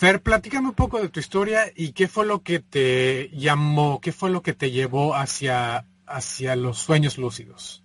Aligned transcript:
Fer, 0.00 0.22
platícame 0.22 0.68
un 0.68 0.74
poco 0.74 0.98
de 0.98 1.10
tu 1.10 1.20
historia 1.20 1.70
y 1.76 1.92
qué 1.92 2.08
fue 2.08 2.24
lo 2.24 2.42
que 2.42 2.58
te 2.58 3.28
llamó, 3.34 4.00
qué 4.00 4.12
fue 4.12 4.30
lo 4.30 4.42
que 4.42 4.54
te 4.54 4.70
llevó 4.70 5.14
hacia, 5.14 5.84
hacia 6.06 6.56
los 6.56 6.78
sueños 6.78 7.18
lúcidos. 7.18 7.84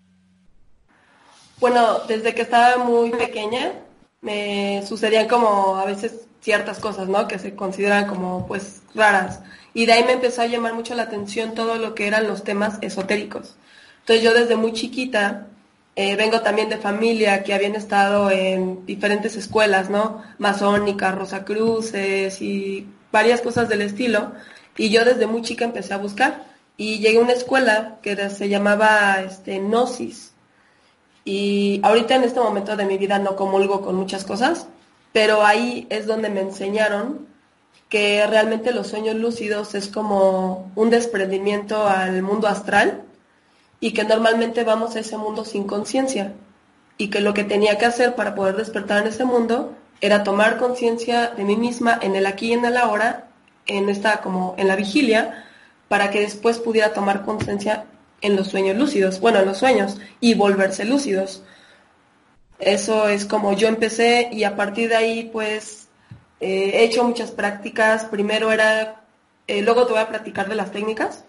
Bueno, 1.60 2.00
desde 2.08 2.34
que 2.34 2.44
estaba 2.44 2.82
muy 2.82 3.10
pequeña 3.10 3.74
me 4.22 4.82
sucedían 4.88 5.28
como 5.28 5.76
a 5.76 5.84
veces 5.84 6.26
ciertas 6.40 6.80
cosas, 6.80 7.09
¿no? 7.09 7.28
Que 7.28 7.38
se 7.38 7.54
consideran 7.54 8.08
como 8.08 8.48
pues 8.48 8.82
raras. 8.94 9.42
Y 9.73 9.86
de 9.86 9.92
ahí 9.92 10.06
me 10.06 10.14
empezó 10.14 10.42
a 10.42 10.48
llamar 10.48 10.73
mucho 10.73 10.95
la 10.95 11.04
atención 11.04 11.54
todo 11.54 11.76
lo 11.76 11.95
que 11.95 12.08
eran 12.08 12.28
los 12.28 12.45
temas 12.45 12.78
esotéricos. 12.80 13.58
Entonces 14.00 14.23
yo 14.23 14.34
desde 14.34 14.56
muy 14.56 14.72
chiquita 14.72 15.48
eh, 15.95 16.16
vengo 16.17 16.41
también 16.41 16.67
de 16.70 16.77
familia 16.77 17.44
que 17.44 17.54
habían 17.54 17.76
estado 17.76 18.30
en 18.30 18.86
diferentes 18.86 19.38
escuelas, 19.38 19.90
¿no? 19.90 20.22
Masónicas, 20.40 21.16
Rosacruces 21.16 22.41
y 22.41 22.88
varias 23.12 23.41
cosas 23.41 23.70
del 23.70 23.81
estilo. 23.81 24.34
Y 24.77 24.89
yo 24.89 25.05
desde 25.05 25.26
muy 25.26 25.41
chica 25.41 25.63
empecé 25.63 25.94
a 25.94 25.98
buscar. 25.98 26.45
Y 26.76 27.00
llegué 27.00 27.20
a 27.20 27.22
una 27.22 27.31
escuela 27.31 28.00
que 28.02 28.30
se 28.30 28.50
llamaba 28.50 29.22
este, 29.22 29.59
Gnosis. 29.59 30.34
Y 31.23 31.80
ahorita 31.84 32.16
en 32.16 32.25
este 32.25 32.41
momento 32.41 32.75
de 32.75 32.86
mi 32.86 32.98
vida 32.98 33.17
no 33.17 33.38
comulgo 33.38 33.81
con 33.81 33.95
muchas 33.95 34.25
cosas, 34.25 34.67
pero 35.14 35.45
ahí 35.45 35.88
es 35.89 36.05
donde 36.05 36.30
me 36.30 36.41
enseñaron 36.41 37.27
que 37.89 38.27
realmente 38.27 38.73
los 38.73 38.88
sueños 38.88 39.16
lúcidos 39.16 39.75
es 39.75 39.88
como 39.88 40.72
un 40.75 40.89
desprendimiento 40.89 41.88
al 41.88 42.22
mundo 42.22 42.48
astral 42.48 43.05
y 43.86 43.91
que 43.91 44.03
normalmente 44.03 44.64
vamos 44.64 44.95
a 44.95 45.02
ese 45.02 45.16
mundo 45.16 45.45
sin 45.45 45.66
conciencia 45.66 46.33
y 46.97 47.11
que 47.11 47.19
lo 47.19 47.36
que 47.36 47.44
tenía 47.44 47.78
que 47.78 47.86
hacer 47.86 48.16
para 48.16 48.33
poder 48.33 48.55
despertar 48.55 49.03
en 49.03 49.09
ese 49.09 49.25
mundo 49.25 49.75
era 50.02 50.23
tomar 50.23 50.58
conciencia 50.58 51.27
de 51.27 51.44
mí 51.44 51.55
misma 51.55 52.00
en 52.02 52.16
el 52.16 52.25
aquí 52.25 52.47
y 52.47 52.53
en 52.53 52.66
el 52.66 52.77
ahora, 52.77 53.27
en 53.67 53.88
esta 53.89 54.22
como 54.22 54.55
en 54.58 54.69
la 54.69 54.75
vigilia, 54.75 55.45
para 55.88 56.09
que 56.09 56.22
después 56.22 56.58
pudiera 56.58 56.94
tomar 56.94 57.23
conciencia 57.23 57.86
en 58.22 58.36
los 58.36 58.47
sueños 58.47 58.75
lúcidos, 58.75 59.19
bueno, 59.19 59.38
en 59.38 59.45
los 59.45 59.59
sueños 59.59 59.99
y 60.20 60.33
volverse 60.33 60.83
lúcidos. 60.83 61.44
Eso 62.58 63.08
es 63.08 63.23
como 63.25 63.53
yo 63.53 63.67
empecé 63.67 64.30
y 64.31 64.45
a 64.45 64.55
partir 64.55 64.89
de 64.89 64.95
ahí 64.95 65.30
pues 65.31 65.89
eh, 66.39 66.72
he 66.73 66.86
hecho 66.86 67.03
muchas 67.03 67.30
prácticas. 67.30 68.05
Primero 68.05 68.52
era, 68.52 69.03
eh, 69.45 69.61
luego 69.61 69.86
te 69.86 69.94
voy 69.94 70.02
a 70.02 70.09
platicar 70.09 70.49
de 70.49 70.55
las 70.55 70.72
técnicas 70.72 71.23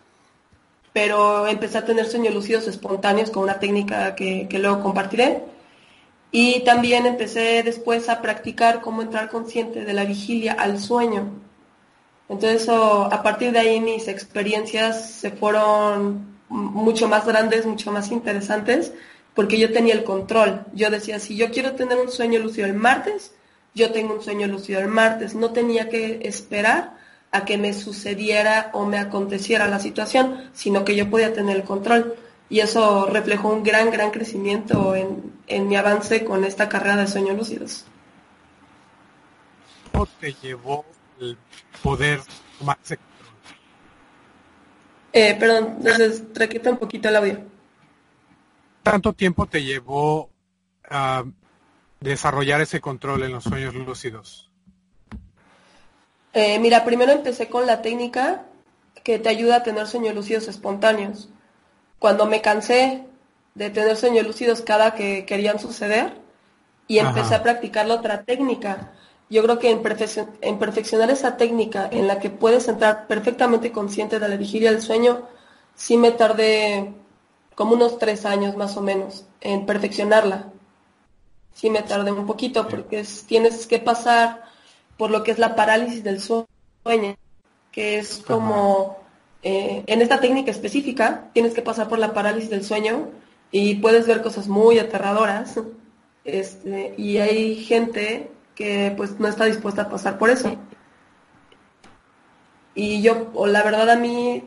pero 0.96 1.46
empecé 1.46 1.76
a 1.76 1.84
tener 1.84 2.06
sueños 2.06 2.32
lúcidos 2.32 2.66
espontáneos 2.68 3.30
con 3.30 3.42
una 3.42 3.58
técnica 3.58 4.14
que, 4.14 4.48
luego 4.50 4.82
compartiré. 4.82 5.42
Y 6.30 6.64
también 6.64 7.04
empecé 7.04 7.62
después 7.62 8.08
a 8.08 8.22
practicar 8.22 8.80
cómo 8.80 9.02
entrar 9.02 9.28
consciente 9.28 9.84
de 9.84 9.92
la 9.92 10.06
vigilia 10.06 10.54
al 10.54 10.80
sueño. 10.80 11.34
Entonces, 12.30 12.66
a 12.70 13.22
partir 13.22 13.52
de 13.52 13.58
ahí 13.58 13.78
mis 13.78 14.08
experiencias 14.08 15.10
se 15.10 15.30
fueron 15.32 16.38
mucho 16.48 17.08
más 17.08 17.26
grandes, 17.26 17.66
mucho 17.66 17.92
más 17.92 18.10
interesantes, 18.10 18.94
porque 19.34 19.58
yo 19.58 19.74
tenía 19.74 19.92
el 19.92 20.02
control. 20.02 20.64
Yo 20.72 20.88
decía, 20.88 21.18
si 21.18 21.36
yo 21.36 21.50
quiero 21.50 21.72
tener 21.72 21.98
un 21.98 22.10
sueño 22.10 22.38
lúcido 22.38 22.66
el 22.66 22.72
martes, 22.72 23.34
yo 23.74 23.92
tengo 23.92 24.14
un 24.14 24.22
sueño 24.22 24.46
lúcido 24.46 24.80
el 24.80 24.88
martes. 24.88 25.34
No 25.34 25.52
tenía 25.52 25.90
que 25.90 26.20
esperar 26.22 26.96
a 27.32 27.44
que 27.44 27.58
me 27.58 27.72
sucediera 27.72 28.70
o 28.72 28.86
me 28.86 28.98
aconteciera 28.98 29.66
la 29.66 29.78
situación, 29.78 30.50
sino 30.52 30.84
que 30.84 30.96
yo 30.96 31.10
podía 31.10 31.32
tener 31.32 31.56
el 31.56 31.64
control. 31.64 32.16
Y 32.48 32.60
eso 32.60 33.06
reflejó 33.06 33.48
un 33.48 33.62
gran, 33.62 33.90
gran 33.90 34.10
crecimiento 34.10 34.94
en, 34.94 35.68
mi 35.68 35.76
avance 35.76 36.24
con 36.24 36.44
esta 36.44 36.68
carrera 36.68 36.96
de 36.96 37.08
sueños 37.08 37.36
lúcidos. 37.36 37.84
¿Cómo 39.92 40.06
te 40.20 40.34
llevó 40.42 40.84
el 41.20 41.36
poder 41.82 42.20
tomar 42.58 42.78
ese 42.84 42.96
control? 42.96 43.16
Eh, 45.12 45.36
perdón, 45.38 45.76
entonces 45.78 46.22
requita 46.34 46.70
un 46.70 46.76
poquito 46.76 47.08
el 47.08 47.16
audio. 47.16 47.40
¿Tanto 48.82 49.12
tiempo 49.12 49.46
te 49.46 49.64
llevó 49.64 50.30
a 50.88 51.24
desarrollar 52.00 52.60
ese 52.60 52.80
control 52.80 53.24
en 53.24 53.32
los 53.32 53.44
sueños 53.44 53.74
lúcidos? 53.74 54.45
Eh, 56.38 56.58
mira, 56.58 56.84
primero 56.84 57.12
empecé 57.12 57.48
con 57.48 57.66
la 57.66 57.80
técnica 57.80 58.44
que 59.02 59.18
te 59.18 59.30
ayuda 59.30 59.56
a 59.56 59.62
tener 59.62 59.86
sueños 59.86 60.14
lúcidos 60.14 60.48
espontáneos. 60.48 61.30
Cuando 61.98 62.26
me 62.26 62.42
cansé 62.42 63.06
de 63.54 63.70
tener 63.70 63.96
sueños 63.96 64.26
lúcidos 64.26 64.60
cada 64.60 64.92
que 64.94 65.24
querían 65.24 65.58
suceder 65.58 66.12
y 66.88 66.98
empecé 66.98 67.36
a 67.36 67.42
practicar 67.42 67.86
la 67.86 67.94
otra 67.94 68.24
técnica. 68.24 68.92
Yo 69.30 69.42
creo 69.44 69.58
que 69.58 69.70
en, 69.70 69.80
en, 70.42 70.58
perfeccionar 70.58 71.08
esa 71.10 71.38
técnica 71.38 71.88
en 71.90 72.06
la 72.06 72.18
que 72.18 72.28
puedes 72.28 72.68
entrar 72.68 73.06
perfectamente 73.06 73.72
consciente 73.72 74.18
de 74.18 74.28
la 74.28 74.36
vigilia 74.36 74.72
del 74.72 74.82
sueño, 74.82 75.22
sí 75.74 75.96
me 75.96 76.10
tardé 76.10 76.92
como 77.54 77.76
unos 77.76 77.98
tres 77.98 78.26
años 78.26 78.58
más 78.58 78.76
o 78.76 78.82
menos 78.82 79.24
en 79.40 79.64
perfeccionarla. 79.64 80.52
Sí 81.54 81.70
me 81.70 81.80
tardé 81.80 82.12
un 82.12 82.26
poquito 82.26 82.68
porque 82.68 83.06
tienes 83.26 83.66
que 83.66 83.78
pasar 83.78 84.54
por 84.96 85.10
lo 85.10 85.22
que 85.22 85.30
es 85.30 85.38
la 85.38 85.54
parálisis 85.54 86.02
del 86.02 86.20
sueño, 86.20 87.16
que 87.72 87.98
es 87.98 88.18
como, 88.26 88.98
eh, 89.42 89.82
en 89.86 90.02
esta 90.02 90.20
técnica 90.20 90.50
específica, 90.50 91.30
tienes 91.32 91.54
que 91.54 91.62
pasar 91.62 91.88
por 91.88 91.98
la 91.98 92.14
parálisis 92.14 92.50
del 92.50 92.64
sueño 92.64 93.10
y 93.50 93.76
puedes 93.76 94.06
ver 94.06 94.22
cosas 94.22 94.48
muy 94.48 94.78
aterradoras. 94.78 95.60
Este, 96.24 96.94
y 96.96 97.18
hay 97.18 97.56
gente 97.56 98.30
que 98.54 98.92
pues 98.96 99.20
no 99.20 99.28
está 99.28 99.44
dispuesta 99.44 99.82
a 99.82 99.88
pasar 99.88 100.18
por 100.18 100.30
eso. 100.30 100.56
Y 102.74 103.02
yo, 103.02 103.30
o 103.34 103.46
la 103.46 103.62
verdad 103.62 103.88
a 103.90 103.96
mí, 103.96 104.44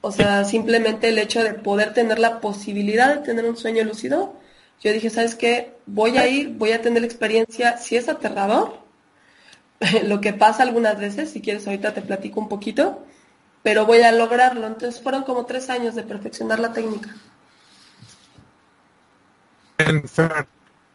o 0.00 0.10
sea, 0.12 0.44
simplemente 0.44 1.08
el 1.08 1.18
hecho 1.18 1.42
de 1.42 1.54
poder 1.54 1.92
tener 1.94 2.18
la 2.18 2.40
posibilidad 2.40 3.14
de 3.14 3.22
tener 3.22 3.44
un 3.44 3.56
sueño 3.56 3.84
lúcido, 3.84 4.34
yo 4.80 4.92
dije, 4.92 5.10
¿sabes 5.10 5.34
qué? 5.34 5.74
Voy 5.86 6.18
a 6.18 6.28
ir, 6.28 6.50
voy 6.50 6.72
a 6.72 6.82
tener 6.82 7.02
la 7.02 7.06
experiencia, 7.06 7.78
si 7.78 7.96
es 7.96 8.08
aterrador, 8.08 8.78
lo 10.04 10.20
que 10.20 10.32
pasa 10.32 10.62
algunas 10.62 10.98
veces, 10.98 11.30
si 11.30 11.40
quieres 11.40 11.66
ahorita 11.66 11.94
te 11.94 12.02
platico 12.02 12.40
un 12.40 12.48
poquito, 12.48 13.04
pero 13.62 13.86
voy 13.86 14.00
a 14.02 14.12
lograrlo. 14.12 14.66
Entonces 14.66 15.00
fueron 15.02 15.22
como 15.24 15.46
tres 15.46 15.70
años 15.70 15.94
de 15.94 16.02
perfeccionar 16.02 16.58
la 16.60 16.72
técnica. 16.72 17.14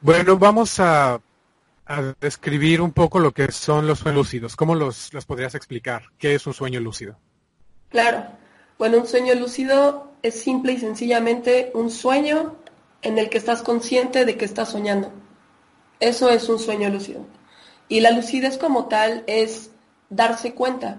Bueno, 0.02 0.38
vamos 0.38 0.80
a, 0.80 1.22
describir 2.20 2.82
un 2.82 2.92
poco 2.92 3.20
lo 3.20 3.32
que 3.32 3.52
son 3.52 3.88
los 3.88 4.00
sueños 4.00 4.18
lúcidos. 4.18 4.56
¿Cómo 4.56 4.76
los, 4.76 5.14
los 5.14 5.26
podrías 5.26 5.56
explicar? 5.56 6.04
¿Qué 6.18 6.36
es 6.36 6.48
un 6.48 6.54
sueño 6.54 6.80
lúcido? 6.80 7.18
Claro. 7.90 8.26
Bueno, 8.78 8.98
un 9.00 9.08
sueño 9.08 9.36
lúcido 9.36 10.12
es 10.22 10.42
simple 10.42 10.74
y 10.74 10.80
sencillamente 10.80 11.72
un 11.74 11.92
sueño 11.92 12.56
en 13.02 13.20
el 13.20 13.30
que 13.30 13.38
estás 13.38 13.62
consciente 13.62 14.26
de 14.26 14.38
que 14.38 14.46
estás 14.46 14.70
soñando. 14.70 15.12
Eso 16.00 16.30
es 16.30 16.50
un 16.50 16.60
sueño 16.60 16.90
lúcido. 16.90 17.26
Y 17.94 18.00
la 18.00 18.10
lucidez 18.10 18.58
como 18.58 18.86
tal 18.88 19.24
es 19.28 19.70
darse 20.10 20.56
cuenta, 20.56 20.98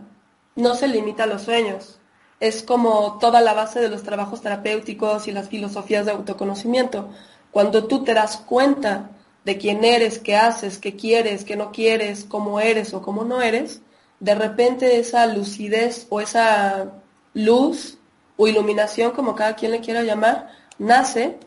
no 0.55 0.77
se 0.77 0.87
limita 0.87 1.25
a 1.25 1.27
los 1.27 1.43
sueños. 1.43 1.99
Es 2.38 2.62
como 2.62 3.19
toda 3.19 3.41
la 3.41 3.53
base 3.53 3.81
de 3.81 3.88
los 3.88 4.05
trabajos 4.05 4.43
terapéuticos 4.43 5.27
y 5.27 5.33
las 5.33 5.49
filosofías 5.49 6.06
de 6.06 6.12
autoconocimiento. 6.12 7.09
Cuando 7.50 7.88
tú 7.88 8.04
te 8.04 8.15
das 8.15 8.37
cuenta 8.37 9.10
de 9.44 9.59
quién 9.59 9.83
eres, 9.83 10.21
qué 10.21 10.37
haces, 10.37 10.78
qué 10.78 10.94
quieres, 10.94 11.43
qué 11.43 11.56
no 11.56 11.72
quieres, 11.72 12.22
cómo 12.22 12.60
eres 12.60 12.95
o 12.95 13.03
cómo 13.03 13.24
no 13.24 13.42
eres, 13.42 13.83
de 14.21 14.36
repente 14.36 15.01
esa 15.01 15.27
lucidez 15.27 16.07
o 16.10 16.21
esa 16.21 16.92
luz 17.33 17.98
o 18.36 18.47
iluminación, 18.47 19.10
como 19.10 19.34
cada 19.34 19.57
quien 19.57 19.72
le 19.72 19.80
quiera 19.80 20.04
llamar, 20.04 20.48
nace 20.78 21.41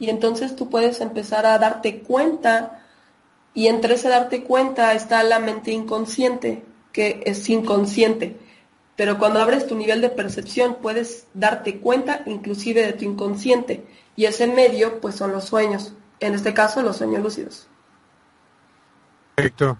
y 0.00 0.10
entonces 0.10 0.56
tú 0.56 0.68
puedes 0.68 1.00
empezar 1.00 1.46
a 1.46 1.58
darte 1.60 2.00
cuenta 2.00 2.80
y 3.54 3.66
entre 3.66 3.94
ese 3.94 4.08
darte 4.08 4.42
cuenta 4.44 4.94
está 4.94 5.22
la 5.22 5.38
mente 5.38 5.72
inconsciente, 5.72 6.62
que 6.92 7.22
es 7.26 7.48
inconsciente. 7.48 8.36
Pero 8.96 9.18
cuando 9.18 9.40
abres 9.40 9.66
tu 9.66 9.76
nivel 9.76 10.00
de 10.00 10.10
percepción 10.10 10.76
puedes 10.80 11.26
darte 11.34 11.78
cuenta 11.78 12.22
inclusive 12.26 12.84
de 12.84 12.92
tu 12.92 13.04
inconsciente. 13.04 13.84
Y 14.14 14.26
ese 14.26 14.46
medio 14.46 15.00
pues 15.00 15.14
son 15.14 15.32
los 15.32 15.44
sueños. 15.44 15.94
En 16.20 16.34
este 16.34 16.52
caso 16.52 16.82
los 16.82 16.98
sueños 16.98 17.22
lúcidos. 17.22 17.66
Perfecto. 19.34 19.78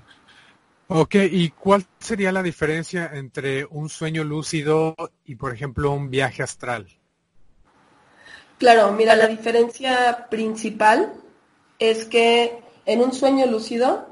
Ok, 0.89 1.15
¿y 1.31 1.51
cuál 1.51 1.87
sería 2.01 2.33
la 2.33 2.43
diferencia 2.43 3.11
entre 3.13 3.65
un 3.67 3.89
sueño 3.89 4.25
lúcido 4.25 4.97
y, 5.25 5.37
por 5.37 5.55
ejemplo, 5.55 5.93
un 5.93 6.11
viaje 6.11 6.43
astral? 6.43 6.89
Claro, 8.59 8.91
mira, 8.93 9.15
la 9.15 9.29
diferencia 9.29 10.27
principal 10.29 11.13
es 11.79 12.07
que 12.07 12.59
en 12.91 13.03
un 13.03 13.13
sueño 13.13 13.47
lúcido 13.47 14.05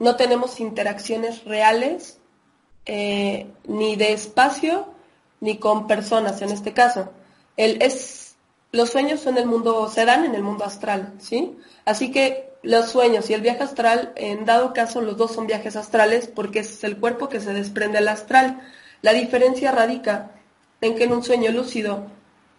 no 0.00 0.16
tenemos 0.16 0.58
interacciones 0.58 1.44
reales 1.44 2.18
eh, 2.86 3.46
ni 3.68 3.94
de 3.94 4.12
espacio 4.12 4.88
ni 5.40 5.58
con 5.58 5.86
personas 5.86 6.42
en 6.42 6.50
este 6.50 6.72
caso. 6.72 7.12
Los 8.72 8.90
sueños 8.90 9.20
son 9.20 9.38
el 9.38 9.46
mundo, 9.46 9.88
se 9.88 10.04
dan 10.04 10.24
en 10.24 10.34
el 10.34 10.42
mundo 10.42 10.64
astral, 10.64 11.14
¿sí? 11.18 11.56
Así 11.84 12.10
que 12.10 12.54
los 12.64 12.90
sueños 12.90 13.30
y 13.30 13.34
el 13.34 13.42
viaje 13.42 13.62
astral, 13.62 14.12
en 14.16 14.44
dado 14.44 14.72
caso 14.72 15.00
los 15.00 15.16
dos 15.16 15.32
son 15.32 15.46
viajes 15.46 15.76
astrales 15.76 16.26
porque 16.26 16.58
es 16.58 16.82
el 16.82 16.96
cuerpo 16.98 17.28
que 17.28 17.38
se 17.38 17.52
desprende 17.52 17.98
al 17.98 18.08
astral. 18.08 18.60
La 19.02 19.12
diferencia 19.12 19.70
radica 19.70 20.32
en 20.80 20.96
que 20.96 21.04
en 21.04 21.12
un 21.12 21.22
sueño 21.22 21.52
lúcido 21.52 22.08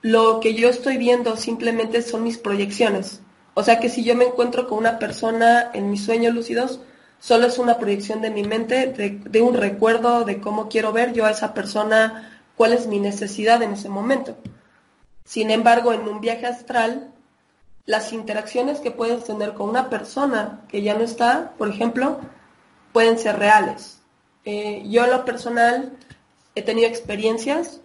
lo 0.02 0.40
que 0.40 0.54
yo 0.54 0.70
estoy 0.70 0.96
viendo 0.96 1.36
simplemente 1.36 2.02
son 2.02 2.24
mis 2.24 2.38
proyecciones. 2.38 3.20
O 3.56 3.64
sea 3.64 3.80
que 3.80 3.90
si 3.90 4.04
yo 4.04 4.16
me 4.16 4.26
encuentro 4.26 4.68
con 4.68 4.78
una 4.78 5.00
persona 5.00 5.72
en 5.74 5.90
mis 5.90 6.04
sueños 6.04 6.36
lúcidos, 6.36 6.82
solo 7.20 7.48
es 7.48 7.58
una 7.58 7.80
proyección 7.80 8.22
de 8.22 8.30
mi 8.30 8.44
mente, 8.44 8.88
de, 8.88 9.42
un 9.42 9.56
recuerdo 9.56 10.26
de 10.26 10.42
cómo 10.42 10.68
quiero 10.68 10.92
ver 10.92 11.14
yo 11.14 11.26
a 11.26 11.32
esa 11.32 11.54
persona, 11.54 12.42
cuál 12.58 12.74
es 12.74 12.86
mi 12.86 13.00
necesidad 13.00 13.64
en 13.64 13.72
ese 13.72 13.88
momento. 13.88 14.36
Sin 15.24 15.52
embargo, 15.52 15.94
en 15.94 16.02
un 16.02 16.20
viaje 16.20 16.46
astral, 16.46 17.14
las 17.86 18.12
interacciones 18.12 18.82
que 18.82 18.92
puedes 18.92 19.24
tener 19.24 19.54
con 19.54 19.70
una 19.70 19.90
persona 19.90 20.62
que 20.68 20.82
ya 20.82 20.94
no 20.94 21.06
está, 21.06 21.54
por 21.58 21.70
ejemplo, 21.70 22.20
pueden 22.92 23.18
ser 23.18 23.40
reales. 23.40 24.02
Eh, 24.44 24.84
yo 24.86 25.06
en 25.06 25.12
lo 25.12 25.24
personal 25.24 25.94
he 26.56 26.62
tenido 26.62 26.90
experiencias 26.90 27.80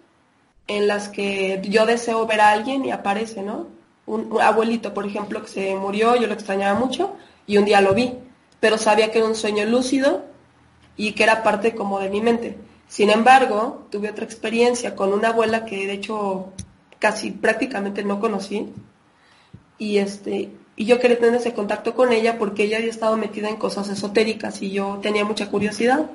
en 0.67 0.87
las 0.87 1.07
que 1.07 1.61
yo 1.63 1.85
deseo 1.85 2.27
ver 2.27 2.41
a 2.41 2.51
alguien 2.51 2.83
y 2.83 2.91
aparece, 2.91 3.41
¿no? 3.41 3.67
Un, 4.11 4.41
abuelito, 4.41 4.93
por 4.93 5.05
ejemplo, 5.05 5.41
que 5.41 5.47
se 5.47 5.73
murió, 5.75 6.17
yo 6.17 6.27
lo 6.27 6.33
extrañaba 6.33 6.77
mucho 6.77 7.15
y 7.47 7.55
un 7.55 7.63
día 7.63 7.79
lo 7.79 7.93
vi, 7.93 8.13
pero 8.59 8.77
sabía 8.77 9.09
que 9.09 9.19
era 9.19 9.27
un 9.27 9.35
sueño 9.35 9.63
lúcido 9.65 10.25
y 10.97 11.13
que 11.13 11.23
era 11.23 11.43
parte 11.43 11.73
como 11.75 11.97
de 11.99 12.09
mi 12.09 12.19
mente. 12.19 12.57
Sin 12.89 13.09
embargo, 13.09 13.87
tuve 13.89 14.09
otra 14.09 14.25
experiencia 14.25 14.95
con 14.97 15.13
una 15.13 15.29
abuela 15.29 15.63
que 15.63 15.87
de 15.87 15.93
hecho 15.93 16.51
casi 16.99 17.31
prácticamente 17.31 18.03
no 18.03 18.19
conocí, 18.19 18.73
y 19.77 19.99
este 19.99 20.51
y 20.75 20.85
yo 20.85 20.99
quería 20.99 21.17
tener 21.19 21.35
ese 21.35 21.53
contacto 21.53 21.95
con 21.95 22.11
ella 22.11 22.37
porque 22.37 22.63
ella 22.63 22.77
había 22.77 22.89
estado 22.89 23.15
metida 23.15 23.47
en 23.47 23.55
cosas 23.55 23.87
esotéricas 23.87 24.61
y 24.61 24.71
yo 24.71 24.99
tenía 25.01 25.23
mucha 25.23 25.49
curiosidad. 25.49 26.09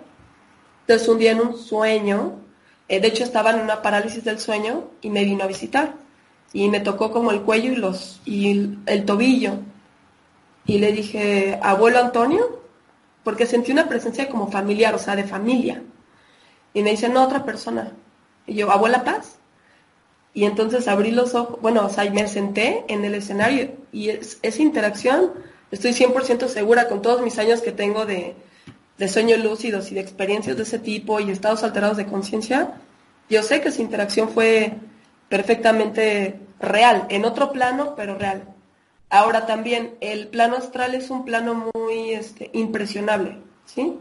Entonces 0.82 1.08
un 1.08 1.18
día 1.18 1.32
en 1.32 1.40
un 1.40 1.56
sueño, 1.56 2.34
eh, 2.88 3.00
de 3.00 3.08
hecho 3.08 3.24
estaba 3.24 3.52
en 3.52 3.60
una 3.60 3.80
parálisis 3.80 4.22
del 4.24 4.38
sueño 4.38 4.90
y 5.00 5.08
me 5.08 5.24
vino 5.24 5.44
a 5.44 5.46
visitar 5.46 6.05
y 6.52 6.68
me 6.68 6.80
tocó 6.80 7.10
como 7.10 7.30
el 7.30 7.42
cuello 7.42 7.72
y 7.72 7.76
los 7.76 8.20
y 8.24 8.78
el, 8.86 9.04
tobillo. 9.04 9.58
Y 10.64 10.78
le 10.78 10.92
dije 10.92 11.58
abuelo 11.62 11.98
Antonio 11.98 12.60
porque 13.22 13.46
sentí 13.46 13.72
una 13.72 13.88
presencia 13.88 14.28
como 14.28 14.50
familiar, 14.50 14.94
o 14.94 14.98
sea 14.98 15.16
de 15.16 15.24
familia. 15.24 15.82
Y 16.74 16.82
me 16.82 16.90
dice 16.90 17.08
no 17.08 17.24
otra 17.24 17.44
persona 17.44 17.92
y 18.46 18.54
yo 18.54 18.70
abuela 18.70 19.04
Paz 19.04 19.38
y 20.36 20.44
entonces 20.44 20.86
abrí 20.86 21.12
los 21.12 21.34
ojos, 21.34 21.58
bueno, 21.62 21.86
o 21.86 21.88
sea, 21.88 22.10
me 22.10 22.28
senté 22.28 22.84
en 22.88 23.04
el 23.06 23.14
escenario 23.14 23.72
y 23.90 24.10
es, 24.10 24.38
esa 24.42 24.60
interacción, 24.60 25.32
estoy 25.70 25.92
100% 25.92 26.48
segura 26.48 26.88
con 26.88 27.00
todos 27.00 27.22
mis 27.22 27.38
años 27.38 27.62
que 27.62 27.72
tengo 27.72 28.04
de, 28.04 28.34
de 28.98 29.08
sueños 29.08 29.42
lúcidos 29.42 29.90
y 29.90 29.94
de 29.94 30.02
experiencias 30.02 30.58
de 30.58 30.64
ese 30.64 30.78
tipo 30.78 31.20
y 31.20 31.30
estados 31.30 31.62
alterados 31.62 31.96
de 31.96 32.04
conciencia, 32.04 32.74
yo 33.30 33.42
sé 33.42 33.62
que 33.62 33.70
esa 33.70 33.80
interacción 33.80 34.28
fue 34.28 34.74
perfectamente 35.28 36.40
real, 36.58 37.06
en 37.10 37.24
otro 37.24 37.52
plano, 37.52 37.94
pero 37.96 38.16
real. 38.16 38.54
Ahora 39.08 39.46
también, 39.46 39.96
el 40.00 40.28
plano 40.28 40.56
astral 40.56 40.94
es 40.94 41.10
un 41.10 41.24
plano 41.24 41.70
muy 41.74 42.10
este, 42.10 42.50
impresionable, 42.52 43.38
¿sí? 43.64 43.98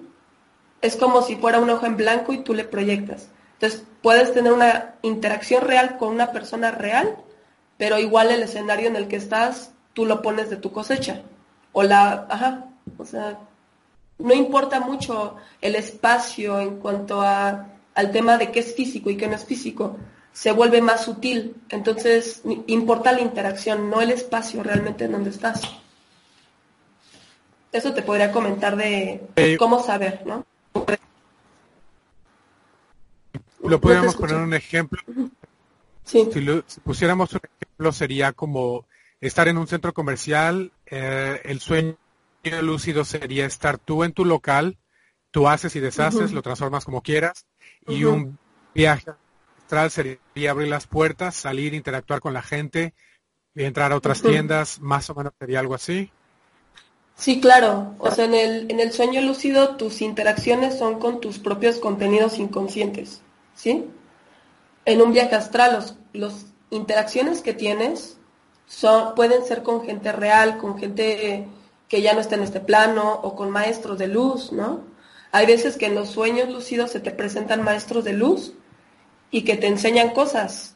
Es 0.81 0.95
como 0.95 1.21
si 1.21 1.35
fuera 1.35 1.59
un 1.59 1.69
ojo 1.69 1.85
en 1.85 1.97
blanco 1.97 2.33
y 2.33 2.39
tú 2.39 2.53
le 2.53 2.63
proyectas. 2.63 3.29
Entonces, 3.53 3.85
puedes 4.01 4.33
tener 4.33 4.51
una 4.51 4.95
interacción 5.01 5.63
real 5.63 5.97
con 5.97 6.09
una 6.09 6.31
persona 6.31 6.71
real, 6.71 7.17
pero 7.77 7.99
igual 7.99 8.31
el 8.31 8.43
escenario 8.43 8.87
en 8.87 8.95
el 8.95 9.07
que 9.07 9.15
estás, 9.15 9.71
tú 9.93 10.05
lo 10.05 10.21
pones 10.21 10.49
de 10.49 10.57
tu 10.57 10.71
cosecha. 10.71 11.21
O 11.71 11.83
la, 11.83 12.25
ajá, 12.29 12.65
o 12.97 13.05
sea, 13.05 13.39
no 14.17 14.33
importa 14.33 14.79
mucho 14.79 15.35
el 15.61 15.75
espacio 15.75 16.59
en 16.59 16.77
cuanto 16.77 17.21
a, 17.21 17.67
al 17.93 18.11
tema 18.11 18.37
de 18.37 18.51
qué 18.51 18.59
es 18.59 18.75
físico 18.75 19.09
y 19.09 19.17
qué 19.17 19.27
no 19.27 19.35
es 19.35 19.45
físico, 19.45 19.97
se 20.35 20.51
vuelve 20.51 20.81
más 20.81 21.05
sutil. 21.05 21.55
Entonces, 21.69 22.41
importa 22.67 23.13
la 23.13 23.21
interacción, 23.21 23.89
no 23.89 24.01
el 24.01 24.11
espacio 24.11 24.61
realmente 24.61 25.05
en 25.05 25.13
donde 25.13 25.29
estás. 25.29 25.61
Eso 27.71 27.93
te 27.93 28.01
podría 28.01 28.33
comentar 28.33 28.75
de 28.75 29.55
cómo 29.57 29.81
saber, 29.81 30.23
¿no? 30.25 30.45
Lo 33.63 33.79
podríamos 33.79 34.15
poner 34.15 34.35
un 34.35 34.53
ejemplo. 34.53 35.01
Sí. 36.03 36.27
Si, 36.31 36.41
lo, 36.41 36.63
si, 36.67 36.81
pusiéramos 36.81 37.31
un 37.31 37.39
ejemplo 37.61 37.91
sería 37.93 38.33
como 38.33 38.85
estar 39.21 39.47
en 39.47 39.57
un 39.57 39.67
centro 39.67 39.93
comercial, 39.93 40.73
eh, 40.85 41.41
el 41.45 41.61
sueño 41.61 41.95
lúcido 42.61 43.05
sería 43.05 43.45
estar 43.45 43.77
tú 43.77 44.03
en 44.03 44.11
tu 44.11 44.25
local, 44.25 44.77
tú 45.31 45.47
haces 45.47 45.75
y 45.77 45.79
deshaces, 45.79 46.19
uh 46.19 46.25
-huh. 46.25 46.33
lo 46.33 46.41
transformas 46.41 46.83
como 46.83 47.01
quieras, 47.01 47.45
uh 47.87 47.91
-huh. 47.91 47.97
y 47.97 48.03
un 48.03 48.37
viaje 48.73 49.11
sería 49.89 50.51
abrir 50.51 50.67
las 50.67 50.87
puertas, 50.87 51.35
salir, 51.35 51.73
interactuar 51.73 52.19
con 52.19 52.33
la 52.33 52.41
gente, 52.41 52.93
entrar 53.55 53.91
a 53.91 53.95
otras 53.95 54.21
uh 54.21 54.27
-huh. 54.27 54.31
tiendas, 54.31 54.79
más 54.79 55.09
o 55.09 55.15
menos 55.15 55.33
sería 55.39 55.59
algo 55.59 55.75
así. 55.75 56.11
Sí, 57.15 57.39
claro. 57.39 57.95
O 57.99 58.11
sea, 58.11 58.25
en 58.25 58.33
el, 58.33 58.71
en 58.71 58.79
el 58.79 58.91
sueño 58.91 59.21
lúcido 59.21 59.77
tus 59.77 60.01
interacciones 60.01 60.77
son 60.77 60.99
con 60.99 61.21
tus 61.21 61.39
propios 61.39 61.77
contenidos 61.77 62.37
inconscientes. 62.39 63.21
¿sí? 63.55 63.85
En 64.83 65.01
un 65.01 65.13
viaje 65.13 65.35
astral, 65.35 65.73
los, 65.73 65.95
los 66.13 66.45
interacciones 66.69 67.41
que 67.41 67.53
tienes 67.53 68.17
son, 68.67 69.15
pueden 69.15 69.45
ser 69.45 69.63
con 69.63 69.85
gente 69.85 70.11
real, 70.11 70.57
con 70.57 70.77
gente 70.77 71.47
que 71.87 72.01
ya 72.01 72.13
no 72.13 72.19
está 72.19 72.35
en 72.35 72.43
este 72.43 72.59
plano 72.59 73.13
o 73.23 73.35
con 73.35 73.49
maestros 73.49 73.97
de 73.97 74.07
luz, 74.07 74.51
¿no? 74.51 74.81
Hay 75.31 75.45
veces 75.45 75.77
que 75.77 75.85
en 75.85 75.95
los 75.95 76.09
sueños 76.09 76.49
lúcidos 76.49 76.91
se 76.91 76.99
te 76.99 77.11
presentan 77.11 77.63
maestros 77.63 78.03
de 78.03 78.13
luz 78.13 78.53
y 79.31 79.43
que 79.43 79.57
te 79.57 79.67
enseñan 79.67 80.11
cosas. 80.11 80.75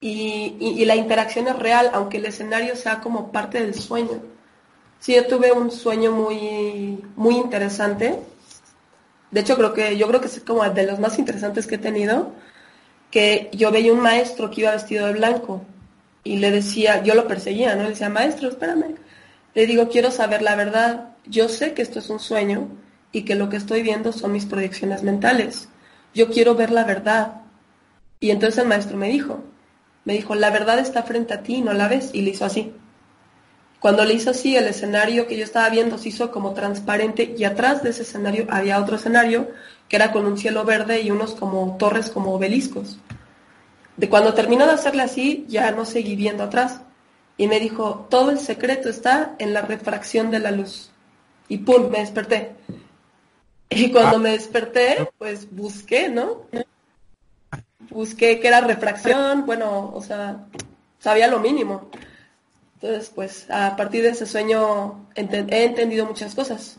Y, 0.00 0.56
y, 0.60 0.84
la 0.84 0.96
interacción 0.96 1.46
es 1.46 1.56
real, 1.56 1.90
aunque 1.92 2.16
el 2.18 2.26
escenario 2.26 2.74
sea 2.74 3.00
como 3.00 3.30
parte 3.30 3.60
del 3.60 3.74
sueño. 3.74 4.20
Sí, 4.98 5.14
yo 5.14 5.26
tuve 5.26 5.52
un 5.52 5.70
sueño 5.70 6.10
muy, 6.10 7.04
muy 7.14 7.36
interesante 7.36 8.18
de 9.32 9.40
hecho, 9.40 9.56
creo 9.56 9.72
que 9.72 9.96
yo 9.96 10.06
creo 10.08 10.20
que 10.20 10.26
es 10.28 10.40
como 10.40 10.62
de 10.62 10.86
los 10.86 11.00
más 11.00 11.18
interesantes 11.18 11.66
que 11.66 11.76
he 11.76 11.78
tenido, 11.78 12.32
que 13.10 13.50
yo 13.54 13.72
veía 13.72 13.92
un 13.92 14.00
maestro 14.00 14.50
que 14.50 14.60
iba 14.60 14.72
vestido 14.72 15.06
de 15.06 15.14
blanco 15.14 15.62
y 16.22 16.36
le 16.36 16.50
decía, 16.50 17.02
yo 17.02 17.14
lo 17.14 17.26
perseguía, 17.26 17.74
¿no? 17.74 17.84
Le 17.84 17.90
decía, 17.90 18.10
maestro, 18.10 18.50
espérame. 18.50 18.96
Le 19.54 19.66
digo, 19.66 19.88
quiero 19.88 20.10
saber 20.10 20.42
la 20.42 20.54
verdad. 20.54 21.14
Yo 21.26 21.48
sé 21.48 21.72
que 21.72 21.82
esto 21.82 21.98
es 22.00 22.10
un 22.10 22.20
sueño 22.20 22.68
y 23.10 23.22
que 23.22 23.34
lo 23.34 23.48
que 23.48 23.56
estoy 23.56 23.82
viendo 23.82 24.12
son 24.12 24.32
mis 24.32 24.44
proyecciones 24.44 25.02
mentales. 25.02 25.68
Yo 26.14 26.28
quiero 26.30 26.54
ver 26.54 26.70
la 26.70 26.84
verdad. 26.84 27.41
Y 28.22 28.30
entonces 28.30 28.58
el 28.62 28.68
maestro 28.68 28.96
me 28.96 29.08
dijo, 29.08 29.42
me 30.04 30.12
dijo, 30.12 30.36
la 30.36 30.50
verdad 30.50 30.78
está 30.78 31.02
frente 31.02 31.34
a 31.34 31.42
ti, 31.42 31.60
no 31.60 31.72
la 31.72 31.88
ves. 31.88 32.10
Y 32.12 32.22
le 32.22 32.30
hizo 32.30 32.44
así. 32.44 32.72
Cuando 33.80 34.04
le 34.04 34.14
hizo 34.14 34.30
así, 34.30 34.56
el 34.56 34.68
escenario 34.68 35.26
que 35.26 35.36
yo 35.36 35.42
estaba 35.42 35.68
viendo 35.70 35.98
se 35.98 36.10
hizo 36.10 36.30
como 36.30 36.54
transparente 36.54 37.34
y 37.36 37.42
atrás 37.42 37.82
de 37.82 37.90
ese 37.90 38.02
escenario 38.02 38.46
había 38.48 38.78
otro 38.78 38.94
escenario 38.94 39.50
que 39.88 39.96
era 39.96 40.12
con 40.12 40.24
un 40.24 40.38
cielo 40.38 40.64
verde 40.64 41.00
y 41.00 41.10
unos 41.10 41.34
como 41.34 41.76
torres 41.78 42.10
como 42.10 42.32
obeliscos. 42.32 42.96
De 43.96 44.08
cuando 44.08 44.34
terminó 44.34 44.66
de 44.66 44.72
hacerle 44.72 45.02
así, 45.02 45.44
ya 45.48 45.72
no 45.72 45.84
seguí 45.84 46.14
viendo 46.14 46.44
atrás. 46.44 46.80
Y 47.36 47.48
me 47.48 47.58
dijo, 47.58 48.06
todo 48.08 48.30
el 48.30 48.38
secreto 48.38 48.88
está 48.88 49.34
en 49.40 49.52
la 49.52 49.62
refracción 49.62 50.30
de 50.30 50.38
la 50.38 50.52
luz. 50.52 50.92
Y 51.48 51.58
pum, 51.58 51.90
me 51.90 51.98
desperté. 51.98 52.52
Y 53.68 53.90
cuando 53.90 54.20
me 54.20 54.30
desperté, 54.30 55.10
pues 55.18 55.50
busqué, 55.50 56.08
¿no? 56.08 56.46
Busqué 57.92 58.40
qué 58.40 58.48
era 58.48 58.60
refracción, 58.60 59.44
bueno, 59.44 59.90
o 59.94 60.02
sea, 60.02 60.46
sabía 60.98 61.28
lo 61.28 61.40
mínimo. 61.40 61.90
Entonces, 62.74 63.10
pues 63.14 63.50
a 63.50 63.76
partir 63.76 64.02
de 64.02 64.10
ese 64.10 64.26
sueño 64.26 65.08
ent 65.14 65.32
he 65.32 65.64
entendido 65.64 66.06
muchas 66.06 66.34
cosas. 66.34 66.78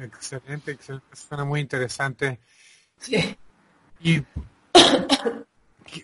Excelente, 0.00 0.72
excelente. 0.72 1.06
Suena 1.16 1.44
muy 1.44 1.60
interesante. 1.60 2.40
Sí. 2.98 3.36
Y 4.00 4.24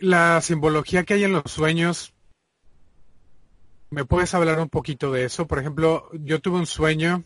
la 0.01 0.41
simbología 0.41 1.05
que 1.05 1.15
hay 1.15 1.25
en 1.25 1.33
los 1.33 1.51
sueños, 1.51 2.15
¿me 3.91 4.05
puedes 4.05 4.35
hablar 4.35 4.61
un 4.61 4.69
poquito 4.69 5.13
de 5.13 5.25
eso? 5.25 5.47
Por 5.47 5.59
ejemplo, 5.59 6.09
yo 6.13 6.41
tuve 6.41 6.59
un 6.59 6.67
sueño, 6.67 7.25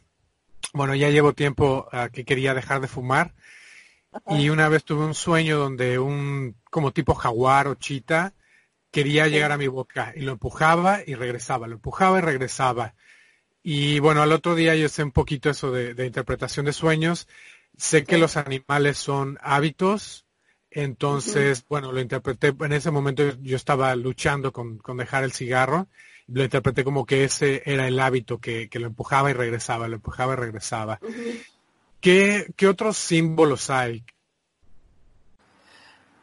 bueno, 0.72 0.94
ya 0.94 1.10
llevo 1.10 1.34
tiempo 1.34 1.88
uh, 1.92 2.10
que 2.10 2.24
quería 2.24 2.54
dejar 2.54 2.80
de 2.80 2.88
fumar. 2.88 3.34
Y 4.28 4.48
una 4.48 4.68
vez 4.68 4.84
tuve 4.84 5.04
un 5.04 5.14
sueño 5.14 5.58
donde 5.58 5.98
un, 5.98 6.56
como 6.70 6.92
tipo 6.92 7.14
jaguar 7.14 7.68
o 7.68 7.74
chita, 7.74 8.34
quería 8.90 9.26
llegar 9.28 9.52
a 9.52 9.58
mi 9.58 9.68
boca 9.68 10.12
y 10.14 10.20
lo 10.20 10.32
empujaba 10.32 11.00
y 11.06 11.14
regresaba, 11.14 11.66
lo 11.66 11.74
empujaba 11.74 12.18
y 12.18 12.22
regresaba. 12.22 12.94
Y 13.62 14.00
bueno, 14.00 14.22
al 14.22 14.32
otro 14.32 14.54
día 14.54 14.74
yo 14.74 14.88
sé 14.88 15.02
un 15.02 15.12
poquito 15.12 15.50
eso 15.50 15.70
de, 15.70 15.94
de 15.94 16.06
interpretación 16.06 16.66
de 16.66 16.72
sueños. 16.72 17.28
Sé 17.76 18.04
que 18.04 18.18
los 18.18 18.36
animales 18.36 18.98
son 18.98 19.38
hábitos, 19.40 20.26
entonces, 20.70 21.60
uh 21.60 21.62
-huh. 21.62 21.68
bueno, 21.68 21.92
lo 21.92 22.00
interpreté, 22.00 22.48
en 22.48 22.72
ese 22.72 22.90
momento 22.90 23.22
yo 23.40 23.56
estaba 23.56 23.94
luchando 23.96 24.52
con, 24.52 24.78
con, 24.78 24.96
dejar 24.96 25.24
el 25.24 25.32
cigarro 25.32 25.88
lo 26.28 26.44
interpreté 26.44 26.84
como 26.84 27.04
que 27.04 27.24
ese 27.24 27.62
era 27.66 27.86
el 27.86 27.98
hábito 27.98 28.38
que, 28.38 28.68
lo 28.72 28.86
empujaba 28.86 29.30
y 29.30 29.34
regresaba, 29.34 29.88
lo 29.88 29.96
empujaba 29.96 30.34
y 30.34 30.36
regresaba. 30.36 31.00
¿Qué, 32.02 32.52
¿Qué 32.56 32.66
otros 32.66 32.98
símbolos 32.98 33.70
hay? 33.70 34.04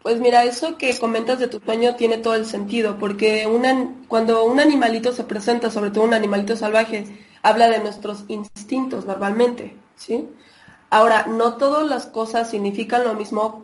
Pues 0.03 0.19
mira, 0.19 0.43
eso 0.43 0.77
que 0.77 0.97
comentas 0.99 1.39
de 1.39 1.47
tu 1.47 1.61
sueño 1.61 1.95
tiene 1.95 2.17
todo 2.17 2.35
el 2.35 2.45
sentido, 2.45 2.97
porque 2.99 3.47
cuando 4.09 4.43
un 4.43 4.59
animalito 4.59 5.13
se 5.13 5.23
presenta, 5.23 5.71
sobre 5.71 5.91
todo 5.91 6.03
un 6.03 6.13
animalito 6.13 6.57
salvaje, 6.57 7.05
habla 7.41 7.69
de 7.69 7.79
nuestros 7.79 8.25
instintos 8.27 9.05
normalmente, 9.05 9.73
¿sí? 9.95 10.27
Ahora, 10.89 11.27
no 11.27 11.55
todas 11.55 11.87
las 11.87 12.07
cosas 12.07 12.49
significan 12.49 13.05
lo 13.05 13.13
mismo. 13.13 13.63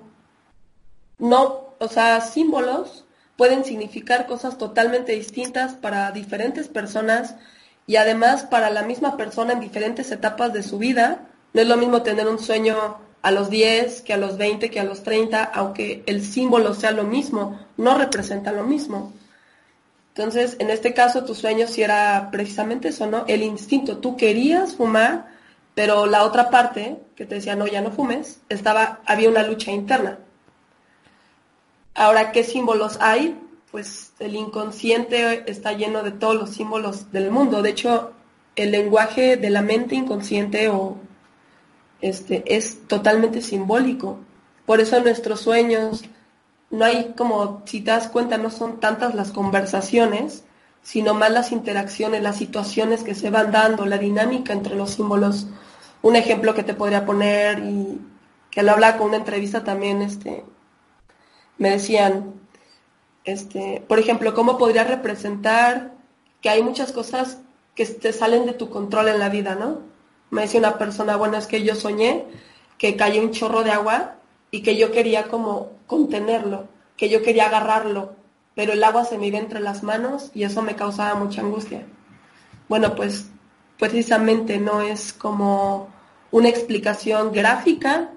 No, 1.18 1.74
o 1.80 1.88
sea, 1.90 2.22
símbolos 2.22 3.06
pueden 3.36 3.66
significar 3.66 4.26
cosas 4.26 4.58
totalmente 4.58 5.12
distintas 5.12 5.74
para 5.74 6.12
diferentes 6.12 6.70
personas 6.70 7.36
y 7.88 7.98
además 7.98 8.44
para 8.44 8.70
la 8.70 8.84
misma 8.84 9.18
persona 9.18 9.52
en 9.52 9.60
diferentes 9.60 10.12
etapas 10.12 10.54
de 10.54 10.64
su 10.64 10.78
vida. 10.78 11.28
No 11.56 11.62
es 11.62 11.70
lo 11.70 11.78
mismo 11.78 12.02
tener 12.02 12.28
un 12.28 12.38
sueño 12.38 12.98
a 13.22 13.32
los 13.32 13.50
10, 13.50 14.02
que 14.02 14.12
a 14.12 14.18
los 14.18 14.38
20, 14.38 14.70
que 14.70 14.82
a 14.82 14.84
los 14.84 15.04
30, 15.04 15.42
aunque 15.42 16.04
el 16.06 16.22
símbolo 16.22 16.74
sea 16.74 16.92
lo 16.92 17.06
mismo, 17.06 17.58
no 17.78 17.98
representa 17.98 18.52
lo 18.52 18.66
mismo. 18.66 19.14
Entonces, 20.10 20.58
en 20.60 20.70
este 20.70 20.94
caso, 20.94 21.24
tu 21.24 21.34
sueño 21.34 21.66
sí 21.68 21.82
era 21.82 22.28
precisamente 22.30 22.90
eso, 22.90 23.08
¿no? 23.08 23.24
El 23.30 23.42
instinto. 23.42 24.00
Tú 24.00 24.18
querías 24.18 24.76
fumar, 24.76 25.28
pero 25.76 26.08
la 26.08 26.26
otra 26.26 26.50
parte, 26.50 26.98
que 27.16 27.26
te 27.26 27.36
decía, 27.36 27.56
no, 27.56 27.68
ya 27.68 27.80
no 27.80 27.92
fumes, 27.92 28.42
estaba, 28.50 29.00
había 29.06 29.30
una 29.30 29.44
lucha 29.44 29.72
interna. 29.72 30.20
Ahora, 31.94 32.34
¿qué 32.34 32.44
símbolos 32.44 32.98
hay? 33.00 33.40
Pues 33.72 34.12
el 34.20 34.36
inconsciente 34.36 35.50
está 35.50 35.72
lleno 35.72 36.04
de 36.04 36.12
todos 36.12 36.36
los 36.36 36.50
símbolos 36.50 37.14
del 37.14 37.32
mundo. 37.32 37.62
De 37.62 37.70
hecho, 37.70 38.12
el 38.58 38.72
lenguaje 38.72 39.38
de 39.38 39.50
la 39.50 39.62
mente 39.62 39.96
inconsciente 39.96 40.68
o 40.68 41.05
este, 42.02 42.44
es 42.56 42.88
totalmente 42.88 43.42
simbólico. 43.42 44.20
Por 44.66 44.80
eso 44.82 45.00
nuestros 45.02 45.42
sueños 45.42 46.04
no 46.70 46.86
hay 46.86 47.14
como, 47.16 47.62
si 47.66 47.82
te 47.82 47.92
das 47.92 48.08
cuenta, 48.08 48.38
no 48.38 48.50
son 48.50 48.80
tantas 48.80 49.16
las 49.16 49.32
conversaciones, 49.32 50.44
sino 50.82 51.14
más 51.14 51.32
las 51.32 51.52
interacciones, 51.52 52.22
las 52.22 52.38
situaciones 52.38 53.04
que 53.04 53.16
se 53.16 53.30
van 53.30 53.52
dando, 53.52 53.86
la 53.86 53.98
dinámica 53.98 54.54
entre 54.54 54.76
los 54.76 54.92
símbolos. 54.92 55.48
Un 56.02 56.16
ejemplo 56.16 56.54
que 56.54 56.64
te 56.64 56.74
podría 56.74 57.06
poner 57.06 57.60
y 57.60 58.00
que 58.52 58.64
lo 58.64 58.72
hablaba 58.72 58.98
con 58.98 59.08
una 59.08 59.18
entrevista 59.18 59.64
también, 59.64 60.02
este, 60.02 60.46
me 61.58 61.72
decían, 61.72 62.34
este, 63.24 63.84
por 63.88 64.00
ejemplo, 64.00 64.34
¿cómo 64.34 64.58
podría 64.58 64.84
representar 64.84 65.94
que 66.42 66.50
hay 66.50 66.62
muchas 66.62 66.92
cosas 66.92 67.40
que 67.74 67.86
te 67.86 68.14
salen 68.14 68.46
de 68.46 68.54
tu 68.54 68.70
control 68.70 69.10
en 69.10 69.20
la 69.20 69.30
vida, 69.30 69.56
¿no? 69.56 69.95
Me 70.30 70.42
decía 70.42 70.60
una 70.60 70.78
persona, 70.78 71.16
bueno, 71.16 71.38
es 71.38 71.48
que 71.48 71.64
yo 71.64 71.76
soñé 71.76 72.26
que 72.78 72.96
cayó 72.96 73.22
un 73.22 73.32
chorro 73.32 73.64
de 73.64 73.72
agua 73.72 74.16
y 74.52 74.62
que 74.62 74.78
yo 74.78 74.92
quería 74.92 75.24
como 75.28 75.72
contenerlo, 75.88 76.68
que 76.98 77.10
yo 77.10 77.22
quería 77.22 77.48
agarrarlo, 77.48 78.16
pero 78.56 78.74
el 78.74 78.84
agua 78.84 79.06
se 79.06 79.18
me 79.18 79.28
iba 79.28 79.38
entre 79.38 79.60
las 79.60 79.84
manos 79.84 80.32
y 80.34 80.44
eso 80.44 80.62
me 80.62 80.76
causaba 80.76 81.16
mucha 81.16 81.42
angustia. 81.42 81.86
Bueno, 82.68 82.96
pues 82.96 83.30
precisamente 83.78 84.58
no 84.58 84.82
es 84.82 85.14
como 85.14 85.90
una 86.32 86.50
explicación 86.50 87.32
gráfica 87.32 88.10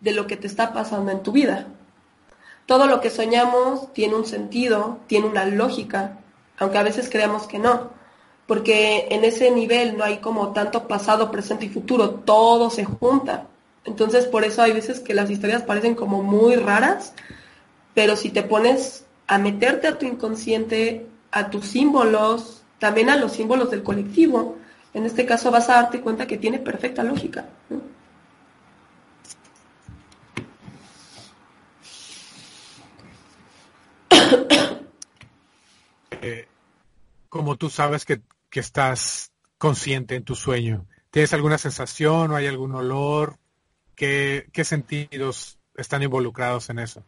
de 0.00 0.12
lo 0.12 0.26
que 0.26 0.36
te 0.36 0.46
está 0.46 0.72
pasando 0.72 1.10
en 1.12 1.22
tu 1.22 1.32
vida. 1.32 1.68
Todo 2.66 2.86
lo 2.86 3.00
que 3.00 3.10
soñamos 3.10 3.92
tiene 3.92 4.14
un 4.14 4.26
sentido, 4.26 4.98
tiene 5.06 5.26
una 5.26 5.44
lógica, 5.44 6.18
aunque 6.58 6.78
a 6.78 6.82
veces 6.82 7.08
creamos 7.10 7.46
que 7.46 7.58
no 7.58 7.90
porque 8.46 9.08
en 9.10 9.24
ese 9.24 9.50
nivel 9.50 9.96
no 9.96 10.04
hay 10.04 10.18
como 10.18 10.52
tanto 10.52 10.86
pasado, 10.86 11.30
presente 11.30 11.66
y 11.66 11.70
futuro, 11.70 12.10
todo 12.10 12.70
se 12.70 12.84
junta. 12.84 13.46
Entonces 13.84 14.26
por 14.26 14.44
eso 14.44 14.62
hay 14.62 14.72
veces 14.72 15.00
que 15.00 15.14
las 15.14 15.30
historias 15.30 15.62
parecen 15.62 15.94
como 15.94 16.22
muy 16.22 16.56
raras, 16.56 17.14
pero 17.94 18.16
si 18.16 18.30
te 18.30 18.42
pones 18.42 19.04
a 19.26 19.38
meterte 19.38 19.88
a 19.88 19.98
tu 19.98 20.06
inconsciente, 20.06 21.06
a 21.30 21.50
tus 21.50 21.66
símbolos, 21.66 22.62
también 22.78 23.08
a 23.08 23.16
los 23.16 23.32
símbolos 23.32 23.70
del 23.70 23.82
colectivo, 23.82 24.56
en 24.92 25.06
este 25.06 25.26
caso 25.26 25.50
vas 25.50 25.68
a 25.70 25.74
darte 25.74 26.00
cuenta 26.00 26.26
que 26.26 26.38
tiene 26.38 26.58
perfecta 26.58 27.02
lógica. 27.02 27.46
Eh, 36.26 36.48
como 37.28 37.56
tú 37.56 37.68
sabes 37.68 38.06
que 38.06 38.22
que 38.54 38.60
estás 38.60 39.32
consciente 39.58 40.14
en 40.14 40.22
tu 40.22 40.36
sueño? 40.36 40.86
¿Tienes 41.10 41.32
alguna 41.32 41.58
sensación 41.58 42.30
o 42.30 42.36
hay 42.36 42.46
algún 42.46 42.72
olor? 42.72 43.36
¿Qué, 43.96 44.46
sentidos 44.62 45.58
están 45.76 46.04
involucrados 46.04 46.70
en 46.70 46.78
eso? 46.78 47.02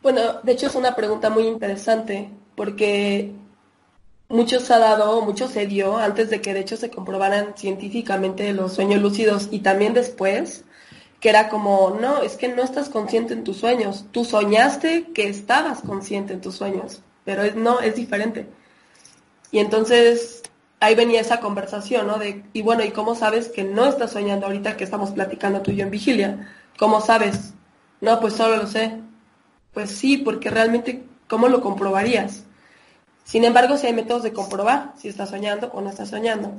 Bueno, 0.00 0.34
de 0.44 0.52
hecho 0.52 0.68
es 0.68 0.76
una 0.76 0.94
pregunta 0.94 1.28
muy 1.28 1.48
interesante 1.48 2.30
porque 2.54 3.32
mucho 4.28 4.60
se 4.60 4.74
ha 4.74 4.78
dado, 4.78 5.22
mucho 5.22 5.48
se 5.48 5.66
dio 5.66 5.96
antes 5.96 6.30
de 6.30 6.40
que 6.40 6.54
de 6.54 6.60
hecho 6.60 6.76
se 6.76 6.90
comprobaran 6.90 7.54
científicamente 7.56 8.52
los 8.52 8.74
sueños 8.74 9.02
lúcidos 9.02 9.48
y 9.50 9.58
también 9.58 9.92
después, 9.92 10.64
que 11.18 11.30
era 11.30 11.48
como, 11.48 11.98
no, 12.00 12.22
es 12.22 12.36
que 12.36 12.46
no 12.46 12.62
estás 12.62 12.88
consciente 12.90 13.34
en 13.34 13.42
tus 13.42 13.56
sueños, 13.56 14.06
tú 14.12 14.24
soñaste 14.24 15.08
que 15.12 15.28
estabas 15.28 15.80
consciente 15.80 16.32
en 16.32 16.40
tus 16.40 16.54
sueños, 16.54 17.02
pero 17.24 17.42
es, 17.42 17.56
no, 17.56 17.80
es 17.80 17.96
diferente. 17.96 18.46
Y 19.50 19.58
entonces 19.58 20.42
ahí 20.80 20.94
venía 20.94 21.20
esa 21.20 21.40
conversación, 21.40 22.06
¿no? 22.06 22.18
De, 22.18 22.44
y 22.52 22.62
bueno, 22.62 22.84
¿y 22.84 22.90
cómo 22.90 23.14
sabes 23.14 23.48
que 23.48 23.64
no 23.64 23.86
estás 23.86 24.12
soñando 24.12 24.46
ahorita 24.46 24.76
que 24.76 24.84
estamos 24.84 25.10
platicando 25.10 25.62
tú 25.62 25.70
y 25.70 25.76
yo 25.76 25.84
en 25.84 25.90
vigilia? 25.90 26.48
¿Cómo 26.78 27.00
sabes? 27.00 27.54
No, 28.00 28.20
pues 28.20 28.34
solo 28.34 28.56
lo 28.56 28.66
sé. 28.66 29.00
Pues 29.72 29.90
sí, 29.90 30.18
porque 30.18 30.50
realmente, 30.50 31.04
¿cómo 31.28 31.48
lo 31.48 31.60
comprobarías? 31.60 32.44
Sin 33.24 33.44
embargo, 33.44 33.76
si 33.76 33.86
hay 33.86 33.92
métodos 33.92 34.22
de 34.22 34.32
comprobar 34.32 34.92
si 34.96 35.08
estás 35.08 35.30
soñando 35.30 35.70
o 35.72 35.80
no 35.80 35.90
estás 35.90 36.08
soñando. 36.08 36.52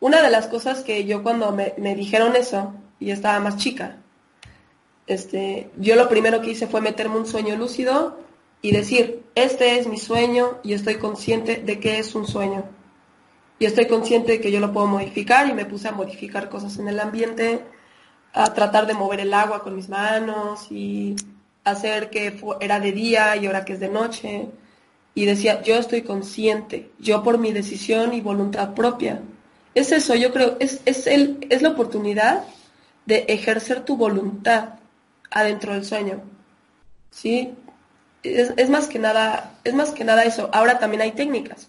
Una 0.00 0.22
de 0.22 0.30
las 0.30 0.46
cosas 0.46 0.82
que 0.82 1.04
yo 1.04 1.22
cuando 1.22 1.52
me, 1.52 1.74
me 1.78 1.94
dijeron 1.94 2.36
eso, 2.36 2.74
y 3.00 3.10
estaba 3.10 3.40
más 3.40 3.56
chica, 3.56 3.96
este, 5.06 5.70
yo 5.76 5.96
lo 5.96 6.08
primero 6.08 6.40
que 6.40 6.50
hice 6.50 6.66
fue 6.66 6.80
meterme 6.80 7.16
un 7.16 7.26
sueño 7.26 7.56
lúcido 7.56 8.18
y 8.64 8.72
decir, 8.72 9.22
este 9.34 9.78
es 9.78 9.86
mi 9.86 9.98
sueño 9.98 10.58
y 10.62 10.72
estoy 10.72 10.94
consciente 10.94 11.56
de 11.56 11.78
que 11.78 11.98
es 11.98 12.14
un 12.14 12.26
sueño. 12.26 12.64
Y 13.58 13.66
estoy 13.66 13.86
consciente 13.86 14.32
de 14.32 14.40
que 14.40 14.50
yo 14.50 14.58
lo 14.58 14.72
puedo 14.72 14.86
modificar 14.86 15.46
y 15.46 15.52
me 15.52 15.66
puse 15.66 15.88
a 15.88 15.92
modificar 15.92 16.48
cosas 16.48 16.78
en 16.78 16.88
el 16.88 16.98
ambiente, 16.98 17.60
a 18.32 18.54
tratar 18.54 18.86
de 18.86 18.94
mover 18.94 19.20
el 19.20 19.34
agua 19.34 19.62
con 19.62 19.76
mis 19.76 19.90
manos 19.90 20.68
y 20.72 21.14
hacer 21.62 22.08
que 22.08 22.40
era 22.58 22.80
de 22.80 22.92
día 22.92 23.36
y 23.36 23.44
ahora 23.44 23.66
que 23.66 23.74
es 23.74 23.80
de 23.80 23.90
noche. 23.90 24.48
Y 25.14 25.26
decía, 25.26 25.60
yo 25.60 25.74
estoy 25.74 26.00
consciente, 26.00 26.90
yo 26.98 27.22
por 27.22 27.36
mi 27.36 27.52
decisión 27.52 28.14
y 28.14 28.22
voluntad 28.22 28.72
propia. 28.72 29.20
Es 29.74 29.92
eso, 29.92 30.14
yo 30.14 30.32
creo, 30.32 30.56
es, 30.58 30.80
es, 30.86 31.06
el, 31.06 31.46
es 31.50 31.60
la 31.60 31.68
oportunidad 31.68 32.44
de 33.04 33.26
ejercer 33.28 33.84
tu 33.84 33.98
voluntad 33.98 34.76
adentro 35.30 35.74
del 35.74 35.84
sueño. 35.84 36.22
¿Sí? 37.10 37.52
Es, 38.24 38.70
más 38.70 38.88
que 38.88 38.98
nada, 38.98 39.58
es 39.64 39.74
más 39.74 39.90
que 39.90 40.04
nada 40.04 40.24
eso. 40.24 40.48
Ahora 40.52 40.78
también 40.78 41.02
hay 41.02 41.12
técnicas. 41.12 41.68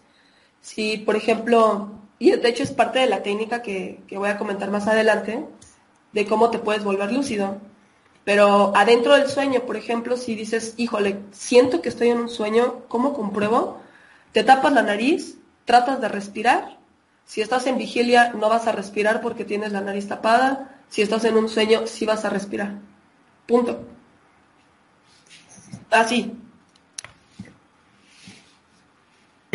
Si, 0.61 0.97
por 0.97 1.15
ejemplo, 1.15 1.91
y 2.17 2.31
de 2.31 2.49
hecho 2.49 2.63
es 2.63 2.71
parte 2.71 2.99
de 2.99 3.07
la 3.07 3.21
técnica 3.21 3.61
que, 3.61 4.03
voy 4.11 4.29
a 4.29 4.37
comentar 4.37 4.71
más 4.71 4.87
adelante, 4.87 5.45
de 6.13 6.25
cómo 6.25 6.49
te 6.49 6.59
puedes 6.59 6.83
volver 6.83 7.11
lúcido. 7.11 7.57
Pero 8.23 8.75
adentro 8.75 9.13
del 9.13 9.27
sueño, 9.27 9.61
por 9.61 9.75
ejemplo, 9.75 10.17
si 10.17 10.33
dices, 10.33 10.73
híjole, 10.77 11.19
siento 11.31 11.81
que 11.81 11.89
estoy 11.89 12.09
en 12.09 12.19
un 12.19 12.29
sueño, 12.29 12.85
¿cómo 12.87 13.13
compruebo? 13.13 13.81
Te 14.31 14.43
tapas 14.43 14.73
la 14.73 14.81
nariz, 14.81 15.37
tratas 15.65 16.01
de 16.01 16.07
respirar. 16.07 16.79
Si 17.25 17.41
estás 17.41 17.67
en 17.67 17.77
vigilia, 17.77 18.33
no 18.33 18.49
vas 18.49 18.65
a 18.65 18.71
respirar 18.71 19.21
porque 19.21 19.45
tienes 19.45 19.71
la 19.73 19.81
nariz 19.81 20.07
tapada. 20.07 20.81
Si 20.89 21.01
estás 21.01 21.25
en 21.25 21.35
un 21.37 21.49
sueño, 21.49 21.85
sí 21.85 22.05
vas 22.05 22.25
a 22.25 22.29
respirar. 22.29 22.79
Punto. 23.45 23.85
Así, 25.91 26.35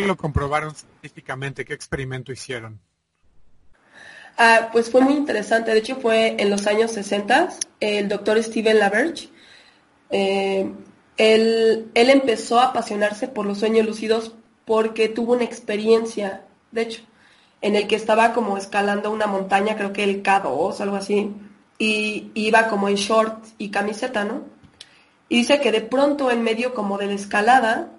lo 0.07 0.17
comprobaron 0.17 0.75
científicamente? 0.75 1.65
¿Qué 1.65 1.75
experimento 1.75 2.33
hicieron? 2.33 2.81
Ah, 4.37 4.71
pues 4.73 4.91
fue 4.91 5.01
muy 5.01 5.15
interesante. 5.15 5.71
De 5.71 5.79
hecho, 5.79 5.97
fue 5.97 6.37
en 6.39 6.51
los 6.51 6.67
años 6.67 6.93
60. 6.93 7.51
El 7.81 8.09
doctor 8.09 8.43
Steven 8.43 8.79
Laberge, 8.79 9.29
eh, 10.11 10.71
él, 11.17 11.91
él 11.95 12.11
empezó 12.11 12.59
a 12.59 12.67
apasionarse 12.67 13.29
por 13.29 13.47
los 13.47 13.59
sueños 13.59 13.87
lúcidos 13.87 14.33
porque 14.65 15.09
tuvo 15.09 15.33
una 15.33 15.45
experiencia, 15.45 16.45
de 16.71 16.83
hecho, 16.83 17.03
en 17.61 17.77
el 17.77 17.87
que 17.87 17.97
estaba 17.97 18.33
como 18.33 18.57
escalando 18.57 19.11
una 19.11 19.27
montaña, 19.27 19.77
creo 19.77 19.93
que 19.93 20.05
el 20.05 20.23
K2 20.23 20.47
o 20.47 20.83
algo 20.83 20.97
así, 20.97 21.33
y 21.79 22.31
iba 22.35 22.69
como 22.69 22.89
en 22.89 22.95
short 22.95 23.45
y 23.59 23.71
camiseta, 23.71 24.25
¿no? 24.25 24.45
Y 25.29 25.39
dice 25.39 25.61
que 25.61 25.73
de 25.73 25.81
pronto 25.81 26.31
en 26.31 26.43
medio 26.43 26.75
como 26.75 26.99
de 26.99 27.07
la 27.07 27.15
escalada, 27.15 27.91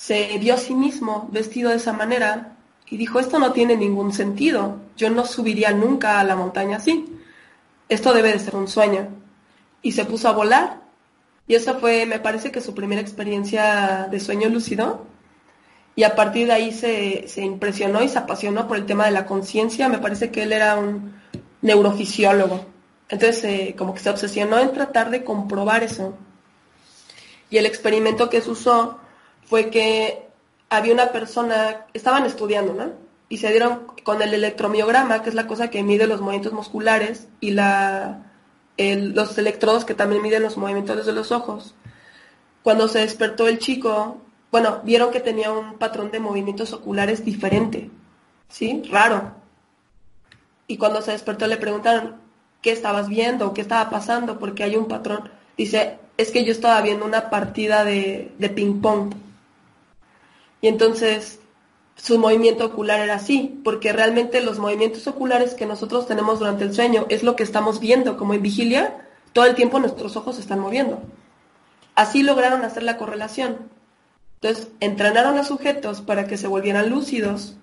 se 0.00 0.38
vio 0.38 0.54
a 0.54 0.56
sí 0.56 0.74
mismo 0.74 1.28
vestido 1.30 1.68
de 1.68 1.76
esa 1.76 1.92
manera 1.92 2.56
y 2.88 2.96
dijo, 2.96 3.20
esto 3.20 3.38
no 3.38 3.52
tiene 3.52 3.76
ningún 3.76 4.14
sentido, 4.14 4.78
yo 4.96 5.10
no 5.10 5.26
subiría 5.26 5.72
nunca 5.72 6.18
a 6.18 6.24
la 6.24 6.36
montaña 6.36 6.78
así, 6.78 7.04
esto 7.86 8.14
debe 8.14 8.32
de 8.32 8.38
ser 8.38 8.56
un 8.56 8.66
sueño. 8.66 9.08
Y 9.82 9.92
se 9.92 10.06
puso 10.06 10.28
a 10.28 10.32
volar 10.32 10.80
y 11.46 11.54
esa 11.54 11.74
fue, 11.74 12.06
me 12.06 12.18
parece 12.18 12.50
que 12.50 12.62
su 12.62 12.74
primera 12.74 13.02
experiencia 13.02 14.08
de 14.10 14.20
sueño 14.20 14.48
lúcido. 14.48 15.04
Y 15.94 16.04
a 16.04 16.14
partir 16.14 16.46
de 16.46 16.54
ahí 16.54 16.72
se, 16.72 17.28
se 17.28 17.42
impresionó 17.42 18.02
y 18.02 18.08
se 18.08 18.18
apasionó 18.18 18.66
por 18.66 18.78
el 18.78 18.86
tema 18.86 19.04
de 19.04 19.10
la 19.10 19.26
conciencia. 19.26 19.90
Me 19.90 19.98
parece 19.98 20.30
que 20.30 20.44
él 20.44 20.52
era 20.54 20.76
un 20.76 21.14
neurofisiólogo. 21.60 22.64
Entonces, 23.10 23.44
eh, 23.44 23.74
como 23.76 23.92
que 23.92 24.00
se 24.00 24.08
obsesionó 24.08 24.58
en 24.60 24.72
tratar 24.72 25.10
de 25.10 25.24
comprobar 25.24 25.82
eso. 25.82 26.14
Y 27.50 27.58
el 27.58 27.66
experimento 27.66 28.30
que 28.30 28.40
se 28.40 28.50
usó 28.50 28.98
fue 29.50 29.68
que 29.68 30.28
había 30.70 30.94
una 30.94 31.10
persona, 31.10 31.86
estaban 31.92 32.24
estudiando, 32.24 32.72
¿no? 32.72 32.92
Y 33.28 33.38
se 33.38 33.50
dieron 33.50 33.88
con 34.04 34.22
el 34.22 34.32
electromiograma, 34.32 35.22
que 35.22 35.28
es 35.28 35.34
la 35.34 35.48
cosa 35.48 35.70
que 35.70 35.82
mide 35.82 36.06
los 36.06 36.20
movimientos 36.20 36.52
musculares, 36.52 37.26
y 37.40 37.50
los 37.50 39.38
electrodos 39.38 39.84
que 39.84 39.94
también 39.94 40.22
miden 40.22 40.44
los 40.44 40.56
movimientos 40.56 41.04
de 41.04 41.12
los 41.12 41.32
ojos. 41.32 41.74
Cuando 42.62 42.86
se 42.86 43.00
despertó 43.00 43.48
el 43.48 43.58
chico, 43.58 44.18
bueno, 44.52 44.82
vieron 44.84 45.10
que 45.10 45.18
tenía 45.18 45.50
un 45.50 45.78
patrón 45.78 46.12
de 46.12 46.20
movimientos 46.20 46.72
oculares 46.72 47.24
diferente, 47.24 47.90
¿sí? 48.48 48.84
Raro. 48.88 49.32
Y 50.68 50.76
cuando 50.76 51.02
se 51.02 51.10
despertó 51.10 51.48
le 51.48 51.56
preguntaron, 51.56 52.16
¿qué 52.62 52.70
estabas 52.70 53.08
viendo? 53.08 53.52
¿Qué 53.52 53.62
estaba 53.62 53.90
pasando? 53.90 54.38
Porque 54.38 54.62
hay 54.62 54.76
un 54.76 54.86
patrón. 54.86 55.28
Dice, 55.56 55.98
es 56.16 56.30
que 56.30 56.44
yo 56.44 56.52
estaba 56.52 56.80
viendo 56.82 57.04
una 57.04 57.30
partida 57.30 57.84
de, 57.84 58.32
de 58.38 58.48
ping-pong 58.48 59.12
y 60.60 60.68
entonces 60.68 61.40
su 61.96 62.18
movimiento 62.18 62.64
ocular 62.64 63.00
era 63.00 63.16
así, 63.16 63.60
porque 63.62 63.92
realmente 63.92 64.40
los 64.40 64.58
movimientos 64.58 65.06
oculares 65.06 65.54
que 65.54 65.66
nosotros 65.66 66.06
tenemos 66.06 66.38
durante 66.38 66.64
el 66.64 66.74
sueño 66.74 67.06
es 67.10 67.22
lo 67.22 67.36
que 67.36 67.42
estamos 67.42 67.78
viendo, 67.80 68.16
como 68.16 68.32
en 68.32 68.42
vigilia, 68.42 69.06
todo 69.32 69.44
el 69.44 69.54
tiempo 69.54 69.78
nuestros 69.78 70.16
ojos 70.16 70.38
están 70.38 70.60
moviendo. 70.60 71.02
Así 71.94 72.22
lograron 72.22 72.64
hacer 72.64 72.82
la 72.82 72.96
correlación. 72.96 73.58
Entonces, 74.40 74.68
entrenaron 74.80 75.36
a 75.36 75.44
sujetos 75.44 76.00
para 76.00 76.26
que 76.26 76.38
se 76.38 76.46
volvieran 76.46 76.88
lúcidos 76.88 77.56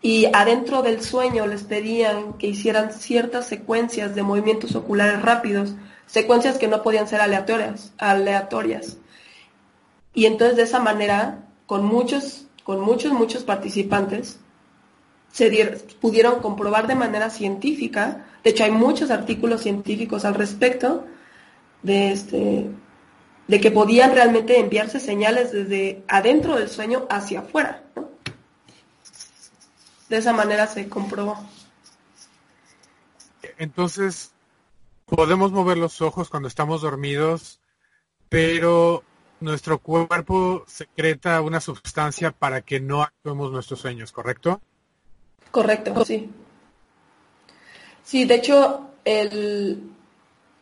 y 0.00 0.26
adentro 0.32 0.82
del 0.82 1.02
sueño 1.02 1.46
les 1.46 1.62
pedían 1.62 2.34
que 2.34 2.48
hicieran 2.48 2.92
ciertas 2.92 3.46
secuencias 3.46 4.14
de 4.14 4.22
movimientos 4.22 4.74
oculares 4.74 5.22
rápidos, 5.22 5.74
secuencias 6.06 6.58
que 6.58 6.68
no 6.68 6.82
podían 6.82 7.08
ser 7.08 7.20
aleatorias, 7.20 7.92
aleatorias. 7.98 8.98
Y 10.14 10.26
entonces 10.26 10.56
de 10.56 10.64
esa 10.64 10.80
manera 10.80 11.48
con 11.72 11.86
muchos, 11.86 12.44
con 12.64 12.82
muchos, 12.82 13.12
muchos 13.12 13.44
participantes, 13.44 14.38
se 15.32 15.48
pudieron 16.02 16.40
comprobar 16.40 16.86
de 16.86 16.94
manera 16.94 17.30
científica, 17.30 18.26
de 18.44 18.50
hecho 18.50 18.64
hay 18.64 18.70
muchos 18.70 19.10
artículos 19.10 19.62
científicos 19.62 20.26
al 20.26 20.34
respecto, 20.34 21.06
de, 21.82 22.12
este, 22.12 22.66
de 23.48 23.60
que 23.62 23.70
podían 23.70 24.12
realmente 24.12 24.60
enviarse 24.60 25.00
señales 25.00 25.50
desde 25.50 26.02
adentro 26.08 26.56
del 26.56 26.68
sueño 26.68 27.06
hacia 27.08 27.40
afuera. 27.40 27.82
De 30.10 30.18
esa 30.18 30.34
manera 30.34 30.66
se 30.66 30.90
comprobó. 30.90 31.38
Entonces, 33.56 34.32
podemos 35.06 35.52
mover 35.52 35.78
los 35.78 36.02
ojos 36.02 36.28
cuando 36.28 36.48
estamos 36.48 36.82
dormidos, 36.82 37.60
pero 38.28 39.04
nuestro 39.42 39.78
cuerpo 39.78 40.64
secreta 40.66 41.40
una 41.40 41.60
sustancia 41.60 42.30
para 42.32 42.62
que 42.62 42.80
no 42.80 43.02
actuemos 43.02 43.52
nuestros 43.52 43.80
sueños, 43.80 44.12
¿correcto? 44.12 44.60
Correcto, 45.50 46.04
sí. 46.04 46.30
Sí, 48.04 48.24
de 48.24 48.34
hecho, 48.36 48.90
el... 49.04 49.90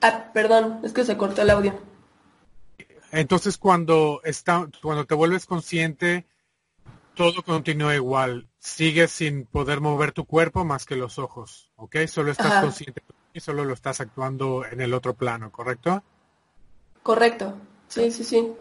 Ah, 0.00 0.30
perdón, 0.32 0.80
es 0.82 0.92
que 0.92 1.04
se 1.04 1.16
cortó 1.16 1.42
el 1.42 1.50
audio. 1.50 1.78
Entonces, 3.12 3.58
cuando, 3.58 4.20
está, 4.24 4.68
cuando 4.82 5.04
te 5.04 5.14
vuelves 5.14 5.46
consciente, 5.46 6.26
todo 7.14 7.42
continúa 7.42 7.94
igual. 7.94 8.48
Sigues 8.58 9.10
sin 9.10 9.46
poder 9.46 9.80
mover 9.80 10.12
tu 10.12 10.24
cuerpo 10.24 10.64
más 10.64 10.86
que 10.86 10.96
los 10.96 11.18
ojos, 11.18 11.72
¿ok? 11.76 11.96
Solo 12.06 12.30
estás 12.30 12.62
consciente 12.62 13.02
y 13.32 13.40
solo 13.40 13.64
lo 13.64 13.74
estás 13.74 14.00
actuando 14.00 14.64
en 14.64 14.80
el 14.80 14.94
otro 14.94 15.14
plano, 15.14 15.50
¿correcto? 15.50 16.02
Correcto, 17.02 17.54
sí, 17.88 18.10
sí, 18.10 18.24
sí. 18.24 18.52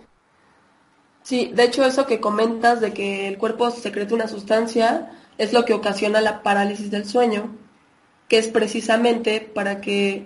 Sí, 1.29 1.51
de 1.53 1.63
hecho 1.65 1.85
eso 1.85 2.07
que 2.07 2.19
comentas 2.19 2.81
de 2.81 2.91
que 2.91 3.27
el 3.27 3.37
cuerpo 3.37 3.69
secreta 3.69 4.15
una 4.15 4.27
sustancia 4.27 5.11
es 5.37 5.53
lo 5.53 5.63
que 5.63 5.75
ocasiona 5.75 6.21
la 6.21 6.41
parálisis 6.41 6.89
del 6.89 7.05
sueño, 7.05 7.55
que 8.27 8.39
es 8.39 8.47
precisamente 8.47 9.39
para 9.39 9.79
que 9.79 10.25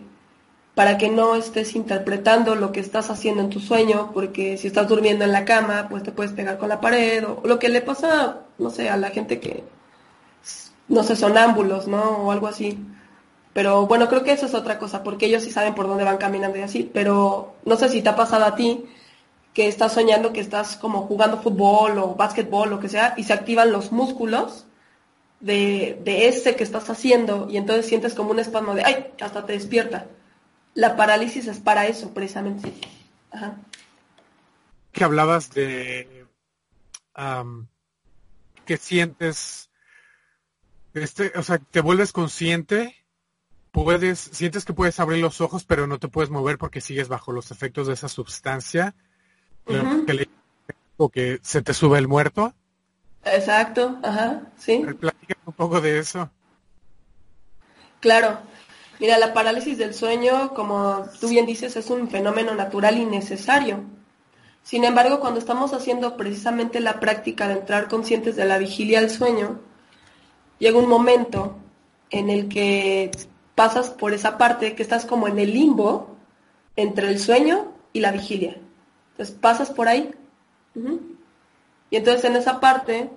para 0.75 0.97
que 0.97 1.09
no 1.09 1.35
estés 1.35 1.75
interpretando 1.75 2.55
lo 2.55 2.71
que 2.71 2.79
estás 2.79 3.09
haciendo 3.09 3.41
en 3.41 3.49
tu 3.49 3.59
sueño, 3.59 4.11
porque 4.13 4.57
si 4.57 4.67
estás 4.67 4.87
durmiendo 4.87 5.25
en 5.25 5.33
la 5.33 5.43
cama, 5.43 5.87
pues 5.89 6.03
te 6.03 6.13
puedes 6.13 6.31
pegar 6.31 6.57
con 6.57 6.69
la 6.69 6.79
pared, 6.79 7.21
o 7.27 7.41
lo 7.45 7.59
que 7.59 7.67
le 7.67 7.81
pasa, 7.81 8.37
no 8.57 8.69
sé, 8.69 8.89
a 8.89 8.95
la 8.95 9.09
gente 9.09 9.41
que, 9.41 9.65
no 10.87 11.03
sé, 11.03 11.17
sonámbulos, 11.17 11.85
¿no? 11.85 12.01
O 12.01 12.31
algo 12.31 12.47
así. 12.47 12.79
Pero 13.53 13.87
bueno, 13.87 14.07
creo 14.07 14.23
que 14.23 14.31
eso 14.31 14.45
es 14.45 14.55
otra 14.55 14.79
cosa, 14.79 15.03
porque 15.03 15.25
ellos 15.25 15.43
sí 15.43 15.51
saben 15.51 15.75
por 15.75 15.87
dónde 15.87 16.05
van 16.05 16.17
caminando 16.17 16.57
y 16.57 16.61
así, 16.61 16.89
pero 16.93 17.55
no 17.65 17.75
sé 17.75 17.89
si 17.89 18.01
te 18.01 18.09
ha 18.09 18.15
pasado 18.15 18.45
a 18.45 18.55
ti, 18.55 18.85
que 19.53 19.67
estás 19.67 19.93
soñando 19.93 20.33
que 20.33 20.39
estás 20.39 20.75
como 20.77 21.03
jugando 21.03 21.41
fútbol 21.41 21.97
o 21.99 22.15
básquetbol, 22.15 22.69
lo 22.69 22.79
que 22.79 22.89
sea, 22.89 23.13
y 23.17 23.23
se 23.23 23.33
activan 23.33 23.71
los 23.71 23.91
músculos 23.91 24.65
de, 25.39 26.01
de 26.03 26.27
ese 26.27 26.55
que 26.55 26.63
estás 26.63 26.89
haciendo 26.89 27.47
y 27.49 27.57
entonces 27.57 27.85
sientes 27.85 28.15
como 28.15 28.31
un 28.31 28.39
espasmo 28.39 28.73
de, 28.73 28.83
ay, 28.83 29.13
hasta 29.21 29.45
te 29.45 29.53
despierta. 29.53 30.07
La 30.73 30.95
parálisis 30.95 31.47
es 31.47 31.59
para 31.59 31.85
eso, 31.85 32.13
precisamente. 32.13 32.73
Ajá. 33.31 33.57
Que 34.91 35.03
hablabas 35.03 35.53
de 35.53 36.25
que 38.65 38.77
sientes, 38.77 39.69
este, 40.95 41.31
o 41.35 41.43
sea, 41.43 41.59
te 41.59 41.81
vuelves 41.81 42.11
consciente, 42.11 43.05
puedes, 43.71 44.19
sientes 44.19 44.65
que 44.65 44.73
puedes 44.73 44.99
abrir 44.99 45.21
los 45.21 45.41
ojos, 45.41 45.63
pero 45.63 45.85
no 45.85 45.99
te 45.99 46.07
puedes 46.07 46.31
mover 46.31 46.57
porque 46.57 46.81
sigues 46.81 47.07
bajo 47.07 47.31
los 47.31 47.51
efectos 47.51 47.85
de 47.85 47.93
esa 47.93 48.07
sustancia 48.07 48.95
o 50.97 51.09
que 51.09 51.39
se 51.41 51.61
te 51.61 51.73
sube 51.73 51.97
el 51.97 52.07
muerto. 52.07 52.53
Exacto, 53.25 53.99
ajá, 54.03 54.41
sí. 54.57 54.85
Platica 54.99 55.37
un 55.45 55.53
poco 55.53 55.81
de 55.81 55.99
eso. 55.99 56.29
Claro. 57.99 58.39
Mira, 58.99 59.17
la 59.17 59.33
parálisis 59.33 59.77
del 59.77 59.93
sueño, 59.93 60.53
como 60.53 61.05
tú 61.19 61.29
bien 61.29 61.45
dices, 61.45 61.75
es 61.75 61.89
un 61.89 62.09
fenómeno 62.09 62.53
natural 62.53 62.97
y 62.97 63.05
necesario. 63.05 63.83
Sin 64.61 64.85
embargo, 64.85 65.19
cuando 65.19 65.39
estamos 65.39 65.73
haciendo 65.73 66.15
precisamente 66.15 66.79
la 66.79 66.99
práctica 66.99 67.47
de 67.47 67.55
entrar 67.55 67.89
conscientes 67.89 68.35
de 68.35 68.45
la 68.45 68.57
vigilia 68.57 68.99
al 68.99 69.09
sueño, 69.09 69.59
llega 70.59 70.77
un 70.77 70.87
momento 70.87 71.57
en 72.11 72.29
el 72.29 72.47
que 72.47 73.11
pasas 73.55 73.89
por 73.89 74.13
esa 74.13 74.37
parte 74.37 74.75
que 74.75 74.83
estás 74.83 75.05
como 75.05 75.27
en 75.27 75.39
el 75.39 75.53
limbo 75.53 76.15
entre 76.75 77.09
el 77.09 77.19
sueño 77.19 77.73
y 77.91 77.99
la 77.99 78.11
vigilia. 78.11 78.57
Entonces 79.13 79.35
pasas 79.39 79.69
por 79.69 79.87
ahí. 79.87 80.11
Y 81.89 81.97
entonces 81.97 82.25
en 82.25 82.35
esa 82.35 82.59
parte, 82.59 83.11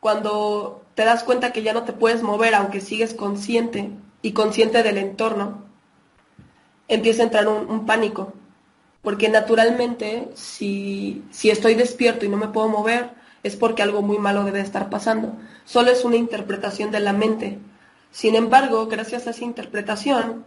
cuando 0.00 0.82
te 0.94 1.04
das 1.04 1.22
cuenta 1.22 1.52
que 1.52 1.62
ya 1.62 1.72
no 1.72 1.84
te 1.84 1.92
puedes 1.92 2.22
mover, 2.22 2.54
aunque 2.54 2.80
sigues 2.80 3.14
consciente 3.14 3.90
y 4.22 4.32
consciente 4.32 4.82
del 4.82 4.98
entorno, 4.98 5.62
empieza 6.88 7.22
a 7.22 7.26
entrar 7.26 7.46
un, 7.46 7.86
pánico. 7.86 8.32
Porque 9.02 9.28
naturalmente, 9.28 10.28
si, 10.34 11.22
si 11.30 11.50
estoy 11.50 11.74
despierto 11.74 12.26
y 12.26 12.28
no 12.28 12.36
me 12.36 12.48
puedo 12.48 12.68
mover, 12.68 13.10
es 13.44 13.54
porque 13.54 13.82
algo 13.82 14.02
muy 14.02 14.18
malo 14.18 14.44
debe 14.44 14.60
estar 14.60 14.90
pasando. 14.90 15.36
Solo 15.64 15.92
es 15.92 16.04
una 16.04 16.16
interpretación 16.16 16.90
de 16.90 17.00
la 17.00 17.12
mente. 17.12 17.58
Sin 18.10 18.34
embargo, 18.34 18.88
gracias 18.88 19.28
a 19.28 19.30
esa 19.30 19.44
interpretación, 19.44 20.44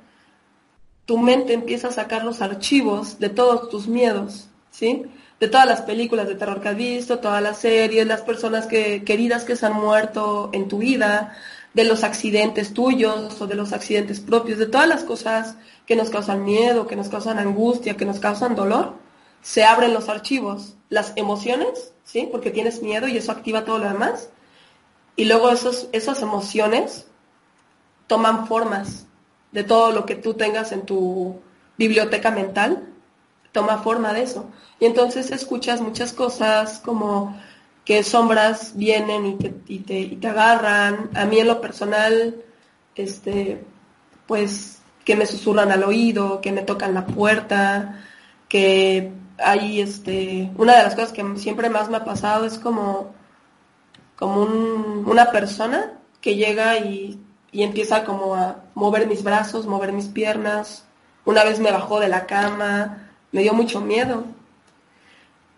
tu 1.05 1.17
mente 1.17 1.53
empieza 1.53 1.87
a 1.87 1.93
sacar 1.93 2.25
los 2.25 2.41
archivos 2.41 3.19
de 3.19 3.29
todos 3.29 3.69
tus 3.69 3.87
miedos 3.87 4.49
¿sí? 4.73 5.03
De 5.39 5.47
todas 5.47 5.67
las 5.67 5.81
películas 5.81 6.27
de 6.27 6.35
terror 6.35 6.59
que 6.59 6.69
has 6.69 6.75
visto, 6.75 7.19
todas 7.19 7.41
las 7.41 7.59
series, 7.59 8.05
las 8.05 8.21
personas 8.21 8.65
que, 8.65 9.03
queridas 9.03 9.45
que 9.45 9.55
se 9.55 9.65
han 9.65 9.73
muerto 9.73 10.49
en 10.51 10.67
tu 10.67 10.79
vida, 10.79 11.37
de 11.73 11.85
los 11.85 12.03
accidentes 12.03 12.73
tuyos 12.73 13.41
o 13.41 13.47
de 13.47 13.55
los 13.55 13.73
accidentes 13.73 14.19
propios, 14.19 14.59
de 14.59 14.67
todas 14.67 14.87
las 14.87 15.03
cosas 15.03 15.55
que 15.87 15.95
nos 15.95 16.09
causan 16.09 16.43
miedo, 16.43 16.87
que 16.87 16.95
nos 16.95 17.09
causan 17.09 17.39
angustia, 17.39 17.97
que 17.97 18.05
nos 18.05 18.19
causan 18.19 18.55
dolor, 18.55 18.93
se 19.41 19.63
abren 19.63 19.93
los 19.93 20.07
archivos, 20.09 20.75
las 20.89 21.13
emociones, 21.15 21.93
¿sí? 22.03 22.27
Porque 22.31 22.51
tienes 22.51 22.81
miedo 22.81 23.07
y 23.07 23.17
eso 23.17 23.31
activa 23.31 23.65
todo 23.65 23.79
lo 23.79 23.87
demás. 23.87 24.29
Y 25.15 25.25
luego 25.25 25.49
esos, 25.49 25.89
esas 25.91 26.21
emociones 26.21 27.07
toman 28.07 28.47
formas 28.47 29.07
de 29.51 29.63
todo 29.63 29.91
lo 29.91 30.05
que 30.05 30.15
tú 30.15 30.35
tengas 30.35 30.71
en 30.71 30.85
tu 30.85 31.41
biblioteca 31.77 32.31
mental 32.31 32.92
toma 33.53 33.77
forma 33.77 34.11
de 34.11 34.23
eso. 34.23 34.49
Y 34.81 34.85
entonces 34.85 35.31
escuchas 35.31 35.79
muchas 35.79 36.11
cosas 36.11 36.79
como 36.79 37.39
que 37.85 38.03
sombras 38.03 38.75
vienen 38.75 39.25
y 39.25 39.35
te, 39.35 39.53
y 39.67 39.79
te, 39.79 39.99
y 39.99 40.15
te 40.17 40.27
agarran. 40.27 41.09
A 41.15 41.25
mí 41.25 41.39
en 41.39 41.47
lo 41.47 41.61
personal, 41.61 42.43
este, 42.95 43.63
pues 44.27 44.81
que 45.05 45.15
me 45.15 45.25
susurran 45.25 45.71
al 45.71 45.83
oído, 45.83 46.41
que 46.41 46.51
me 46.51 46.63
tocan 46.63 46.93
la 46.93 47.05
puerta, 47.05 48.03
que 48.49 49.11
hay 49.37 49.81
este, 49.81 50.51
una 50.57 50.77
de 50.77 50.83
las 50.83 50.95
cosas 50.95 51.11
que 51.11 51.23
siempre 51.37 51.69
más 51.69 51.89
me 51.89 51.97
ha 51.97 52.05
pasado 52.05 52.45
es 52.45 52.57
como, 52.57 53.13
como 54.15 54.43
una 54.43 55.31
persona 55.31 55.99
que 56.21 56.35
llega 56.35 56.77
y, 56.77 57.19
y 57.51 57.63
empieza 57.63 58.05
como 58.05 58.35
a 58.35 58.63
mover 58.75 59.07
mis 59.07 59.23
brazos, 59.23 59.65
mover 59.67 59.91
mis 59.91 60.07
piernas. 60.07 60.85
Una 61.25 61.43
vez 61.43 61.59
me 61.59 61.71
bajó 61.71 61.99
de 61.99 62.07
la 62.07 62.25
cama, 62.25 63.12
me 63.33 63.41
dio 63.41 63.53
mucho 63.53 63.81
miedo, 63.81 64.23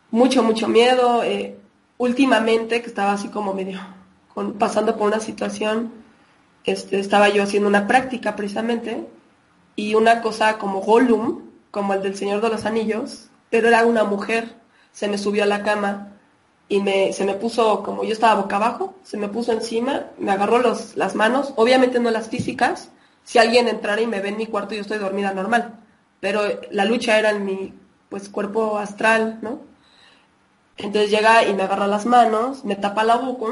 mucho, 0.09 0.41
mucho 0.41 0.67
miedo. 0.67 1.23
Eh, 1.23 1.55
últimamente, 1.97 2.81
que 2.81 2.87
estaba 2.87 3.13
así 3.13 3.27
como 3.27 3.53
medio 3.53 3.79
pasando 4.57 4.97
por 4.97 5.07
una 5.07 5.19
situación, 5.19 5.93
este, 6.65 6.99
estaba 6.99 7.29
yo 7.29 7.43
haciendo 7.43 7.69
una 7.69 7.87
práctica 7.87 8.35
precisamente, 8.35 9.07
y 9.77 9.95
una 9.95 10.21
cosa 10.21 10.57
como 10.57 10.81
Gollum, 10.81 11.41
como 11.71 11.93
el 11.93 12.01
del 12.01 12.15
Señor 12.15 12.41
de 12.41 12.49
los 12.49 12.65
Anillos, 12.65 13.29
pero 13.49 13.67
era 13.67 13.85
una 13.85 14.03
mujer, 14.03 14.55
se 14.91 15.07
me 15.07 15.17
subió 15.17 15.43
a 15.43 15.47
la 15.47 15.63
cama 15.63 16.13
y 16.67 16.81
me, 16.81 17.13
se 17.13 17.25
me 17.25 17.33
puso, 17.33 17.83
como 17.83 18.03
yo 18.03 18.11
estaba 18.11 18.41
boca 18.41 18.55
abajo, 18.55 18.95
se 19.03 19.17
me 19.17 19.27
puso 19.27 19.51
encima, 19.51 20.07
me 20.17 20.31
agarró 20.31 20.59
los, 20.59 20.95
las 20.95 21.15
manos, 21.15 21.53
obviamente 21.55 21.99
no 21.99 22.11
las 22.11 22.29
físicas, 22.29 22.89
si 23.23 23.39
alguien 23.39 23.67
entrara 23.67 24.01
y 24.01 24.07
me 24.07 24.19
ve 24.21 24.29
en 24.29 24.37
mi 24.37 24.47
cuarto 24.47 24.75
yo 24.75 24.81
estoy 24.81 24.97
dormida 24.97 25.33
normal, 25.33 25.79
pero 26.25 26.41
la 26.71 26.85
lucha 26.85 27.19
era 27.19 27.29
en 27.29 27.45
mi 27.45 27.71
pues 28.09 28.29
cuerpo 28.29 28.79
astral, 28.79 29.37
¿no? 29.43 29.59
Entonces 30.75 31.11
llega 31.11 31.45
y 31.45 31.53
me 31.53 31.61
agarra 31.61 31.85
las 31.85 32.07
manos, 32.07 32.65
me 32.65 32.75
tapa 32.75 33.03
la 33.03 33.17
boca 33.17 33.45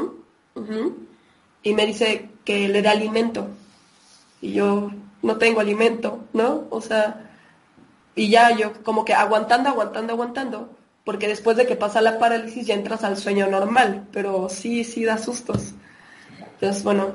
y 1.62 1.72
me 1.72 1.86
dice 1.86 2.30
que 2.44 2.66
le 2.66 2.82
dé 2.82 2.88
alimento. 2.88 3.46
Y 4.40 4.54
yo 4.54 4.90
no 5.22 5.36
tengo 5.36 5.60
alimento, 5.60 6.24
¿no? 6.32 6.64
O 6.70 6.80
sea, 6.80 7.30
y 8.16 8.28
ya 8.28 8.50
yo 8.50 8.72
como 8.82 9.04
que 9.04 9.14
aguantando, 9.14 9.68
aguantando, 9.68 10.14
aguantando, 10.14 10.70
porque 11.04 11.28
después 11.28 11.56
de 11.56 11.66
que 11.66 11.76
pasa 11.76 12.00
la 12.00 12.18
parálisis 12.18 12.66
ya 12.66 12.74
entras 12.74 13.04
al 13.04 13.16
sueño 13.16 13.46
normal, 13.46 14.08
pero 14.10 14.48
sí, 14.48 14.82
sí 14.82 15.04
da 15.04 15.16
sustos. 15.18 15.74
Entonces, 16.54 16.82
bueno, 16.82 17.12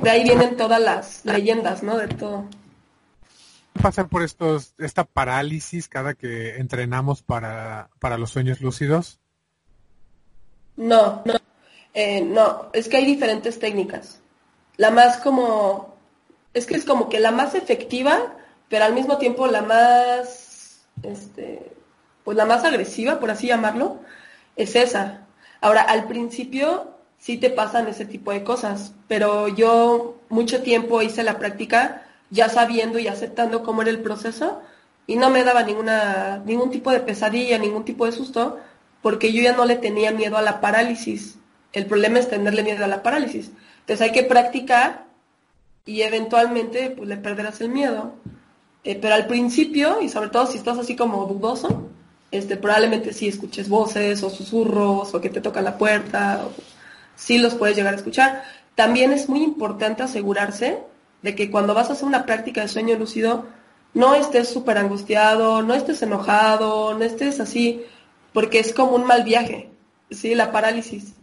de 0.00 0.08
ahí 0.08 0.22
vienen 0.22 0.56
todas 0.56 0.80
las 0.80 1.24
leyendas, 1.24 1.82
¿no? 1.82 1.96
De 1.96 2.06
todo. 2.06 2.44
¿Pasar 3.76 4.08
por 4.08 4.22
estos, 4.22 4.74
esta 4.78 5.04
parálisis 5.04 5.88
cada 5.88 6.14
que 6.14 6.56
entrenamos 6.56 7.22
para, 7.22 7.90
para 7.98 8.18
los 8.18 8.30
sueños 8.30 8.60
lúcidos? 8.60 9.20
No, 10.76 11.22
no, 11.24 11.34
eh, 11.94 12.20
no, 12.20 12.68
es 12.72 12.88
que 12.88 12.98
hay 12.98 13.06
diferentes 13.06 13.58
técnicas. 13.58 14.20
La 14.76 14.90
más 14.90 15.18
como, 15.18 15.96
es 16.52 16.66
que 16.66 16.74
es 16.74 16.84
como 16.84 17.08
que 17.08 17.20
la 17.20 17.30
más 17.30 17.54
efectiva, 17.54 18.34
pero 18.68 18.84
al 18.84 18.94
mismo 18.94 19.18
tiempo 19.18 19.46
la 19.46 19.62
más, 19.62 20.86
este, 21.02 21.72
pues 22.24 22.36
la 22.36 22.44
más 22.44 22.64
agresiva, 22.64 23.18
por 23.18 23.30
así 23.30 23.46
llamarlo, 23.46 24.00
es 24.56 24.76
esa. 24.76 25.26
Ahora, 25.60 25.82
al 25.82 26.06
principio 26.06 26.96
sí 27.18 27.38
te 27.38 27.50
pasan 27.50 27.88
ese 27.88 28.04
tipo 28.04 28.32
de 28.32 28.44
cosas, 28.44 28.92
pero 29.08 29.48
yo 29.48 30.20
mucho 30.28 30.62
tiempo 30.62 31.02
hice 31.02 31.22
la 31.22 31.38
práctica 31.38 32.05
ya 32.30 32.48
sabiendo 32.48 32.98
y 32.98 33.08
aceptando 33.08 33.62
cómo 33.62 33.82
era 33.82 33.90
el 33.90 34.00
proceso 34.00 34.60
y 35.06 35.16
no 35.16 35.30
me 35.30 35.44
daba 35.44 35.62
ninguna, 35.62 36.42
ningún 36.44 36.70
tipo 36.70 36.90
de 36.90 37.00
pesadilla, 37.00 37.58
ningún 37.58 37.84
tipo 37.84 38.06
de 38.06 38.12
susto, 38.12 38.58
porque 39.02 39.32
yo 39.32 39.42
ya 39.42 39.52
no 39.52 39.64
le 39.64 39.76
tenía 39.76 40.10
miedo 40.10 40.36
a 40.36 40.42
la 40.42 40.60
parálisis. 40.60 41.36
El 41.72 41.86
problema 41.86 42.18
es 42.18 42.28
tenerle 42.28 42.62
miedo 42.62 42.84
a 42.84 42.88
la 42.88 43.02
parálisis. 43.02 43.50
Entonces 43.80 44.00
hay 44.00 44.12
que 44.12 44.24
practicar 44.24 45.04
y 45.84 46.02
eventualmente 46.02 46.90
pues, 46.90 47.08
le 47.08 47.16
perderás 47.16 47.60
el 47.60 47.68
miedo. 47.68 48.14
Eh, 48.82 48.98
pero 49.00 49.14
al 49.14 49.26
principio, 49.26 50.00
y 50.00 50.08
sobre 50.08 50.30
todo 50.30 50.46
si 50.46 50.58
estás 50.58 50.78
así 50.78 50.96
como 50.96 51.24
dudoso, 51.26 51.88
este, 52.32 52.56
probablemente 52.56 53.12
sí 53.12 53.28
escuches 53.28 53.68
voces 53.68 54.22
o 54.22 54.30
susurros 54.30 55.14
o 55.14 55.20
que 55.20 55.30
te 55.30 55.40
toca 55.40 55.60
la 55.62 55.78
puerta, 55.78 56.44
o, 56.44 56.52
sí 57.14 57.38
los 57.38 57.54
puedes 57.54 57.76
llegar 57.76 57.94
a 57.94 57.96
escuchar. 57.96 58.42
También 58.74 59.12
es 59.12 59.28
muy 59.28 59.42
importante 59.42 60.02
asegurarse 60.02 60.78
de 61.26 61.34
que 61.34 61.50
cuando 61.50 61.74
vas 61.74 61.90
a 61.90 61.94
hacer 61.94 62.06
una 62.06 62.24
práctica 62.24 62.60
de 62.60 62.68
sueño 62.68 62.96
lúcido, 62.96 63.46
no 63.94 64.14
estés 64.14 64.48
súper 64.48 64.78
angustiado, 64.78 65.60
no 65.60 65.74
estés 65.74 66.00
enojado, 66.02 66.94
no 66.94 67.02
estés 67.02 67.40
así, 67.40 67.82
porque 68.32 68.60
es 68.60 68.72
como 68.72 68.92
un 68.92 69.04
mal 69.04 69.24
viaje, 69.24 69.68
¿sí? 70.08 70.36
La 70.36 70.52
parálisis. 70.52 71.14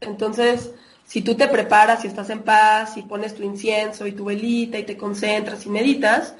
Entonces, 0.00 0.72
si 1.04 1.22
tú 1.22 1.36
te 1.36 1.46
preparas 1.46 2.04
y 2.04 2.08
estás 2.08 2.30
en 2.30 2.42
paz 2.42 2.96
y 2.96 3.02
pones 3.02 3.36
tu 3.36 3.44
incienso 3.44 4.08
y 4.08 4.12
tu 4.12 4.24
velita 4.24 4.76
y 4.76 4.82
te 4.82 4.96
concentras 4.96 5.66
y 5.66 5.68
meditas, 5.70 6.34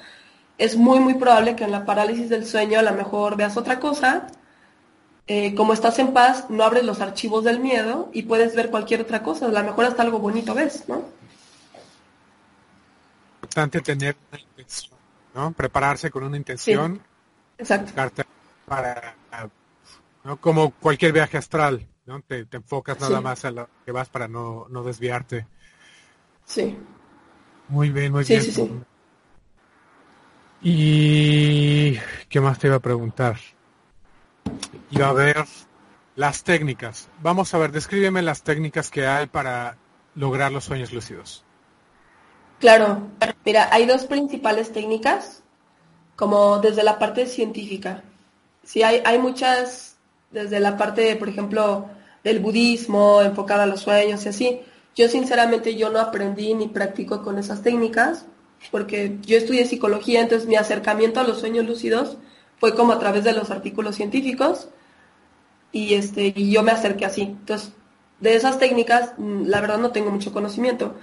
es 0.57 0.75
muy, 0.75 0.99
muy 0.99 1.13
probable 1.13 1.55
que 1.55 1.63
en 1.63 1.71
la 1.71 1.85
parálisis 1.85 2.27
del 2.27 2.45
sueño 2.45 2.79
a 2.79 2.83
lo 2.83 2.91
mejor 2.91 3.37
veas 3.37 3.55
otra 3.55 3.79
cosa. 3.79 4.27
Eh, 5.27 5.55
como 5.55 5.71
estás 5.71 5.99
en 5.99 6.11
paz, 6.11 6.49
no 6.49 6.65
abres 6.65 6.83
los 6.83 6.99
archivos 6.99 7.45
del 7.45 7.61
miedo 7.61 8.09
y 8.11 8.23
puedes 8.23 8.55
ver 8.57 8.71
cualquier 8.71 8.99
otra 8.99 9.23
cosa. 9.23 9.45
A 9.45 9.49
lo 9.49 9.63
mejor 9.63 9.85
hasta 9.85 10.03
algo 10.03 10.19
bonito 10.19 10.53
ves, 10.53 10.83
¿no? 10.89 11.14
Importante 13.45 13.81
tener 13.81 14.15
una 14.31 14.41
intención, 14.41 14.97
¿no? 15.35 15.51
Prepararse 15.51 16.09
con 16.09 16.23
una 16.23 16.35
intención. 16.35 16.99
Exacto. 17.59 18.23
Para, 18.65 19.15
¿no? 20.23 20.41
Como 20.41 20.71
cualquier 20.71 21.13
viaje 21.13 21.37
astral. 21.37 21.87
¿no? 22.07 22.21
Te, 22.21 22.47
enfocas 22.51 22.99
nada 22.99 23.21
más 23.21 23.45
a 23.45 23.51
lo 23.51 23.69
que 23.85 23.91
vas 23.91 24.09
para 24.09 24.27
no, 24.27 24.65
no 24.69 24.83
desviarte. 24.83 25.45
Sí. 26.43 26.75
Muy 27.67 27.91
bien, 27.91 28.11
muy 28.11 28.23
bien. 28.23 28.41
Sí, 28.41 28.51
sí. 28.51 28.71
¿Y 30.61 31.99
qué 32.27 32.41
más 32.41 32.57
te 32.57 32.65
iba 32.65 32.77
a 32.77 32.79
preguntar? 32.79 33.37
Iba 34.89 35.09
a 35.09 35.13
ver 35.13 35.45
las 36.15 36.43
técnicas. 36.43 37.09
Vamos 37.21 37.53
a 37.53 37.59
ver, 37.59 37.71
descríbeme 37.71 38.23
las 38.23 38.41
técnicas 38.41 38.89
que 38.89 39.05
hay 39.05 39.27
para 39.27 39.77
lograr 40.15 40.51
los 40.51 40.63
sueños 40.63 40.91
lúcidos. 40.91 41.45
Claro, 42.59 43.09
mira, 43.45 43.69
hay 43.71 43.85
dos 43.85 44.05
principales 44.05 44.71
técnicas, 44.71 45.43
como 46.15 46.59
desde 46.59 46.83
la 46.83 46.99
parte 46.99 47.27
científica. 47.27 48.03
Sí, 48.63 48.83
hay, 48.83 49.01
hay 49.05 49.19
muchas 49.19 49.97
desde 50.31 50.59
la 50.59 50.77
parte, 50.77 51.15
por 51.17 51.29
ejemplo, 51.29 51.87
del 52.23 52.39
budismo, 52.39 53.21
enfocada 53.21 53.63
a 53.63 53.67
los 53.67 53.81
sueños 53.81 54.25
y 54.25 54.29
así. 54.29 54.61
Yo 54.95 55.09
sinceramente 55.09 55.75
yo 55.75 55.89
no 55.91 55.99
aprendí 55.99 56.53
ni 56.55 56.67
practico 56.69 57.23
con 57.23 57.39
esas 57.39 57.63
técnicas, 57.63 58.25
porque 58.71 59.17
yo 59.23 59.37
estudié 59.37 59.65
psicología, 59.65 60.21
entonces 60.21 60.47
mi 60.47 60.55
acercamiento 60.55 61.19
a 61.19 61.23
los 61.25 61.39
sueños 61.39 61.65
lúcidos 61.67 62.17
fue 62.59 62.75
como 62.75 62.93
a 62.93 62.99
través 62.99 63.23
de 63.25 63.33
los 63.33 63.51
artículos 63.51 63.95
científicos 63.95 64.69
y 65.71 65.93
este 65.95 66.33
y 66.35 66.51
yo 66.51 66.63
me 66.63 66.71
acerqué 66.71 67.05
así. 67.05 67.21
Entonces, 67.21 67.71
de 68.19 68.35
esas 68.35 68.59
técnicas, 68.59 69.13
mm, 69.17 69.45
la 69.47 69.61
verdad 69.61 69.77
no 69.77 69.91
tengo 69.91 70.11
mucho 70.11 70.31
conocimiento, 70.33 70.95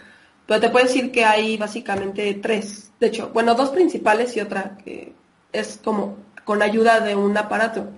pero 0.46 0.60
te 0.60 0.70
puedo 0.70 0.86
decir 0.86 1.12
que 1.12 1.24
hay 1.24 1.56
básicamente 1.56 2.34
tres. 2.34 2.90
De 2.98 3.08
hecho, 3.08 3.30
bueno, 3.32 3.54
dos 3.54 3.70
principales 3.70 4.36
y 4.36 4.40
otra 4.40 4.76
que 4.84 5.14
es 5.52 5.80
como 5.82 6.16
con 6.44 6.62
ayuda 6.62 7.00
de 7.00 7.14
un 7.14 7.36
aparato. 7.36 7.88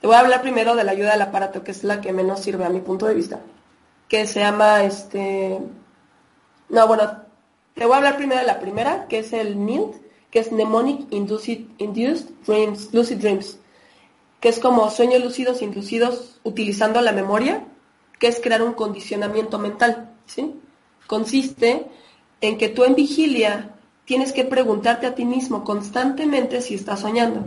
Te 0.00 0.06
voy 0.06 0.16
a 0.16 0.20
hablar 0.20 0.42
primero 0.42 0.74
de 0.74 0.84
la 0.84 0.92
ayuda 0.92 1.12
del 1.12 1.22
aparato, 1.22 1.62
que 1.62 1.70
es 1.70 1.84
la 1.84 2.00
que 2.00 2.12
menos 2.12 2.40
sirve 2.40 2.64
a 2.64 2.70
mi 2.70 2.80
punto 2.80 3.06
de 3.06 3.14
vista, 3.14 3.40
que 4.08 4.26
se 4.26 4.40
llama 4.40 4.82
este... 4.84 5.60
No, 6.68 6.86
bueno, 6.88 7.22
te 7.74 7.84
voy 7.84 7.94
a 7.94 7.98
hablar 7.98 8.16
primero 8.16 8.40
de 8.40 8.46
la 8.46 8.58
primera, 8.58 9.06
que 9.06 9.20
es 9.20 9.32
el 9.32 9.64
NILD, 9.64 9.94
que 10.30 10.40
es 10.40 10.50
Mnemonic 10.50 11.12
Induced, 11.12 11.60
Induced 11.78 12.30
Dreams, 12.46 12.92
Lucid 12.92 13.18
Dreams, 13.18 13.58
que 14.40 14.48
es 14.48 14.58
como 14.58 14.90
sueños 14.90 15.22
lúcidos 15.22 15.62
inducidos 15.62 16.40
utilizando 16.42 17.00
la 17.00 17.12
memoria, 17.12 17.64
que 18.18 18.28
es 18.28 18.40
crear 18.40 18.62
un 18.62 18.72
condicionamiento 18.72 19.58
mental, 19.58 20.10
¿sí? 20.26 20.58
Consiste 21.06 21.86
en 22.40 22.58
que 22.58 22.68
tú 22.68 22.84
en 22.84 22.94
vigilia 22.94 23.70
tienes 24.04 24.32
que 24.32 24.44
preguntarte 24.44 25.06
a 25.06 25.14
ti 25.14 25.24
mismo 25.24 25.64
constantemente 25.64 26.60
si 26.60 26.74
estás 26.74 27.00
soñando 27.00 27.46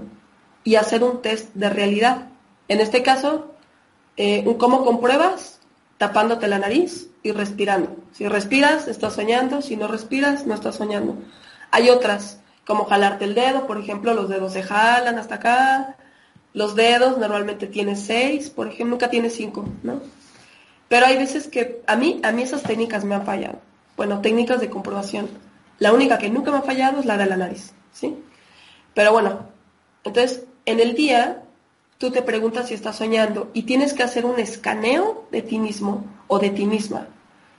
y 0.64 0.76
hacer 0.76 1.04
un 1.04 1.22
test 1.22 1.54
de 1.54 1.70
realidad. 1.70 2.28
En 2.68 2.80
este 2.80 3.04
caso, 3.04 3.54
eh, 4.18 4.46
¿cómo 4.58 4.84
compruebas? 4.84 5.60
Tapándote 5.98 6.48
la 6.48 6.60
nariz 6.60 7.10
y 7.24 7.32
respirando. 7.32 7.96
Si 8.14 8.28
respiras, 8.28 8.88
estás 8.88 9.14
soñando. 9.14 9.62
Si 9.62 9.76
no 9.76 9.88
respiras, 9.88 10.46
no 10.46 10.54
estás 10.54 10.76
soñando. 10.76 11.16
Hay 11.72 11.90
otras, 11.90 12.40
como 12.66 12.86
jalarte 12.86 13.26
el 13.26 13.36
dedo, 13.36 13.68
por 13.68 13.78
ejemplo, 13.78 14.14
los 14.14 14.30
dedos 14.30 14.54
se 14.54 14.64
jalan 14.64 15.20
hasta 15.20 15.36
acá. 15.36 15.98
Los 16.54 16.76
dedos 16.76 17.18
normalmente 17.18 17.68
tienes 17.68 18.02
seis, 18.02 18.50
por 18.50 18.68
ejemplo, 18.68 18.92
nunca 18.92 19.10
tienes 19.10 19.36
cinco, 19.36 19.66
¿no? 19.84 20.02
Pero 20.88 21.06
hay 21.06 21.18
veces 21.18 21.48
que 21.48 21.82
a 21.88 21.96
mí, 21.96 22.20
a 22.24 22.32
mí 22.32 22.44
esas 22.44 22.64
técnicas 22.64 23.04
me 23.04 23.16
han 23.16 23.26
fallado. 23.26 23.60
Bueno, 23.98 24.22
técnicas 24.22 24.60
de 24.60 24.70
comprobación. 24.70 25.30
La 25.80 25.94
única 25.94 26.18
que 26.18 26.30
nunca 26.30 26.52
me 26.52 26.58
ha 26.58 26.62
fallado 26.62 27.00
es 27.00 27.06
la 27.06 27.18
de 27.18 27.26
la 27.26 27.38
nariz, 27.38 27.74
¿sí? 27.92 28.16
Pero 28.94 29.12
bueno, 29.12 29.48
entonces 30.04 30.46
en 30.66 30.80
el 30.80 30.96
día 30.96 31.44
tú 31.98 32.12
te 32.12 32.22
preguntas 32.22 32.68
si 32.68 32.74
estás 32.74 32.98
soñando 32.98 33.50
y 33.54 33.64
tienes 33.64 33.94
que 33.94 34.04
hacer 34.04 34.26
un 34.26 34.40
escaneo 34.40 35.28
de 35.32 35.42
ti 35.42 35.60
mismo 35.60 36.06
o 36.28 36.40
de 36.40 36.50
ti 36.50 36.66
misma. 36.66 37.08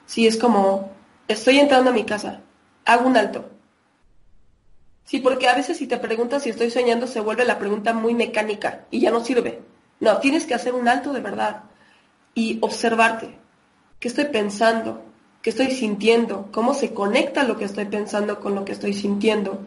Si 0.07 0.27
es 0.27 0.37
como, 0.37 0.93
estoy 1.29 1.59
entrando 1.59 1.91
a 1.91 1.95
mi 1.95 2.05
casa, 2.05 2.41
hago 2.85 3.07
un 3.07 3.17
alto. 3.17 3.51
Sí, 5.05 5.21
porque 5.21 5.49
a 5.49 5.55
veces 5.55 5.77
si 5.77 5.87
te 5.87 5.99
preguntas 5.99 6.43
si 6.43 6.51
estoy 6.51 6.71
soñando 6.71 7.07
se 7.07 7.21
vuelve 7.21 7.45
la 7.45 7.59
pregunta 7.59 7.93
muy 7.93 8.15
mecánica 8.15 8.87
y 8.91 9.01
ya 9.01 9.11
no 9.11 9.25
sirve. 9.25 9.61
No, 10.01 10.19
tienes 10.19 10.47
que 10.47 10.55
hacer 10.55 10.75
un 10.75 10.89
alto 10.89 11.13
de 11.13 11.21
verdad 11.21 11.65
y 12.37 12.59
observarte. 12.61 13.31
¿Qué 13.99 14.09
estoy 14.09 14.27
pensando? 14.27 15.03
¿Qué 15.43 15.51
estoy 15.51 15.71
sintiendo? 15.71 16.49
¿Cómo 16.53 16.75
se 16.75 16.93
conecta 16.93 17.43
lo 17.43 17.57
que 17.57 17.65
estoy 17.65 17.87
pensando 17.87 18.39
con 18.39 18.55
lo 18.55 18.65
que 18.65 18.73
estoy 18.73 18.93
sintiendo? 18.93 19.59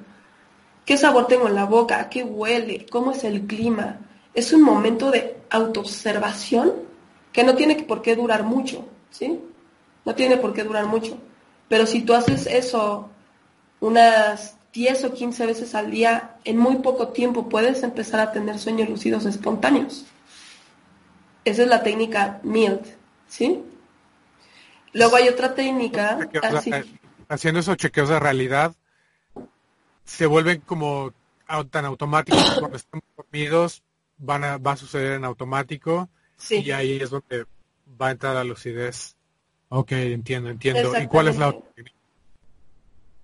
¿Qué 0.86 0.96
sabor 0.96 1.28
tengo 1.28 1.48
en 1.48 1.56
la 1.56 1.66
boca? 1.66 2.10
¿Qué 2.10 2.24
huele? 2.24 2.86
¿Cómo 2.90 3.12
es 3.12 3.24
el 3.24 3.48
clima? 3.48 4.00
Es 4.34 4.54
un 4.54 4.62
momento 4.62 5.10
de 5.10 5.38
autoobservación 5.50 6.74
que 7.34 7.44
no 7.44 7.56
tiene 7.56 7.76
por 7.76 8.04
qué 8.04 8.16
durar 8.16 8.44
mucho, 8.44 8.86
¿sí? 9.10 9.40
No 10.06 10.14
tiene 10.14 10.38
por 10.38 10.54
qué 10.54 10.64
durar 10.64 10.86
mucho. 10.86 11.18
Pero 11.68 11.88
si 11.88 12.02
tú 12.02 12.14
haces 12.14 12.46
eso 12.46 13.10
unas 13.80 14.58
10 14.74 15.06
o 15.06 15.14
15 15.14 15.46
veces 15.48 15.74
al 15.74 15.90
día, 15.90 16.36
en 16.44 16.58
muy 16.58 16.76
poco 16.78 17.08
tiempo 17.08 17.50
puedes 17.50 17.82
empezar 17.82 18.20
a 18.20 18.32
tener 18.32 18.60
sueños 18.60 18.90
lúcidos 18.90 19.26
espontáneos. 19.26 20.06
Esa 21.50 21.64
es 21.64 21.68
la 21.68 21.82
técnica 21.82 22.40
MILT, 22.44 22.86
¿sí? 23.28 23.64
Luego 24.94 25.16
hay 25.16 25.30
otra 25.30 25.56
técnica. 25.56 26.30
Así. 26.44 26.72
Haciendo 27.28 27.60
esos 27.60 27.76
chequeos 27.76 28.10
de 28.10 28.20
realidad, 28.20 28.76
se 30.06 30.28
vuelven 30.28 30.62
como 30.62 31.12
tan 31.72 31.86
automáticos 31.86 32.60
cuando 32.60 32.78
están 32.78 33.02
dormidos, 33.18 33.82
van 34.20 34.44
a, 34.44 34.58
va 34.58 34.74
a 34.74 34.78
suceder 34.78 35.14
en 35.14 35.26
automático 35.26 36.08
y 36.50 36.70
ahí 36.70 37.00
es 37.02 37.10
donde 37.10 37.46
va 38.00 38.10
a 38.10 38.12
entrar 38.12 38.36
la 38.36 38.44
lucidez. 38.44 39.16
Ok, 39.70 39.94
entiendo, 39.94 40.52
entiendo. 40.52 41.00
¿Y 41.00 41.08
cuál 41.08 41.30
es 41.30 41.38
la 41.38 41.50
otra? 41.50 41.62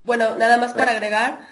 Bueno, 0.03 0.35
nada 0.35 0.57
más 0.57 0.73
para 0.73 0.91
agregar 0.93 1.47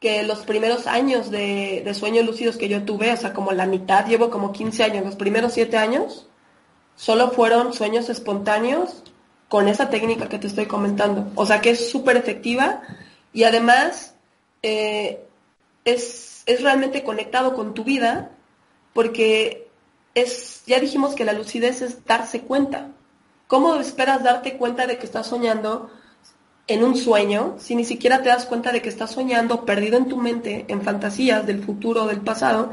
que 0.00 0.22
los 0.22 0.40
primeros 0.40 0.86
años 0.86 1.30
de, 1.30 1.82
de, 1.84 1.94
sueños 1.94 2.24
lúcidos 2.24 2.56
que 2.56 2.68
yo 2.68 2.84
tuve, 2.84 3.12
o 3.12 3.16
sea, 3.16 3.34
como 3.34 3.52
la 3.52 3.66
mitad, 3.66 4.06
llevo 4.06 4.30
como 4.30 4.52
15 4.52 4.84
años, 4.84 5.04
los 5.04 5.16
primeros 5.16 5.54
7 5.54 5.76
años, 5.76 6.28
solo 6.94 7.30
fueron 7.30 7.72
sueños 7.72 8.08
espontáneos 8.08 9.02
con 9.48 9.66
esa 9.66 9.88
técnica 9.90 10.28
que 10.28 10.38
te 10.38 10.46
estoy 10.46 10.66
comentando. 10.66 11.30
O 11.34 11.46
sea, 11.46 11.60
que 11.60 11.70
es 11.70 11.90
súper 11.90 12.16
efectiva 12.16 12.82
y 13.32 13.44
además 13.44 14.14
eh, 14.62 15.24
es, 15.84 16.42
es 16.46 16.62
realmente 16.62 17.02
conectado 17.02 17.54
con 17.54 17.74
tu 17.74 17.84
vida 17.84 18.30
porque 18.92 19.68
es, 20.14 20.62
ya 20.66 20.80
dijimos 20.80 21.14
que 21.14 21.24
la 21.24 21.32
lucidez 21.32 21.82
es 21.82 22.04
darse 22.04 22.42
cuenta. 22.42 22.88
¿Cómo 23.46 23.76
esperas 23.76 24.22
darte 24.22 24.58
cuenta 24.58 24.86
de 24.86 24.98
que 24.98 25.06
estás 25.06 25.26
soñando 25.26 25.90
en 26.68 26.84
un 26.84 26.96
sueño 26.96 27.56
si 27.58 27.74
ni 27.74 27.84
siquiera 27.84 28.22
te 28.22 28.28
das 28.28 28.46
cuenta 28.46 28.70
de 28.70 28.80
que 28.80 28.88
estás 28.88 29.10
soñando 29.10 29.64
perdido 29.64 29.96
en 29.96 30.08
tu 30.08 30.16
mente, 30.16 30.66
en 30.68 30.82
fantasías 30.82 31.46
del 31.46 31.64
futuro, 31.64 32.06
del 32.06 32.20
pasado, 32.20 32.72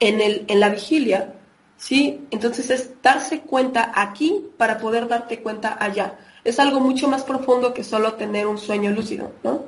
en, 0.00 0.20
el, 0.20 0.44
en 0.48 0.60
la 0.60 0.70
vigilia? 0.70 1.34
¿Sí? 1.76 2.26
Entonces 2.30 2.70
es 2.70 3.02
darse 3.02 3.40
cuenta 3.40 3.92
aquí 3.94 4.46
para 4.56 4.78
poder 4.78 5.08
darte 5.08 5.42
cuenta 5.42 5.76
allá. 5.78 6.18
Es 6.44 6.58
algo 6.60 6.80
mucho 6.80 7.08
más 7.08 7.24
profundo 7.24 7.74
que 7.74 7.84
solo 7.84 8.14
tener 8.14 8.46
un 8.46 8.58
sueño 8.58 8.90
lúcido, 8.90 9.32
¿no? 9.42 9.64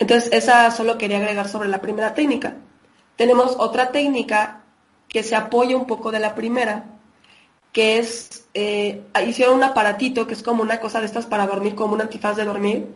Entonces, 0.00 0.30
esa 0.32 0.70
solo 0.70 0.96
quería 0.96 1.18
agregar 1.18 1.46
sobre 1.48 1.68
la 1.68 1.82
primera 1.82 2.14
técnica. 2.14 2.54
Tenemos 3.16 3.56
otra 3.58 3.92
técnica 3.92 4.62
que 5.08 5.22
se 5.22 5.36
apoya 5.36 5.76
un 5.76 5.86
poco 5.86 6.10
de 6.10 6.20
la 6.20 6.34
primera, 6.34 6.86
que 7.72 7.98
es, 7.98 8.46
eh, 8.54 9.04
hicieron 9.26 9.56
un 9.56 9.62
aparatito 9.64 10.26
que 10.26 10.34
es 10.34 10.42
como 10.42 10.62
una 10.62 10.80
cosa 10.80 11.00
de 11.00 11.06
estas 11.06 11.26
para 11.26 11.46
dormir, 11.46 11.74
como 11.74 11.94
un 11.94 12.00
antifaz 12.00 12.36
de 12.36 12.44
dormir, 12.44 12.88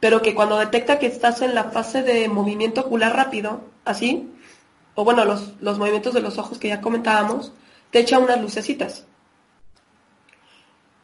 pero 0.00 0.22
que 0.22 0.34
cuando 0.34 0.58
detecta 0.58 0.98
que 0.98 1.06
estás 1.06 1.42
en 1.42 1.54
la 1.54 1.64
fase 1.64 2.02
de 2.02 2.28
movimiento 2.28 2.82
ocular 2.82 3.14
rápido, 3.14 3.62
así, 3.84 4.30
o 4.94 5.04
bueno, 5.04 5.24
los, 5.24 5.54
los 5.60 5.78
movimientos 5.78 6.14
de 6.14 6.20
los 6.20 6.38
ojos 6.38 6.58
que 6.58 6.68
ya 6.68 6.80
comentábamos, 6.80 7.52
te 7.90 8.00
echa 8.00 8.18
unas 8.18 8.40
lucecitas. 8.40 9.06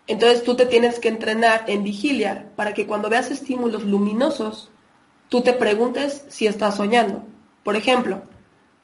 Entonces 0.07 0.43
tú 0.43 0.57
te 0.57 0.67
tienes 0.67 0.99
que 0.99 1.09
entrenar 1.09 1.65
en 1.69 1.85
vigilia 1.85 2.51
para 2.57 2.75
que 2.75 2.87
cuando 2.87 3.09
veas 3.09 3.31
estímulos 3.31 3.85
luminosos, 3.85 4.71
tú 5.29 5.43
te 5.43 5.53
preguntes 5.53 6.25
si 6.29 6.47
estás 6.47 6.77
soñando. 6.77 7.25
Por 7.63 7.77
ejemplo, 7.77 8.23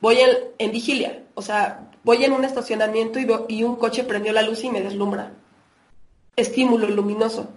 voy 0.00 0.18
en, 0.58 0.72
vigilia, 0.72 1.24
o 1.34 1.42
sea, 1.42 1.90
voy 2.04 2.24
en 2.24 2.32
un 2.32 2.44
estacionamiento 2.44 3.18
y, 3.48 3.62
un 3.62 3.76
coche 3.76 4.04
prendió 4.04 4.32
la 4.32 4.42
luz 4.42 4.64
y 4.64 4.70
me 4.70 4.82
deslumbra. 4.82 5.32
Estímulo 6.36 6.88
luminoso. 6.88 7.48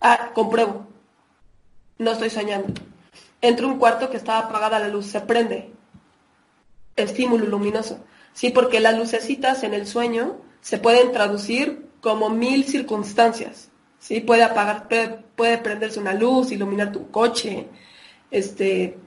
Ah, 0.00 0.30
compruebo. 0.34 0.86
No 1.98 2.12
estoy 2.12 2.30
soñando. 2.30 2.68
Entro 3.40 3.68
un 3.68 3.78
cuarto 3.78 4.10
que 4.10 4.16
estaba 4.16 4.46
apagada 4.46 4.78
la 4.78 4.88
luz, 4.88 5.06
se 5.06 5.20
prende. 5.20 5.70
Estímulo 6.96 7.46
luminoso. 7.46 7.98
Sí, 8.32 8.50
porque 8.50 8.80
las 8.80 8.98
lucecitas 8.98 9.62
en 9.62 9.74
el 9.74 9.86
sueño 9.86 10.36
se 10.60 10.78
pueden 10.78 11.12
traducir 11.12 11.86
como 12.00 12.30
mil 12.30 12.64
circunstancias. 12.64 13.70
Sí, 13.98 14.20
puede 14.20 14.42
apagar, 14.42 14.88
puede 15.36 15.58
prenderse 15.58 16.00
una 16.00 16.14
luz, 16.14 16.52
iluminar 16.52 16.92
tu 16.92 17.10
coche, 17.10 17.68
este, 18.30 18.98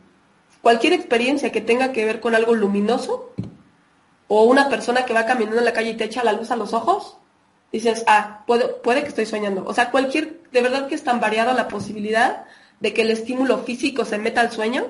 cualquier 0.67 0.91
experiencia 0.91 1.49
que 1.49 1.62
tenga 1.62 1.93
que 1.93 2.03
ver 2.03 2.19
con 2.19 2.36
algo 2.36 2.53
luminoso, 2.53 3.32
o 4.27 4.43
una 4.43 4.67
persona 4.67 5.06
que 5.06 5.13
va 5.13 5.25
caminando 5.25 5.60
en 5.60 5.63
la 5.63 5.71
calle 5.71 5.91
y 5.91 5.93
te 5.95 6.03
echa 6.03 6.25
la 6.25 6.34
luz 6.34 6.51
a 6.51 6.58
los 6.58 6.73
ojos, 6.73 7.15
dices, 7.71 8.03
ah, 8.06 8.43
puede, 8.45 8.67
puede 8.67 9.01
que 9.01 9.08
estoy 9.08 9.25
soñando. 9.25 9.63
O 9.65 9.73
sea, 9.73 9.91
cualquier, 9.91 10.41
de 10.51 10.62
verdad 10.62 10.89
que 10.89 10.95
es 10.95 11.06
tan 11.06 11.21
variada 11.21 11.53
la 11.53 11.69
posibilidad 11.69 12.47
de 12.82 12.93
que 12.93 13.03
el 13.03 13.12
estímulo 13.12 13.60
físico 13.60 14.03
se 14.03 14.17
meta 14.17 14.41
al 14.41 14.51
sueño, 14.51 14.88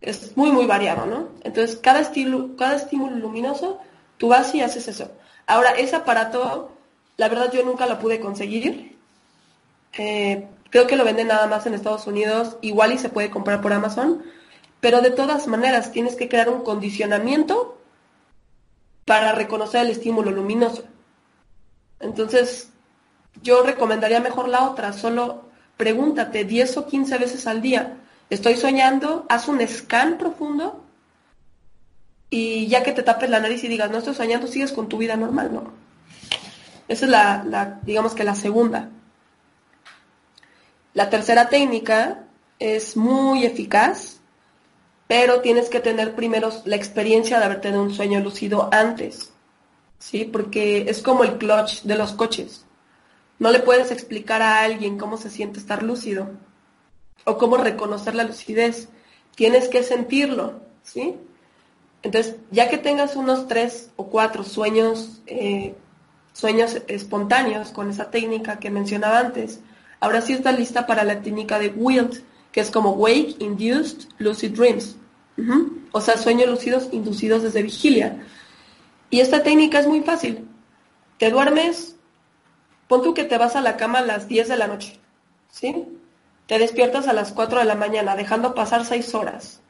es 0.00 0.36
muy, 0.36 0.50
muy 0.50 0.66
variado, 0.66 1.06
¿no? 1.06 1.28
Entonces, 1.44 1.76
cada, 1.76 2.00
estilo, 2.00 2.56
cada 2.56 2.74
estímulo 2.74 3.14
luminoso, 3.14 3.78
tú 4.16 4.26
vas 4.26 4.52
y 4.56 4.62
haces 4.62 4.88
eso. 4.88 5.12
Ahora, 5.46 5.70
ese 5.78 5.94
aparato, 5.94 6.72
la 7.16 7.28
verdad 7.28 7.52
yo 7.52 7.62
nunca 7.62 7.86
lo 7.86 8.00
pude 8.00 8.18
conseguir. 8.18 8.98
Eh, 9.92 10.48
Creo 10.70 10.86
que 10.86 10.96
lo 10.96 11.04
venden 11.04 11.28
nada 11.28 11.46
más 11.46 11.66
en 11.66 11.74
Estados 11.74 12.06
Unidos, 12.06 12.56
igual 12.60 12.92
y 12.92 12.98
se 12.98 13.08
puede 13.08 13.30
comprar 13.30 13.62
por 13.62 13.72
Amazon, 13.72 14.22
pero 14.80 15.00
de 15.00 15.10
todas 15.10 15.46
maneras 15.46 15.92
tienes 15.92 16.14
que 16.14 16.28
crear 16.28 16.48
un 16.48 16.62
condicionamiento 16.62 17.78
para 19.04 19.32
reconocer 19.32 19.82
el 19.82 19.90
estímulo 19.90 20.30
luminoso. 20.30 20.84
Entonces, 22.00 22.70
yo 23.42 23.62
recomendaría 23.62 24.20
mejor 24.20 24.48
la 24.48 24.68
otra, 24.68 24.92
solo 24.92 25.48
pregúntate 25.76 26.44
10 26.44 26.76
o 26.76 26.86
15 26.86 27.18
veces 27.18 27.46
al 27.46 27.62
día, 27.62 27.98
estoy 28.30 28.56
soñando, 28.56 29.26
haz 29.28 29.48
un 29.48 29.66
scan 29.66 30.18
profundo 30.18 30.84
y 32.30 32.66
ya 32.66 32.82
que 32.82 32.92
te 32.92 33.02
tapes 33.02 33.30
la 33.30 33.40
nariz 33.40 33.64
y 33.64 33.68
digas, 33.68 33.90
no 33.90 33.98
estoy 33.98 34.14
soñando, 34.14 34.46
sigues 34.46 34.72
con 34.72 34.88
tu 34.88 34.98
vida 34.98 35.16
normal, 35.16 35.52
¿no? 35.52 35.72
Esa 36.88 37.04
es 37.04 37.10
la, 37.10 37.44
la 37.44 37.80
digamos 37.82 38.14
que 38.14 38.24
la 38.24 38.34
segunda. 38.34 38.90
La 40.94 41.10
tercera 41.10 41.48
técnica 41.48 42.24
es 42.58 42.96
muy 42.96 43.44
eficaz, 43.44 44.17
pero 45.08 45.40
tienes 45.40 45.68
que 45.68 45.80
tener 45.80 46.14
primero 46.14 46.50
la 46.64 46.76
experiencia 46.76 47.38
de 47.38 47.46
haber 47.46 47.60
tenido 47.60 47.82
un 47.82 47.92
sueño 47.92 48.20
lúcido 48.20 48.68
antes, 48.70 49.32
¿sí? 49.98 50.24
Porque 50.24 50.88
es 50.88 51.02
como 51.02 51.24
el 51.24 51.38
clutch 51.38 51.82
de 51.82 51.96
los 51.96 52.12
coches. 52.12 52.64
No 53.40 53.50
le 53.50 53.60
puedes 53.60 53.90
explicar 53.90 54.42
a 54.42 54.60
alguien 54.60 54.98
cómo 54.98 55.16
se 55.16 55.30
siente 55.30 55.58
estar 55.58 55.82
lúcido 55.82 56.30
o 57.24 57.38
cómo 57.38 57.56
reconocer 57.56 58.14
la 58.14 58.24
lucidez. 58.24 58.88
Tienes 59.34 59.68
que 59.68 59.82
sentirlo, 59.82 60.60
¿sí? 60.84 61.16
Entonces, 62.02 62.36
ya 62.52 62.68
que 62.68 62.78
tengas 62.78 63.16
unos 63.16 63.48
tres 63.48 63.90
o 63.96 64.06
cuatro 64.06 64.44
sueños, 64.44 65.22
eh, 65.26 65.74
sueños 66.32 66.82
espontáneos 66.86 67.70
con 67.70 67.90
esa 67.90 68.10
técnica 68.10 68.58
que 68.58 68.70
mencionaba 68.70 69.18
antes, 69.18 69.60
Ahora 70.00 70.20
sí 70.20 70.32
está 70.32 70.52
lista 70.52 70.86
para 70.86 71.04
la 71.04 71.22
técnica 71.22 71.58
de 71.58 71.68
WILD, 71.68 72.22
que 72.58 72.62
es 72.62 72.72
como 72.72 72.90
Wake 72.94 73.36
Induced 73.38 74.08
Lucid 74.18 74.50
Dreams. 74.56 74.96
O 75.92 76.00
sea, 76.00 76.16
sueños 76.16 76.48
lúcidos 76.48 76.88
inducidos 76.90 77.44
desde 77.44 77.62
vigilia. 77.62 78.20
Y 79.10 79.20
esta 79.20 79.44
técnica 79.44 79.78
es 79.78 79.86
muy 79.86 80.00
fácil. 80.00 80.48
Te 81.18 81.30
duermes, 81.30 81.94
pon 82.88 83.04
tú 83.04 83.14
que 83.14 83.22
te 83.22 83.38
vas 83.38 83.54
a 83.54 83.60
la 83.60 83.76
cama 83.76 84.00
a 84.00 84.04
las 84.04 84.26
10 84.26 84.48
de 84.48 84.56
la 84.56 84.66
noche, 84.66 84.98
¿sí? 85.48 85.86
Te 86.48 86.58
despiertas 86.58 87.06
a 87.06 87.12
las 87.12 87.30
4 87.30 87.60
de 87.60 87.64
la 87.64 87.76
mañana, 87.76 88.16
dejando 88.16 88.56
pasar 88.56 88.84
6 88.84 89.14
horas. 89.14 89.60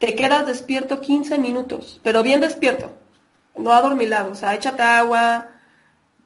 Te 0.00 0.16
quedas 0.16 0.48
despierto 0.48 1.00
15 1.00 1.38
minutos, 1.38 2.00
pero 2.02 2.24
bien 2.24 2.40
despierto, 2.40 2.90
no 3.56 3.70
adormilado. 3.70 4.32
O 4.32 4.34
sea, 4.34 4.56
échate 4.56 4.82
agua, 4.82 5.46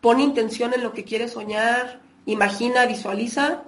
pon 0.00 0.18
intención 0.18 0.72
en 0.72 0.82
lo 0.82 0.94
que 0.94 1.04
quieres 1.04 1.32
soñar, 1.32 2.00
imagina, 2.24 2.86
visualiza 2.86 3.64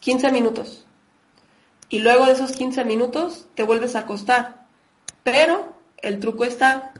15 0.00 0.32
minutos. 0.32 0.86
Y 1.88 2.00
luego 2.00 2.26
de 2.26 2.32
esos 2.32 2.52
15 2.52 2.84
minutos 2.84 3.46
te 3.54 3.62
vuelves 3.62 3.96
a 3.96 4.00
acostar. 4.00 4.66
Pero 5.22 5.74
el 5.98 6.20
truco 6.20 6.44
está 6.44 6.92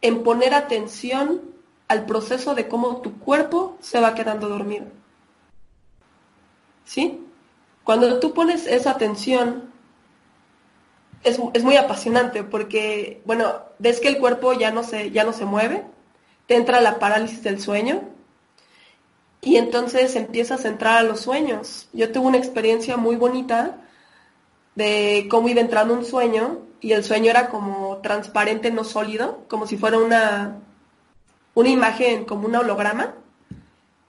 en 0.00 0.22
poner 0.22 0.54
atención 0.54 1.42
al 1.88 2.06
proceso 2.06 2.54
de 2.54 2.68
cómo 2.68 3.00
tu 3.00 3.18
cuerpo 3.18 3.76
se 3.80 4.00
va 4.00 4.14
quedando 4.14 4.48
dormido. 4.48 4.86
¿Sí? 6.84 7.20
Cuando 7.84 8.18
tú 8.20 8.32
pones 8.34 8.66
esa 8.66 8.90
atención, 8.90 9.70
es, 11.22 11.38
muy 11.38 11.76
apasionante 11.76 12.44
porque, 12.44 13.22
bueno, 13.24 13.62
ves 13.78 14.00
que 14.00 14.08
el 14.08 14.18
cuerpo 14.18 14.52
ya 14.52 14.70
no, 14.70 14.82
se, 14.82 15.10
ya 15.10 15.24
no 15.24 15.32
se 15.32 15.44
mueve, 15.44 15.84
te 16.46 16.56
entra 16.56 16.80
la 16.80 16.98
parálisis 16.98 17.42
del 17.42 17.60
sueño 17.60 18.13
y 19.44 19.58
entonces 19.58 20.16
empiezas 20.16 20.64
a 20.64 20.68
entrar 20.68 20.96
a 20.96 21.02
los 21.02 21.20
sueños. 21.20 21.88
Yo 21.92 22.10
tuve 22.10 22.28
una 22.28 22.38
experiencia 22.38 22.96
muy 22.96 23.16
bonita 23.16 23.76
de 24.74 25.26
cómo 25.30 25.48
iba 25.50 25.60
entrando 25.60 25.92
un 25.92 26.04
sueño 26.06 26.60
y 26.80 26.92
el 26.92 27.04
sueño 27.04 27.30
era 27.30 27.50
como 27.50 27.98
transparente, 27.98 28.70
no 28.70 28.84
sólido, 28.84 29.44
como 29.48 29.66
si 29.66 29.76
fuera 29.76 29.98
una, 29.98 30.60
una 31.54 31.68
imagen, 31.68 32.24
como 32.24 32.48
un 32.48 32.56
holograma. 32.56 33.14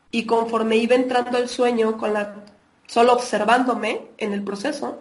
Y 0.10 0.26
conforme 0.26 0.78
iba 0.78 0.96
entrando 0.96 1.38
el 1.38 1.50
sueño, 1.50 1.98
con 1.98 2.14
la, 2.14 2.36
solo 2.88 3.12
observándome 3.12 4.08
en 4.18 4.32
el 4.32 4.42
proceso, 4.42 5.00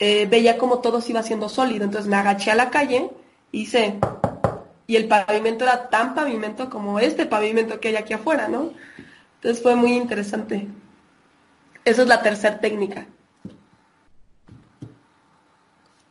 eh, 0.00 0.26
veía 0.26 0.58
como 0.58 0.80
todo 0.80 1.00
se 1.00 1.10
iba 1.10 1.20
haciendo 1.20 1.48
sólido. 1.48 1.84
Entonces 1.84 2.10
me 2.10 2.16
agaché 2.16 2.50
a 2.50 2.56
la 2.56 2.70
calle, 2.70 3.08
hice, 3.52 4.00
y 4.90 4.96
el 4.96 5.08
pavimento 5.08 5.64
era 5.64 5.88
tan 5.88 6.14
pavimento 6.14 6.68
como 6.68 6.98
este 6.98 7.26
pavimento 7.26 7.80
que 7.80 7.88
hay 7.88 7.96
aquí 7.96 8.12
afuera, 8.12 8.48
¿no? 8.48 8.72
Entonces 9.36 9.62
fue 9.62 9.76
muy 9.76 9.92
interesante. 9.92 10.66
Esa 11.84 12.02
es 12.02 12.08
la 12.08 12.22
tercera 12.22 12.60
técnica 12.60 13.06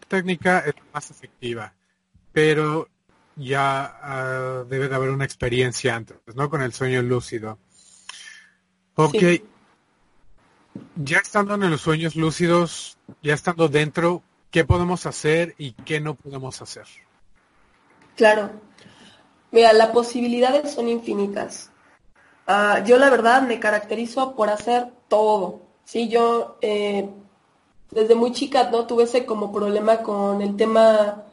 técnica 0.10 0.60
es 0.60 0.74
más 0.94 1.10
efectiva, 1.10 1.74
pero 2.34 2.90
ya 3.38 3.98
ah, 4.02 4.66
debe 4.68 4.90
de 4.90 4.96
haber 4.96 5.12
una 5.12 5.24
experiencia 5.24 5.96
antes, 5.96 6.18
¿no? 6.36 6.50
Con 6.50 6.62
el 6.62 6.74
sueño 6.74 7.02
lúcido. 7.02 7.58
Ok. 8.96 9.42
Ya 10.98 11.20
estando 11.20 11.56
en 11.56 11.70
los 11.70 11.82
sueños 11.82 12.16
lúcidos, 12.16 12.98
ya 13.24 13.34
estando 13.34 13.70
dentro, 13.70 14.24
¿qué 14.52 14.66
podemos 14.66 15.06
hacer 15.06 15.56
y 15.58 15.72
qué 15.72 16.02
no 16.02 16.16
podemos 16.16 16.62
hacer? 16.62 16.86
Claro. 18.18 18.52
Mira, 19.52 19.74
las 19.74 19.90
posibilidades 19.90 20.72
son 20.72 20.90
infinitas. 20.90 21.72
Ah, 22.48 22.84
yo 22.86 22.98
la 22.98 23.10
verdad 23.10 23.42
me 23.44 23.60
caracterizo 23.60 24.36
por 24.36 24.50
hacer 24.50 24.88
todo. 25.08 25.62
Sí, 25.84 26.08
yo 26.08 26.58
eh, 26.62 27.10
desde 27.92 28.16
muy 28.16 28.32
chica, 28.32 28.70
¿no? 28.72 28.86
Tuve 28.86 29.04
ese 29.04 29.26
como 29.26 29.52
problema 29.52 29.98
con 29.98 30.42
el 30.42 30.56
tema 30.56 31.24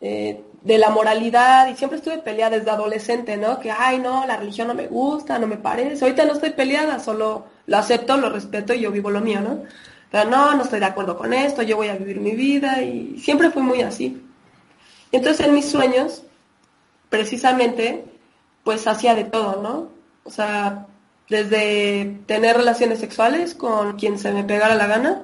eh, 0.00 0.42
de 0.62 0.78
la 0.78 0.90
moralidad 0.90 1.68
y 1.68 1.76
siempre 1.76 1.98
estuve 1.98 2.18
peleada 2.18 2.58
desde 2.58 2.70
adolescente, 2.70 3.36
¿no? 3.36 3.60
Que, 3.60 3.70
ay, 3.70 3.98
no, 3.98 4.26
la 4.26 4.36
religión 4.36 4.68
no 4.68 4.74
me 4.74 4.86
gusta, 4.86 5.38
no 5.38 5.46
me 5.46 5.58
parece. 5.58 6.04
Ahorita 6.04 6.24
no 6.24 6.32
estoy 6.32 6.50
peleada, 6.50 6.98
solo 6.98 7.46
lo 7.66 7.76
acepto, 7.76 8.16
lo 8.16 8.30
respeto 8.30 8.72
y 8.74 8.80
yo 8.80 8.90
vivo 8.90 9.10
lo 9.10 9.20
mío, 9.20 9.40
¿no? 9.40 9.62
Pero 10.10 10.30
no, 10.30 10.54
no 10.54 10.62
estoy 10.62 10.80
de 10.80 10.86
acuerdo 10.86 11.18
con 11.18 11.32
esto, 11.34 11.62
yo 11.62 11.76
voy 11.76 11.88
a 11.88 11.96
vivir 11.96 12.20
mi 12.20 12.32
vida 12.32 12.82
y 12.82 13.18
siempre 13.18 13.50
fui 13.50 13.62
muy 13.62 13.82
así. 13.82 14.22
Entonces 15.12 15.46
en 15.46 15.54
mis 15.54 15.70
sueños, 15.70 16.22
precisamente, 17.14 18.04
pues 18.64 18.88
hacía 18.88 19.14
de 19.14 19.22
todo, 19.22 19.62
¿no? 19.62 19.88
O 20.24 20.30
sea, 20.30 20.88
desde 21.28 22.20
tener 22.26 22.56
relaciones 22.56 22.98
sexuales 22.98 23.54
con 23.54 23.96
quien 23.96 24.18
se 24.18 24.32
me 24.32 24.42
pegara 24.42 24.74
la 24.74 24.88
gana, 24.88 25.22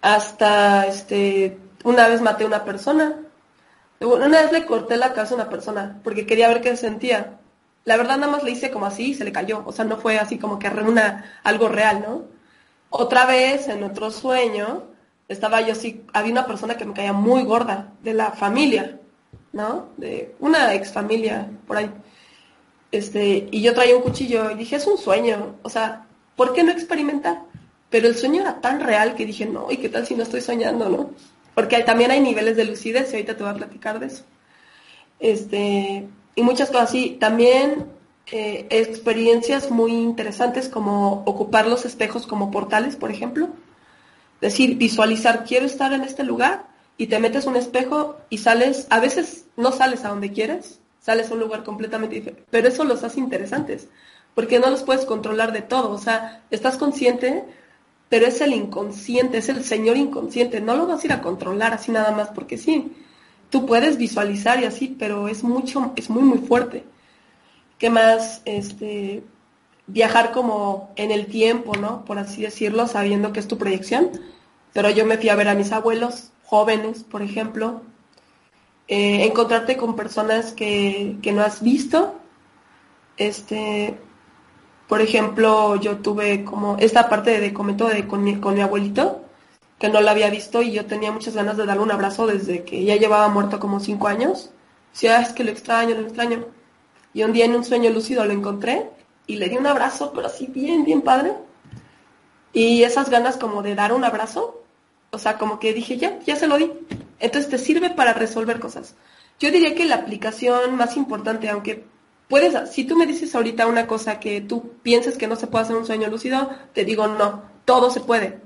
hasta 0.00 0.86
este 0.86 1.58
una 1.82 2.06
vez 2.06 2.20
maté 2.20 2.44
a 2.44 2.46
una 2.46 2.64
persona. 2.64 3.16
Una 3.98 4.42
vez 4.42 4.52
le 4.52 4.64
corté 4.64 4.96
la 4.96 5.12
cabeza 5.12 5.34
a 5.34 5.38
una 5.38 5.50
persona 5.50 5.98
porque 6.04 6.24
quería 6.24 6.46
ver 6.48 6.60
qué 6.60 6.76
sentía. 6.76 7.40
La 7.84 7.96
verdad 7.96 8.18
nada 8.18 8.30
más 8.30 8.44
le 8.44 8.52
hice 8.52 8.70
como 8.70 8.86
así 8.86 9.10
y 9.10 9.14
se 9.14 9.24
le 9.24 9.32
cayó. 9.32 9.64
O 9.66 9.72
sea, 9.72 9.84
no 9.84 9.96
fue 9.96 10.20
así 10.20 10.38
como 10.38 10.60
que 10.60 10.68
una, 10.68 11.40
algo 11.42 11.68
real, 11.68 12.04
¿no? 12.06 12.26
Otra 12.90 13.26
vez, 13.26 13.66
en 13.66 13.82
otro 13.82 14.12
sueño, 14.12 14.84
estaba 15.26 15.62
yo 15.62 15.72
así, 15.72 16.06
había 16.12 16.32
una 16.32 16.46
persona 16.46 16.76
que 16.76 16.84
me 16.84 16.94
caía 16.94 17.12
muy 17.12 17.42
gorda, 17.42 17.92
de 18.02 18.14
la 18.14 18.30
familia, 18.32 18.99
¿no? 19.52 19.88
De 19.96 20.34
una 20.40 20.74
ex 20.74 20.92
familia, 20.92 21.48
por 21.66 21.76
ahí. 21.76 21.90
Este, 22.92 23.48
y 23.50 23.62
yo 23.62 23.74
traía 23.74 23.96
un 23.96 24.02
cuchillo 24.02 24.50
y 24.50 24.54
dije, 24.54 24.76
es 24.76 24.86
un 24.86 24.98
sueño. 24.98 25.56
O 25.62 25.68
sea, 25.68 26.06
¿por 26.36 26.52
qué 26.52 26.62
no 26.62 26.72
experimentar? 26.72 27.42
Pero 27.88 28.08
el 28.08 28.16
sueño 28.16 28.42
era 28.42 28.60
tan 28.60 28.80
real 28.80 29.14
que 29.14 29.26
dije, 29.26 29.46
no, 29.46 29.70
¿y 29.70 29.76
qué 29.78 29.88
tal 29.88 30.06
si 30.06 30.14
no 30.14 30.22
estoy 30.22 30.40
soñando, 30.40 30.88
no? 30.88 31.10
Porque 31.54 31.80
también 31.80 32.10
hay 32.10 32.20
niveles 32.20 32.56
de 32.56 32.64
lucidez 32.64 33.12
y 33.12 33.16
ahorita 33.16 33.36
te 33.36 33.42
voy 33.42 33.52
a 33.52 33.56
platicar 33.56 33.98
de 33.98 34.06
eso. 34.06 34.24
Este, 35.18 36.08
y 36.34 36.42
muchas 36.42 36.70
cosas 36.70 36.88
así. 36.90 37.16
También 37.20 37.86
eh, 38.32 38.66
experiencias 38.70 39.70
muy 39.70 39.92
interesantes 39.92 40.68
como 40.68 41.24
ocupar 41.26 41.66
los 41.66 41.84
espejos 41.84 42.26
como 42.26 42.50
portales, 42.50 42.96
por 42.96 43.10
ejemplo. 43.10 43.48
Decir, 44.40 44.76
visualizar, 44.76 45.44
quiero 45.44 45.66
estar 45.66 45.92
en 45.92 46.02
este 46.02 46.24
lugar 46.24 46.69
y 47.00 47.06
te 47.06 47.18
metes 47.18 47.46
un 47.46 47.56
espejo 47.56 48.18
y 48.28 48.36
sales, 48.36 48.86
a 48.90 49.00
veces 49.00 49.46
no 49.56 49.72
sales 49.72 50.04
a 50.04 50.10
donde 50.10 50.32
quieres, 50.32 50.80
sales 51.00 51.30
a 51.30 51.34
un 51.34 51.40
lugar 51.40 51.64
completamente 51.64 52.16
diferente, 52.16 52.44
pero 52.50 52.68
eso 52.68 52.84
los 52.84 53.02
hace 53.02 53.20
interesantes, 53.20 53.88
porque 54.34 54.58
no 54.58 54.68
los 54.68 54.82
puedes 54.82 55.06
controlar 55.06 55.52
de 55.52 55.62
todo, 55.62 55.90
o 55.90 55.96
sea, 55.96 56.42
estás 56.50 56.76
consciente 56.76 57.44
pero 58.10 58.26
es 58.26 58.40
el 58.42 58.52
inconsciente, 58.52 59.38
es 59.38 59.48
el 59.48 59.64
señor 59.64 59.96
inconsciente, 59.96 60.60
no 60.60 60.76
lo 60.76 60.86
vas 60.86 61.02
a 61.02 61.06
ir 61.06 61.12
a 61.12 61.22
controlar 61.22 61.72
así 61.72 61.92
nada 61.92 62.10
más 62.10 62.28
porque 62.30 62.58
sí. 62.58 62.92
Tú 63.50 63.66
puedes 63.66 63.96
visualizar 63.96 64.60
y 64.60 64.64
así, 64.64 64.94
pero 64.98 65.28
es 65.28 65.44
mucho, 65.44 65.92
es 65.94 66.10
muy, 66.10 66.24
muy 66.24 66.38
fuerte. 66.38 66.84
¿Qué 67.78 67.88
más? 67.88 68.42
Este, 68.46 69.22
viajar 69.86 70.32
como 70.32 70.90
en 70.96 71.12
el 71.12 71.26
tiempo, 71.26 71.76
¿no? 71.76 72.04
Por 72.04 72.18
así 72.18 72.42
decirlo, 72.42 72.88
sabiendo 72.88 73.32
que 73.32 73.38
es 73.38 73.46
tu 73.46 73.58
proyección. 73.58 74.10
Pero 74.72 74.90
yo 74.90 75.06
me 75.06 75.16
fui 75.16 75.28
a 75.28 75.36
ver 75.36 75.48
a 75.48 75.54
mis 75.54 75.70
abuelos 75.70 76.29
jóvenes, 76.50 77.04
por 77.04 77.22
ejemplo. 77.22 77.82
Eh, 78.88 79.24
encontrarte 79.24 79.76
con 79.76 79.94
personas 79.94 80.52
que, 80.52 81.16
que 81.22 81.32
no 81.32 81.42
has 81.42 81.62
visto. 81.62 82.16
Este, 83.16 83.96
por 84.88 85.00
ejemplo, 85.00 85.76
yo 85.76 85.98
tuve 85.98 86.44
como 86.44 86.76
esta 86.78 87.08
parte 87.08 87.40
de 87.40 87.54
comento 87.54 87.86
de, 87.88 88.08
con, 88.08 88.24
mi, 88.24 88.40
con 88.40 88.54
mi 88.54 88.62
abuelito, 88.62 89.22
que 89.78 89.88
no 89.88 90.00
lo 90.00 90.10
había 90.10 90.28
visto 90.28 90.60
y 90.60 90.72
yo 90.72 90.86
tenía 90.86 91.12
muchas 91.12 91.34
ganas 91.36 91.56
de 91.56 91.66
darle 91.66 91.84
un 91.84 91.92
abrazo 91.92 92.26
desde 92.26 92.64
que 92.64 92.84
ya 92.84 92.96
llevaba 92.96 93.28
muerto 93.28 93.60
como 93.60 93.78
cinco 93.78 94.08
años. 94.08 94.50
Si 94.92 95.06
ah, 95.06 95.20
es 95.20 95.32
que 95.32 95.44
lo 95.44 95.52
extraño, 95.52 95.94
lo 95.94 96.02
extraño. 96.02 96.46
Y 97.14 97.22
un 97.22 97.32
día 97.32 97.44
en 97.44 97.54
un 97.54 97.64
sueño 97.64 97.90
lúcido 97.90 98.24
lo 98.24 98.32
encontré 98.32 98.90
y 99.28 99.36
le 99.36 99.48
di 99.48 99.56
un 99.56 99.68
abrazo, 99.68 100.12
pero 100.12 100.26
así 100.26 100.46
bien, 100.46 100.84
bien 100.84 101.02
padre. 101.02 101.32
Y 102.52 102.82
esas 102.82 103.08
ganas 103.08 103.36
como 103.36 103.62
de 103.62 103.76
dar 103.76 103.92
un 103.92 104.02
abrazo, 104.02 104.59
o 105.10 105.18
sea, 105.18 105.38
como 105.38 105.58
que 105.58 105.74
dije, 105.74 105.96
ya, 105.96 106.18
ya 106.20 106.36
se 106.36 106.46
lo 106.46 106.56
di. 106.56 106.70
Entonces 107.18 107.50
te 107.50 107.58
sirve 107.58 107.90
para 107.90 108.12
resolver 108.12 108.60
cosas. 108.60 108.94
Yo 109.38 109.50
diría 109.50 109.74
que 109.74 109.86
la 109.86 109.96
aplicación 109.96 110.76
más 110.76 110.96
importante, 110.96 111.48
aunque 111.48 111.84
puedes, 112.28 112.70
si 112.70 112.84
tú 112.84 112.96
me 112.96 113.06
dices 113.06 113.34
ahorita 113.34 113.66
una 113.66 113.86
cosa 113.86 114.20
que 114.20 114.40
tú 114.40 114.72
pienses 114.82 115.16
que 115.16 115.26
no 115.26 115.36
se 115.36 115.46
puede 115.46 115.64
hacer 115.64 115.76
un 115.76 115.86
sueño 115.86 116.08
lúcido, 116.08 116.50
te 116.72 116.84
digo 116.84 117.06
no, 117.08 117.42
todo 117.64 117.90
se 117.90 118.00
puede. 118.00 118.40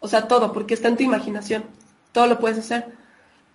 O 0.00 0.08
sea, 0.08 0.28
todo, 0.28 0.52
porque 0.52 0.74
está 0.74 0.88
en 0.88 0.96
tu 0.96 1.02
imaginación. 1.02 1.64
Todo 2.12 2.26
lo 2.26 2.38
puedes 2.38 2.58
hacer. 2.58 2.94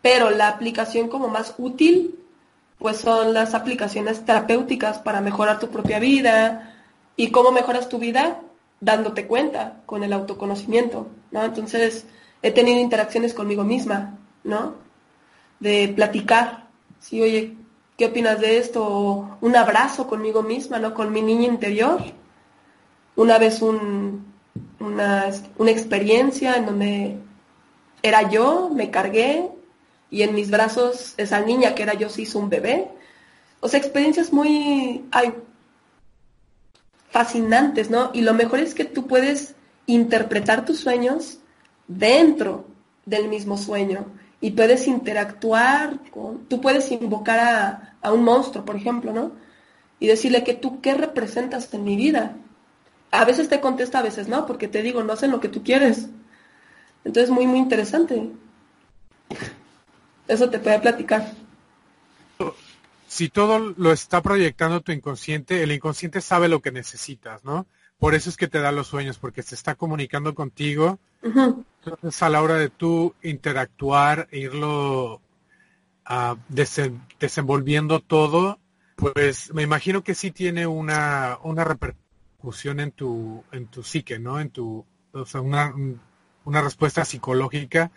Pero 0.01 0.31
la 0.31 0.47
aplicación 0.47 1.07
como 1.07 1.27
más 1.27 1.53
útil, 1.57 2.19
pues 2.79 2.97
son 2.97 3.33
las 3.33 3.53
aplicaciones 3.53 4.25
terapéuticas 4.25 4.99
para 4.99 5.21
mejorar 5.21 5.59
tu 5.59 5.69
propia 5.69 5.99
vida. 5.99 6.75
¿Y 7.15 7.31
cómo 7.31 7.51
mejoras 7.51 7.89
tu 7.89 7.99
vida? 7.99 8.41
Dándote 8.79 9.27
cuenta 9.27 9.81
con 9.85 10.03
el 10.03 10.13
autoconocimiento, 10.13 11.07
¿no? 11.29 11.45
Entonces, 11.45 12.05
he 12.41 12.51
tenido 12.51 12.79
interacciones 12.79 13.33
conmigo 13.33 13.63
misma, 13.63 14.17
¿no? 14.43 14.75
De 15.59 15.87
platicar. 15.95 16.67
Sí, 16.99 17.21
oye, 17.21 17.55
¿qué 17.97 18.07
opinas 18.07 18.39
de 18.39 18.57
esto? 18.57 19.37
un 19.41 19.55
abrazo 19.55 20.07
conmigo 20.07 20.43
misma, 20.43 20.79
¿no? 20.79 20.93
Con 20.93 21.11
mi 21.11 21.21
niña 21.21 21.47
interior. 21.47 22.01
Una 23.15 23.37
vez 23.37 23.61
un, 23.61 24.33
una, 24.79 25.27
experiencia 25.67 26.55
en 26.55 26.65
donde 26.65 27.17
era 28.01 28.29
yo, 28.29 28.69
me 28.73 28.89
cargué 28.89 29.49
y 30.09 30.23
en 30.23 30.35
mis 30.35 30.49
brazos 30.49 31.13
esa 31.17 31.39
niña 31.41 31.75
que 31.75 31.83
era 31.83 31.93
yo 31.93 32.09
se 32.09 32.23
hizo 32.23 32.39
un 32.39 32.49
bebé. 32.49 32.87
O 33.59 33.67
sea, 33.67 33.79
experiencias 33.79 34.33
muy 34.33 35.05
ay, 35.11 35.33
fascinantes, 37.09 37.89
¿no? 37.89 38.11
Y 38.13 38.21
lo 38.21 38.33
mejor 38.33 38.59
es 38.59 38.73
que 38.73 38.85
tú 38.85 39.07
puedes 39.07 39.55
interpretar 39.85 40.65
tus 40.65 40.79
sueños 40.79 41.40
dentro 41.87 42.65
del 43.05 43.27
mismo 43.27 43.57
sueño 43.57 44.05
y 44.39 44.51
puedes 44.51 44.87
interactuar 44.87 45.99
con, 46.11 46.45
tú 46.45 46.61
puedes 46.61 46.91
invocar 46.91 47.39
a, 47.39 47.97
a, 48.01 48.11
un 48.11 48.23
monstruo, 48.23 48.65
por 48.65 48.75
ejemplo, 48.75 49.13
¿no? 49.13 49.31
Y 49.99 50.07
decirle 50.07 50.43
que 50.43 50.55
tú 50.55 50.81
qué 50.81 50.95
representas 50.95 51.71
en 51.73 51.83
mi 51.83 51.95
vida. 51.95 52.35
A 53.11 53.23
veces 53.25 53.49
te 53.49 53.59
contesta, 53.59 53.99
a 53.99 54.03
veces 54.03 54.27
no, 54.27 54.47
porque 54.47 54.67
te 54.67 54.81
digo, 54.81 55.03
no 55.03 55.13
hacen 55.13 55.31
lo 55.31 55.39
que 55.39 55.49
tú 55.49 55.63
quieres. 55.63 56.07
Entonces, 57.03 57.29
muy, 57.29 57.45
muy 57.45 57.59
interesante. 57.59 58.31
Eso 60.27 60.49
te 60.49 60.59
puede 60.59 60.79
platicar. 60.79 61.33
Si 63.07 63.29
todo 63.29 63.59
lo 63.59 63.91
está 63.91 64.21
proyectando 64.21 64.81
tu 64.81 64.91
inconsciente, 64.91 65.61
el 65.61 65.71
inconsciente 65.71 66.21
sabe 66.21 66.47
lo 66.47 66.61
que 66.61 66.71
necesitas, 66.71 67.43
¿no? 67.43 67.65
Por 67.99 68.15
eso 68.15 68.29
es 68.29 68.37
que 68.37 68.47
te 68.47 68.59
da 68.59 68.71
los 68.71 68.87
sueños, 68.87 69.19
porque 69.19 69.43
se 69.43 69.53
está 69.53 69.75
comunicando 69.75 70.33
contigo. 70.33 70.97
Entonces, 71.83 72.21
a 72.21 72.29
la 72.29 72.41
hora 72.41 72.55
de 72.55 72.69
tú 72.69 73.15
interactuar 73.23 74.27
e 74.31 74.39
irlo 74.39 75.21
uh, 76.09 76.35
desenvolviendo 77.19 77.99
todo, 77.99 78.59
pues 78.95 79.51
me 79.53 79.63
imagino 79.63 80.03
que 80.03 80.13
sí 80.13 80.29
tiene 80.29 80.67
una, 80.67 81.39
una 81.41 81.63
repercusión 81.63 82.79
en 82.79 82.91
tu, 82.91 83.43
en 83.51 83.65
tu 83.67 83.81
psique, 83.81 84.19
¿no? 84.19 84.39
En 84.39 84.51
tu, 84.51 84.85
o 85.11 85.25
sea, 85.25 85.41
una, 85.41 85.73
una 86.45 86.61
respuesta 86.61 87.03
psicológica 87.03 87.91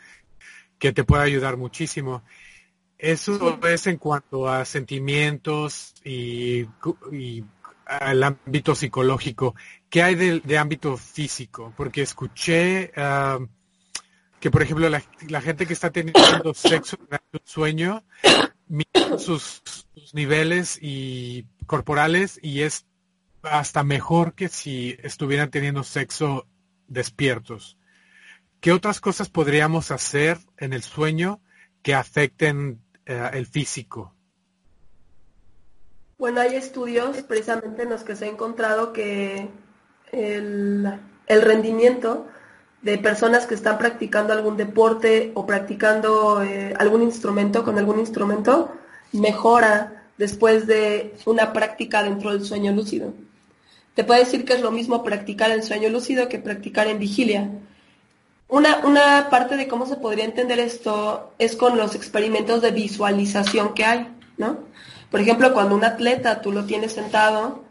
que 0.78 0.92
te 0.92 1.04
puede 1.04 1.24
ayudar 1.24 1.58
muchísimo. 1.58 2.22
Eso 2.96 3.58
es 3.66 3.86
en 3.86 3.98
cuanto 3.98 4.48
a 4.48 4.64
sentimientos 4.64 5.94
y, 6.04 6.66
y 7.12 7.44
al 7.84 8.22
ámbito 8.22 8.74
psicológico. 8.74 9.54
¿Qué 9.90 10.02
hay 10.02 10.14
de, 10.14 10.58
ámbito 10.58 10.96
físico? 10.96 11.74
Porque 11.76 12.00
escuché 12.00 12.92
ah, 12.96 13.40
que, 14.44 14.50
por 14.50 14.62
ejemplo, 14.62 14.90
la, 14.90 15.40
gente 15.40 15.66
que 15.66 15.72
está 15.72 15.88
teniendo 15.88 16.52
sexo 16.54 16.98
durante 16.98 17.38
un 17.38 17.46
sueño, 17.46 18.04
mide 18.68 19.18
sus, 19.18 19.62
niveles 20.12 20.78
y 20.82 21.46
corporales 21.64 22.38
y 22.42 22.60
es 22.60 22.84
hasta 23.40 23.82
mejor 23.84 24.34
que 24.34 24.50
si 24.50 24.98
estuvieran 25.02 25.50
teniendo 25.50 25.82
sexo 25.82 26.46
despiertos. 26.88 27.78
¿Qué 28.60 28.72
otras 28.72 29.00
cosas 29.00 29.30
podríamos 29.30 29.90
hacer 29.90 30.36
en 30.58 30.74
el 30.74 30.82
sueño 30.82 31.40
que 31.82 31.94
afecten 31.94 32.82
eh, 33.06 33.30
el 33.32 33.46
físico? 33.46 34.14
Bueno, 36.18 36.42
hay 36.42 36.56
estudios 36.56 37.22
precisamente 37.22 37.84
en 37.84 37.88
los 37.88 38.04
que 38.04 38.14
se 38.14 38.26
ha 38.26 38.28
encontrado 38.28 38.92
que 38.92 39.48
el, 40.12 41.00
rendimiento 41.28 42.28
de 42.84 42.98
personas 42.98 43.46
que 43.46 43.54
están 43.54 43.78
practicando 43.78 44.34
algún 44.34 44.58
deporte 44.58 45.32
o 45.34 45.46
practicando 45.46 46.42
eh, 46.42 46.74
algún 46.78 47.02
instrumento 47.02 47.64
con 47.64 47.78
algún 47.78 47.98
instrumento 47.98 48.72
mejora 49.12 50.04
después 50.18 50.66
de 50.66 51.14
una 51.24 51.54
práctica 51.54 52.02
dentro 52.02 52.30
del 52.30 52.44
sueño 52.44 52.72
lúcido. 52.72 53.14
Te 53.94 54.04
puedo 54.04 54.20
decir 54.20 54.44
que 54.44 54.52
es 54.52 54.60
lo 54.60 54.70
mismo 54.70 55.02
practicar 55.02 55.50
el 55.50 55.62
sueño 55.62 55.88
lúcido 55.88 56.28
que 56.28 56.38
practicar 56.38 56.86
en 56.86 56.98
vigilia. 56.98 57.50
Una, 58.48 59.30
parte 59.30 59.56
de 59.56 59.66
cómo 59.66 59.86
se 59.86 59.96
podría 59.96 60.26
entender 60.26 60.60
esto 60.60 61.32
es 61.38 61.56
con 61.56 61.78
los 61.78 61.94
experimentos 61.94 62.60
de 62.60 62.70
visualización 62.70 63.72
que 63.72 63.84
hay, 63.84 64.08
¿no? 64.36 64.58
Por 65.10 65.20
ejemplo, 65.20 65.54
cuando 65.54 65.74
un 65.74 65.84
atleta 65.84 66.42
tú 66.42 66.52
lo 66.52 66.66
tienes 66.66 66.92
sentado 66.92 67.63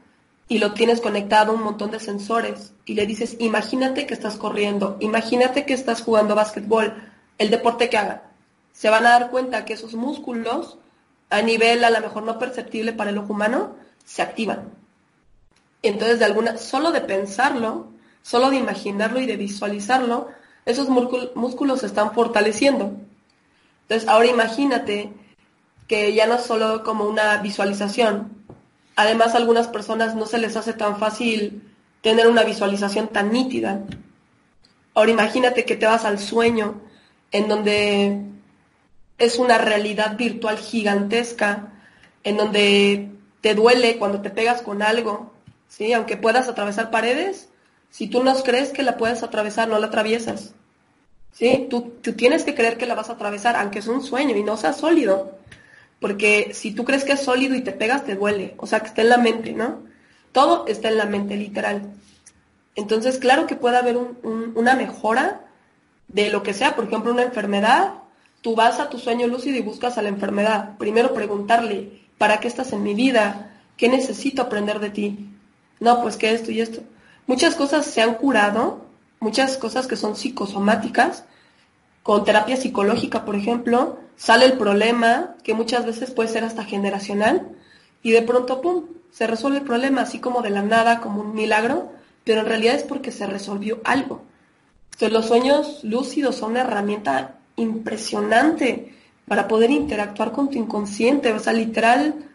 y 0.48 0.60
lo 0.60 0.74
tienes 0.74 1.02
conectado 1.02 1.52
a 1.52 1.56
un 1.56 1.64
montón 1.64 1.92
de 1.92 2.00
sensores 2.00 2.74
y 2.86 2.94
le 2.96 3.06
dices, 3.06 3.38
imagínate 3.40 4.06
que 4.06 4.14
estás 4.14 4.38
corriendo, 4.38 4.98
imagínate 5.00 5.66
que 5.66 5.74
estás 5.74 6.02
jugando 6.02 6.36
básquetbol, 6.36 7.12
el 7.38 7.50
deporte 7.50 7.90
que 7.90 7.98
haga. 7.98 8.24
Se 8.72 8.90
van 8.90 9.06
a 9.06 9.12
dar 9.12 9.30
cuenta 9.30 9.66
que 9.66 9.74
esos 9.74 9.94
músculos, 9.94 10.78
a 11.30 11.42
nivel 11.42 11.84
a 11.84 11.90
lo 11.90 12.02
mejor 12.02 12.24
no 12.24 12.40
perceptible 12.40 12.94
para 12.94 13.12
el 13.12 13.18
ojo 13.18 13.34
humano, 13.34 13.76
se 14.06 14.22
activan. 14.22 14.72
Entonces, 15.82 16.20
de 16.20 16.26
alguna, 16.26 16.58
solo 16.58 16.92
de 16.92 17.02
pensarlo, 17.02 17.88
solo 18.22 18.50
de 18.50 18.58
imaginarlo 18.58 19.20
y 19.20 19.26
de 19.26 19.38
visualizarlo, 19.38 20.30
esos 20.66 20.88
músculos 20.90 21.82
se 21.82 21.88
están 21.88 22.14
fortaleciendo. 22.14 22.94
Entonces, 23.84 24.08
ahora 24.08 24.28
imagínate 24.28 25.12
que 25.88 26.14
ya 26.14 26.26
no 26.26 26.36
es 26.36 26.44
solo 26.44 26.84
como 26.84 27.06
una 27.06 27.38
visualización. 27.38 28.43
Además, 28.96 29.34
a 29.34 29.38
algunas 29.38 29.68
personas 29.68 30.16
no 30.16 30.26
se 30.26 30.38
les 30.38 30.56
hace 30.56 30.74
tan 30.74 31.00
fácil 31.00 31.62
tener 32.02 32.28
una 32.28 32.44
visualización 32.44 33.08
tan 33.08 33.32
nítida. 33.32 33.82
Ahora 34.94 35.12
imagínate 35.12 35.66
que 35.66 35.76
te 35.76 35.86
vas 35.86 36.06
al 36.06 36.20
sueño 36.20 36.82
en 37.32 37.48
donde 37.48 38.22
es 39.18 39.40
una 39.40 39.58
realidad 39.58 40.18
virtual 40.18 40.58
gigantesca, 40.58 41.74
en 42.24 42.38
donde 42.38 43.10
te 43.42 43.56
duele 43.56 43.98
cuando 43.98 44.22
te 44.22 44.30
pegas 44.30 44.62
con 44.62 44.82
algo, 44.82 45.34
¿sí? 45.68 45.94
Aunque 45.94 46.18
puedas 46.18 46.48
atravesar 46.48 46.92
paredes, 46.92 47.50
si 47.90 48.08
tú 48.08 48.24
no 48.24 48.34
crees 48.44 48.70
que 48.70 48.84
la 48.84 48.98
puedes 48.98 49.24
atravesar, 49.24 49.68
no 49.68 49.80
la 49.80 49.88
atraviesas. 49.88 50.54
¿Sí? 51.32 51.68
Tú, 51.70 51.94
tú, 52.02 52.14
tienes 52.14 52.44
que 52.44 52.54
creer 52.54 52.78
que 52.78 52.86
la 52.86 52.94
vas 52.94 53.10
a 53.10 53.14
atravesar, 53.14 53.56
aunque 53.56 53.80
es 53.80 53.88
un 53.88 54.04
sueño 54.04 54.36
y 54.36 54.44
no 54.44 54.56
sea 54.56 54.74
sólido. 54.74 55.38
Porque 56.04 56.52
si 56.54 56.72
tú 56.72 56.84
crees 56.84 57.06
que 57.06 57.14
es 57.14 57.22
sólido 57.22 57.56
y 57.56 57.62
te 57.62 57.72
pegas, 57.72 58.04
te 58.04 58.16
duele. 58.16 58.56
O 58.58 58.68
sea, 58.68 58.82
que 58.82 58.88
está 58.88 59.04
en 59.04 59.08
la 59.08 59.18
mente, 59.18 59.54
¿no? 59.54 59.84
Todo 60.34 60.68
está 60.68 60.90
en 60.90 60.98
la 60.98 61.06
mente, 61.06 61.38
literal. 61.38 61.94
Entonces, 62.76 63.20
claro 63.20 63.48
que 63.48 63.56
puede 63.56 63.78
haber 63.78 63.96
una 63.96 64.76
mejora 64.76 65.46
de 66.10 66.30
lo 66.30 66.44
que 66.44 66.54
sea. 66.54 66.76
Por 66.76 66.84
ejemplo, 66.84 67.14
una 67.14 67.24
enfermedad. 67.24 67.94
Tú 68.42 68.54
vas 68.54 68.82
a 68.82 68.90
tu 68.90 69.00
sueño 69.00 69.28
lúcido 69.28 69.56
y 69.56 69.62
buscas 69.62 69.98
a 69.98 70.02
la 70.02 70.10
enfermedad. 70.10 70.78
Primero 70.78 71.14
preguntarle, 71.14 72.02
¿para 72.18 72.42
qué 72.42 72.50
estás 72.50 72.74
en 72.74 72.84
mi 72.84 72.96
vida? 72.96 73.54
¿Qué 73.78 73.88
necesito 73.88 74.42
aprender 74.42 74.82
de 74.82 74.90
ti? 74.90 75.30
No, 75.80 76.02
pues 76.02 76.18
que 76.18 76.34
esto 76.34 76.52
y 76.52 76.60
esto. 76.60 76.82
Muchas 77.28 77.56
cosas 77.56 77.86
se 77.86 78.02
han 78.02 78.16
curado, 78.16 78.88
muchas 79.22 79.56
cosas 79.56 79.88
que 79.88 79.96
son 79.96 80.18
psicosomáticas, 80.18 81.24
con 82.04 82.26
terapia 82.26 82.58
psicológica, 82.58 83.26
por 83.26 83.36
ejemplo, 83.36 84.00
sale 84.16 84.46
el 84.46 84.58
problema, 84.58 85.36
que 85.44 85.54
muchas 85.54 85.86
veces 85.86 86.12
puede 86.12 86.30
ser 86.30 86.44
hasta 86.44 86.64
generacional, 86.64 87.50
y 88.02 88.12
de 88.12 88.22
pronto, 88.22 88.62
¡pum!, 88.62 88.86
se 89.12 89.28
resuelve 89.28 89.60
el 89.60 89.64
problema, 89.64 90.02
así 90.02 90.20
como 90.20 90.42
de 90.42 90.50
la 90.50 90.62
nada, 90.62 91.00
como 91.00 91.22
un 91.22 91.34
milagro, 91.34 91.92
pero 92.24 92.42
en 92.42 92.48
realidad 92.48 92.76
es 92.76 92.84
porque 92.84 93.12
se 93.12 93.28
resolvió 93.28 93.80
algo. 93.84 94.24
Entonces 94.92 95.12
los 95.12 95.28
sueños 95.28 95.84
lúcidos 95.84 96.36
son 96.36 96.52
una 96.52 96.62
herramienta 96.62 97.40
impresionante 97.56 98.94
para 99.28 99.48
poder 99.48 99.72
interactuar 99.72 100.32
con 100.32 100.50
tu 100.50 100.58
inconsciente, 100.58 101.32
o 101.34 101.40
sea, 101.40 101.54
literal, 101.54 102.30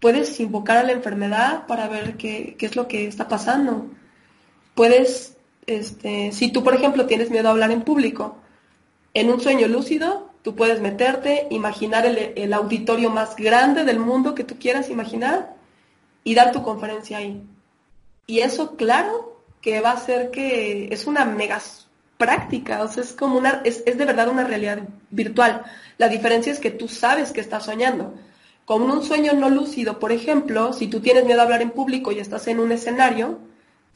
puedes 0.00 0.38
invocar 0.40 0.78
a 0.78 0.82
la 0.82 0.92
enfermedad 0.92 1.66
para 1.66 1.88
ver 1.88 2.16
qué, 2.16 2.56
qué 2.58 2.66
es 2.66 2.76
lo 2.76 2.88
que 2.88 3.06
está 3.06 3.28
pasando 3.28 3.88
puedes, 4.74 5.36
este, 5.66 6.32
si 6.32 6.50
tú, 6.50 6.62
por 6.62 6.74
ejemplo, 6.74 7.06
tienes 7.06 7.30
miedo 7.30 7.48
a 7.48 7.52
hablar 7.52 7.70
en 7.70 7.82
público, 7.82 8.36
en 9.14 9.30
un 9.30 9.40
sueño 9.40 9.68
lúcido, 9.68 10.30
tú 10.42 10.54
puedes 10.56 10.80
meterte, 10.80 11.46
imaginar 11.50 12.04
el, 12.04 12.52
auditorio 12.52 13.10
más 13.10 13.36
grande 13.36 13.84
del 13.84 14.00
mundo 14.00 14.34
que 14.34 14.44
tú 14.44 14.56
quieras 14.58 14.90
imaginar 14.90 15.54
y 16.24 16.34
dar 16.34 16.52
tu 16.52 16.62
conferencia 16.62 17.18
ahí. 17.18 17.42
Y 18.26 18.40
eso, 18.40 18.76
claro, 18.76 19.40
que 19.60 19.80
va 19.80 19.92
a 19.92 20.00
ser 20.00 20.30
que 20.30 20.88
es 20.92 21.06
una 21.06 21.24
mega 21.24 21.60
práctica, 22.18 22.82
o 22.82 22.88
sea, 22.88 23.02
es 23.02 23.12
como 23.12 23.38
una, 23.38 23.62
es, 23.64 23.82
es 23.86 23.96
de 23.96 24.04
verdad 24.04 24.28
una 24.28 24.44
realidad 24.44 24.80
virtual. 25.10 25.62
La 25.96 26.08
diferencia 26.08 26.52
es 26.52 26.58
que 26.58 26.70
tú 26.70 26.88
sabes 26.88 27.32
que 27.32 27.40
estás 27.40 27.64
soñando. 27.64 28.14
Con 28.64 28.82
un 28.82 29.02
sueño 29.04 29.34
no 29.34 29.48
lúcido, 29.48 29.98
por 29.98 30.10
ejemplo, 30.10 30.72
si 30.72 30.88
tú 30.88 31.00
tienes 31.00 31.24
miedo 31.24 31.40
a 31.40 31.44
hablar 31.44 31.62
en 31.62 31.70
público 31.70 32.12
y 32.12 32.18
estás 32.18 32.48
en 32.48 32.58
un 32.58 32.72
escenario, 32.72 33.38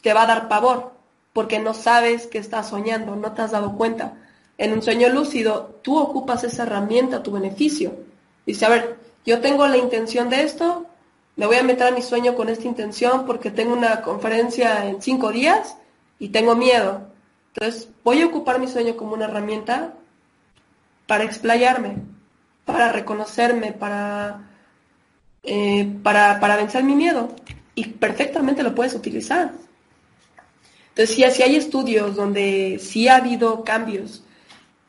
te 0.02 0.14
va 0.14 0.22
a 0.22 0.26
dar 0.26 0.48
pavor, 0.48 0.92
porque 1.32 1.58
no 1.58 1.74
sabes 1.74 2.26
que 2.26 2.38
estás 2.38 2.68
soñando, 2.68 3.16
no 3.16 3.32
te 3.32 3.42
has 3.42 3.50
dado 3.50 3.76
cuenta. 3.76 4.14
En 4.58 4.72
un 4.72 4.82
sueño 4.82 5.08
lúcido, 5.08 5.78
tú 5.82 5.96
ocupas 5.96 6.42
esa 6.42 6.64
herramienta 6.64 7.18
a 7.18 7.22
tu 7.22 7.30
beneficio. 7.30 7.94
Dice, 8.44 8.66
a 8.66 8.68
ver, 8.68 8.98
yo 9.24 9.40
tengo 9.40 9.66
la 9.68 9.78
intención 9.78 10.28
de 10.28 10.42
esto, 10.42 10.86
me 11.36 11.46
voy 11.46 11.56
a 11.56 11.62
meter 11.62 11.86
a 11.86 11.90
mi 11.92 12.02
sueño 12.02 12.34
con 12.34 12.48
esta 12.48 12.66
intención 12.66 13.24
porque 13.24 13.52
tengo 13.52 13.72
una 13.72 14.02
conferencia 14.02 14.86
en 14.86 15.00
cinco 15.00 15.30
días 15.30 15.76
y 16.18 16.30
tengo 16.30 16.56
miedo. 16.56 17.08
Entonces, 17.54 17.88
voy 18.02 18.22
a 18.22 18.26
ocupar 18.26 18.58
mi 18.58 18.66
sueño 18.66 18.96
como 18.96 19.14
una 19.14 19.26
herramienta 19.26 19.94
para 21.06 21.22
explayarme, 21.22 21.98
para 22.64 22.90
reconocerme, 22.90 23.72
para, 23.72 24.50
eh, 25.44 25.88
para, 26.02 26.40
para 26.40 26.56
vencer 26.56 26.82
mi 26.82 26.96
miedo. 26.96 27.28
Y 27.76 27.86
perfectamente 27.86 28.64
lo 28.64 28.74
puedes 28.74 28.94
utilizar. 28.94 29.52
Entonces, 30.88 31.14
sí, 31.14 31.42
hay 31.42 31.54
estudios 31.54 32.16
donde 32.16 32.80
sí 32.82 33.06
ha 33.06 33.16
habido 33.16 33.62
cambios 33.62 34.24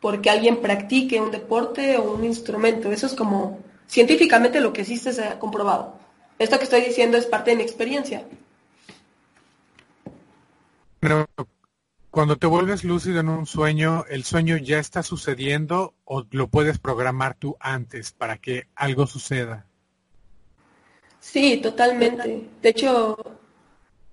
porque 0.02 0.30
alguien 0.30 0.62
practique 0.62 1.22
un 1.22 1.32
deporte 1.32 1.98
o 1.98 2.14
un 2.14 2.24
instrumento. 2.24 2.92
Eso 2.92 3.08
es 3.08 3.14
como 3.14 3.60
científicamente 3.88 4.62
lo 4.62 4.74
que 4.74 4.82
existe 4.82 5.14
se 5.14 5.24
ha 5.24 5.40
comprobado. 5.40 5.96
Esto 6.38 6.58
que 6.58 6.64
estoy 6.64 6.82
diciendo 6.82 7.18
es 7.18 7.26
parte 7.26 7.52
de 7.52 7.58
mi 7.58 7.64
experiencia. 7.64 8.24
Pero 11.00 11.28
cuando 12.12 12.38
te 12.38 12.48
vuelves 12.48 12.84
lúcido 12.84 13.20
en 13.20 13.30
un 13.30 13.46
sueño, 13.46 14.06
¿el 14.10 14.24
sueño 14.24 14.58
ya 14.58 14.80
está 14.80 15.04
sucediendo 15.04 15.94
o 16.06 16.26
lo 16.32 16.48
puedes 16.48 16.80
programar 16.80 17.36
tú 17.36 17.56
antes 17.60 18.12
para 18.12 18.38
que 18.38 18.68
algo 18.76 19.06
suceda? 19.06 19.66
Sí, 21.20 21.58
totalmente. 21.58 22.48
De 22.62 22.70
hecho, 22.70 23.18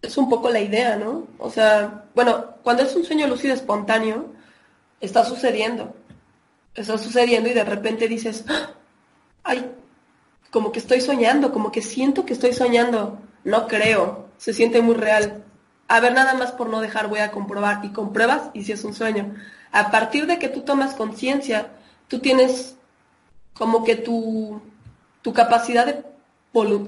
es 0.03 0.17
un 0.17 0.29
poco 0.29 0.51
la 0.51 0.61
idea, 0.61 0.97
¿no? 0.97 1.27
O 1.39 1.51
sea, 1.51 2.05
bueno, 2.15 2.57
cuando 2.63 2.83
es 2.83 2.95
un 2.95 3.05
sueño 3.05 3.27
lúcido 3.27 3.55
espontáneo, 3.55 4.33
está 5.01 5.25
sucediendo. 5.25 5.95
está 6.75 6.99
sucediendo 6.99 7.49
y 7.49 7.55
de 7.55 7.65
repente 7.65 8.09
dices, 8.09 8.45
¡Ah! 8.49 8.71
ay, 9.45 9.71
como 10.51 10.73
que 10.73 10.79
estoy 10.79 11.01
soñando, 11.01 11.53
como 11.53 11.73
que 11.73 11.83
siento 11.83 12.25
que 12.25 12.33
estoy 12.33 12.53
soñando. 12.53 13.19
No 13.45 13.67
creo, 13.69 14.29
se 14.39 14.53
siente 14.53 14.81
muy 14.81 14.95
real. 14.95 15.45
A 15.89 16.01
ver, 16.01 16.15
nada 16.15 16.35
más 16.35 16.53
por 16.53 16.69
no 16.69 16.81
dejar 16.81 17.09
voy 17.09 17.21
a 17.21 17.31
comprobar 17.31 17.85
y 17.85 17.93
compruebas 17.93 18.51
y 18.55 18.65
si 18.65 18.73
es 18.73 18.85
un 18.85 18.95
sueño. 18.95 19.35
A 19.73 19.91
partir 19.91 20.27
de 20.27 20.39
que 20.39 20.49
tú 20.49 20.63
tomas 20.63 20.95
conciencia, 20.95 21.71
tú 22.09 22.19
tienes 22.19 22.77
como 23.55 23.85
que 23.85 23.97
tu, 23.97 24.61
tu 25.23 25.33
capacidad 25.33 25.87
de, 25.87 26.05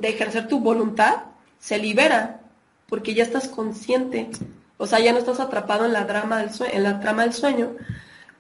de 0.01 0.09
ejercer 0.09 0.49
tu 0.49 0.61
voluntad 0.61 1.25
se 1.59 1.79
libera 1.79 2.41
porque 2.89 3.15
ya 3.15 3.23
estás 3.23 3.49
consciente. 3.49 4.31
O 4.79 4.87
sea, 4.87 5.01
ya 5.01 5.13
no 5.13 5.19
estás 5.19 5.41
atrapado 5.41 5.85
en 5.85 5.93
la, 5.93 6.05
del 6.05 6.51
en 6.73 6.83
la 6.83 7.01
trama 7.01 7.23
del 7.25 7.35
sueño. 7.35 7.73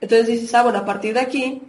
Entonces 0.00 0.26
dices, 0.28 0.54
ah, 0.54 0.62
bueno, 0.62 0.78
a 0.78 0.84
partir 0.84 1.14
de 1.14 1.20
aquí, 1.20 1.62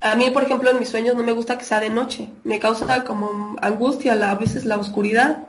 a 0.00 0.14
mí, 0.16 0.30
por 0.30 0.42
ejemplo, 0.42 0.70
en 0.70 0.78
mis 0.78 0.88
sueños 0.88 1.14
no 1.14 1.22
me 1.22 1.32
gusta 1.32 1.58
que 1.58 1.64
sea 1.64 1.80
de 1.80 1.90
noche. 1.90 2.30
Me 2.42 2.58
causa 2.58 3.04
como 3.04 3.56
angustia 3.60 4.14
a 4.14 4.34
veces 4.34 4.64
la 4.64 4.78
oscuridad. 4.78 5.46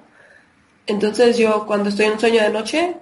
Entonces 0.86 1.38
yo 1.38 1.66
cuando 1.66 1.90
estoy 1.90 2.08
en 2.08 2.14
un 2.14 2.20
sueño 2.20 2.42
de 2.42 2.50
noche, 2.50 2.98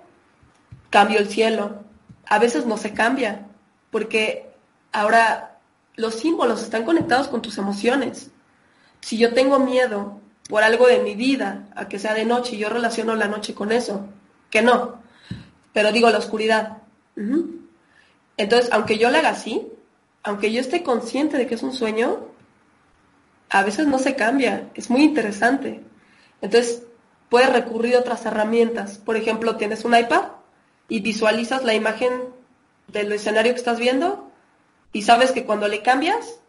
cambio 0.92 1.20
el 1.20 1.28
cielo. 1.28 1.84
A 2.28 2.38
veces 2.38 2.68
no 2.68 2.78
se 2.78 2.94
cambia, 2.94 3.48
porque 3.90 4.52
ahora 4.92 5.58
los 5.96 6.16
símbolos 6.16 6.62
están 6.62 6.86
conectados 6.86 7.28
con 7.28 7.42
tus 7.42 7.58
emociones. 7.58 8.30
Si 9.02 9.18
yo 9.18 9.34
tengo 9.34 9.60
miedo 9.60 10.20
por 10.50 10.64
algo 10.64 10.88
de 10.88 11.00
mi 11.00 11.16
vida 11.16 11.68
a 11.76 11.88
que 11.88 12.00
sea 12.00 12.14
de 12.14 12.26
noche 12.26 12.58
yo 12.58 12.70
relaciono 12.70 13.16
la 13.16 13.28
noche 13.28 13.54
con 13.54 13.72
eso, 13.72 14.06
que 14.50 14.62
no, 14.62 15.00
pero 15.74 15.92
digo 15.92 16.10
la 16.10 16.18
oscuridad. 16.18 16.78
Entonces, 18.38 18.70
aunque 18.72 18.98
yo 18.98 19.10
le 19.10 19.18
haga 19.18 19.30
así, 19.30 19.68
aunque 20.24 20.52
yo 20.52 20.62
esté 20.62 20.84
consciente 20.84 21.38
de 21.38 21.48
que 21.48 21.56
es 21.56 21.64
un 21.64 21.74
sueño, 21.74 22.28
a 23.50 23.64
veces 23.64 23.88
no 23.88 24.00
se 24.00 24.16
cambia. 24.16 24.70
Es 24.76 24.90
muy 24.90 25.04
interesante. 25.04 25.82
Entonces, 26.42 26.84
puedes 27.30 27.52
recurrir 27.52 27.96
a 27.96 28.00
otras 28.00 28.26
herramientas. 28.26 28.98
Por 28.98 29.18
ejemplo, 29.18 29.58
tienes 29.58 29.86
un 29.86 29.96
iPad 29.96 30.30
y 30.88 31.02
visualizas 31.02 31.64
la 31.64 31.74
imagen 31.74 32.12
del 32.88 33.12
escenario 33.12 33.54
que 33.54 33.60
estás 33.60 33.80
viendo 33.80 34.32
y 34.92 35.04
sabes 35.04 35.32
que 35.32 35.46
cuando 35.46 35.68
le 35.68 35.82
cambias, 35.82 36.40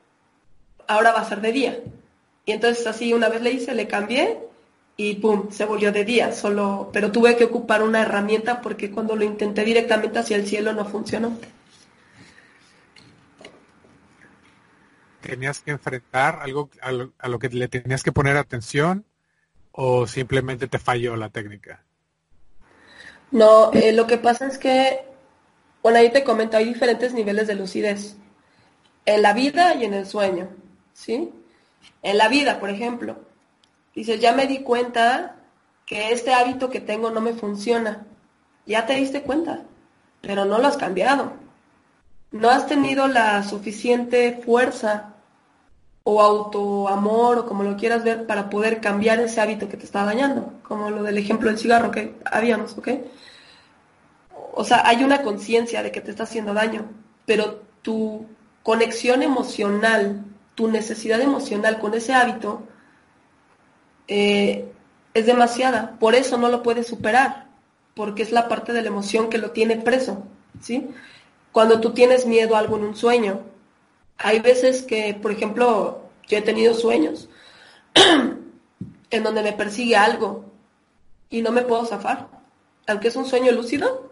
ahora 0.87 1.13
va 1.13 1.21
a 1.21 1.29
ser 1.29 1.41
de 1.41 1.53
día. 1.53 1.81
Y 2.47 2.53
entonces 2.53 2.87
así 2.87 3.13
una 3.13 3.29
vez 3.29 3.43
le 3.43 3.53
hice, 3.53 3.75
le 3.75 3.87
cambié 3.87 4.39
y 5.03 5.15
pum, 5.15 5.51
se 5.51 5.65
volvió 5.65 5.93
de 5.93 6.05
día, 6.05 6.31
solo, 6.31 6.91
pero 6.93 7.11
tuve 7.11 7.35
que 7.35 7.45
ocupar 7.45 7.83
una 7.83 8.03
herramienta 8.03 8.61
porque 8.61 8.91
cuando 8.91 9.17
lo 9.17 9.25
intenté 9.25 9.65
directamente 9.65 10.19
hacia 10.19 10.37
el 10.37 10.47
cielo 10.47 10.75
no 10.75 10.85
funcionó. 10.85 11.39
tenías 15.23 15.61
que 15.61 15.71
enfrentar 15.71 16.41
algo 16.43 16.69
a 16.83 16.93
lo, 17.29 17.39
que 17.39 17.49
le 17.49 17.69
tenías 17.69 18.03
que 18.03 18.13
poner 18.13 18.37
atención 18.37 19.07
o 19.73 20.07
simplemente 20.07 20.67
te 20.67 20.79
falló 20.79 21.17
la 21.17 21.31
técnica? 21.31 21.83
No, 23.31 23.73
eh, 23.73 23.93
lo 23.93 24.07
que 24.07 24.19
pasa 24.19 24.47
es 24.47 24.59
que, 24.59 25.01
bueno, 25.83 25.99
ahí 25.99 26.11
te 26.11 26.25
comento, 26.25 26.57
hay 26.57 26.65
diferentes 26.65 27.15
niveles 27.15 27.47
de 27.47 27.55
lucidez. 27.55 28.17
En 29.07 29.23
la 29.23 29.33
vida 29.33 29.75
y 29.77 29.85
en 29.85 29.95
el 29.95 30.05
sueño, 30.05 30.49
¿sí? 30.93 31.31
En 32.03 32.19
la 32.19 32.29
vida, 32.29 32.61
por 32.61 32.69
ejemplo, 32.69 33.30
dices, 33.95 34.21
ya 34.21 34.33
me 34.33 34.47
di 34.47 34.61
cuenta 34.61 35.37
que 35.87 36.13
este 36.13 36.33
hábito 36.33 36.71
que 36.71 36.81
tengo 36.81 37.11
no 37.11 37.21
me 37.21 37.33
funciona. 37.33 38.07
Ya 38.67 38.87
te 38.87 38.95
diste 38.95 39.23
cuenta, 39.23 39.63
pero 40.21 40.45
no 40.45 40.59
lo 40.59 40.69
has 40.69 40.77
cambiado 40.77 41.33
no 42.33 42.49
has 42.51 42.67
tenido 42.67 43.09
la 43.09 43.43
suficiente 43.43 44.41
fuerza 44.45 45.15
o 46.05 46.23
autoamor 46.23 47.39
o 47.39 47.47
como 47.47 47.63
lo 47.63 47.77
quieras 47.77 48.05
ver 48.05 48.27
para 48.27 48.49
poder 48.51 48.81
cambiar 48.81 49.21
ese 49.21 49.41
hábito 49.41 49.69
que 49.69 49.77
te 49.77 49.85
está 49.85 50.05
dañando, 50.05 50.53
como 50.63 50.91
lo 50.91 51.03
del 51.03 51.19
ejemplo 51.19 51.49
del 51.49 51.59
cigarro 51.59 51.91
que 51.91 52.15
habíamos, 52.25 52.77
¿ok? 52.79 52.89
O 54.53 54.65
sea, 54.65 54.87
hay 54.87 55.05
una 55.05 55.23
conciencia 55.23 55.83
de 55.83 55.93
que 55.93 56.01
te 56.01 56.11
está 56.11 56.25
haciendo 56.25 56.55
daño, 56.55 56.87
pero 57.27 57.63
tu 57.83 58.27
conexión 58.63 59.23
emocional, 59.23 60.25
tu 60.55 60.69
necesidad 60.69 61.21
emocional 61.21 61.79
con 61.79 61.95
ese 61.95 62.15
hábito 62.15 62.63
eh, 64.11 64.71
es 65.15 65.25
demasiada, 65.27 65.97
por 65.99 66.15
eso 66.15 66.37
no 66.37 66.49
lo 66.49 66.63
puedes 66.63 66.89
superar, 66.89 67.47
porque 67.95 68.23
es 68.23 68.33
la 68.33 68.49
parte 68.49 68.73
de 68.73 68.83
la 68.83 68.89
emoción 68.89 69.31
que 69.31 69.39
lo 69.39 69.53
tiene 69.53 69.77
preso, 69.77 70.25
¿sí? 70.61 70.89
cuando 71.53 71.81
tú 71.81 71.93
tienes 71.93 72.27
miedo 72.27 72.57
a 72.57 72.59
algo 72.59 72.77
en 72.77 72.85
un 72.85 72.97
sueño. 72.97 73.41
Hay 74.19 74.41
veces 74.41 74.83
que, 74.83 75.15
por 75.15 75.33
ejemplo, 75.33 76.03
yo 76.29 76.39
he 76.39 76.43
tenido 76.43 76.75
sueños 76.75 77.29
en 79.11 79.23
donde 79.23 79.43
me 79.43 79.53
persigue 79.53 79.97
algo 79.97 80.45
y 81.29 81.43
no 81.43 81.53
me 81.53 81.63
puedo 81.63 81.87
zafar, 81.87 82.29
aunque 82.87 83.09
es 83.09 83.17
un 83.17 83.27
sueño 83.27 83.53
lúcido. 83.53 84.11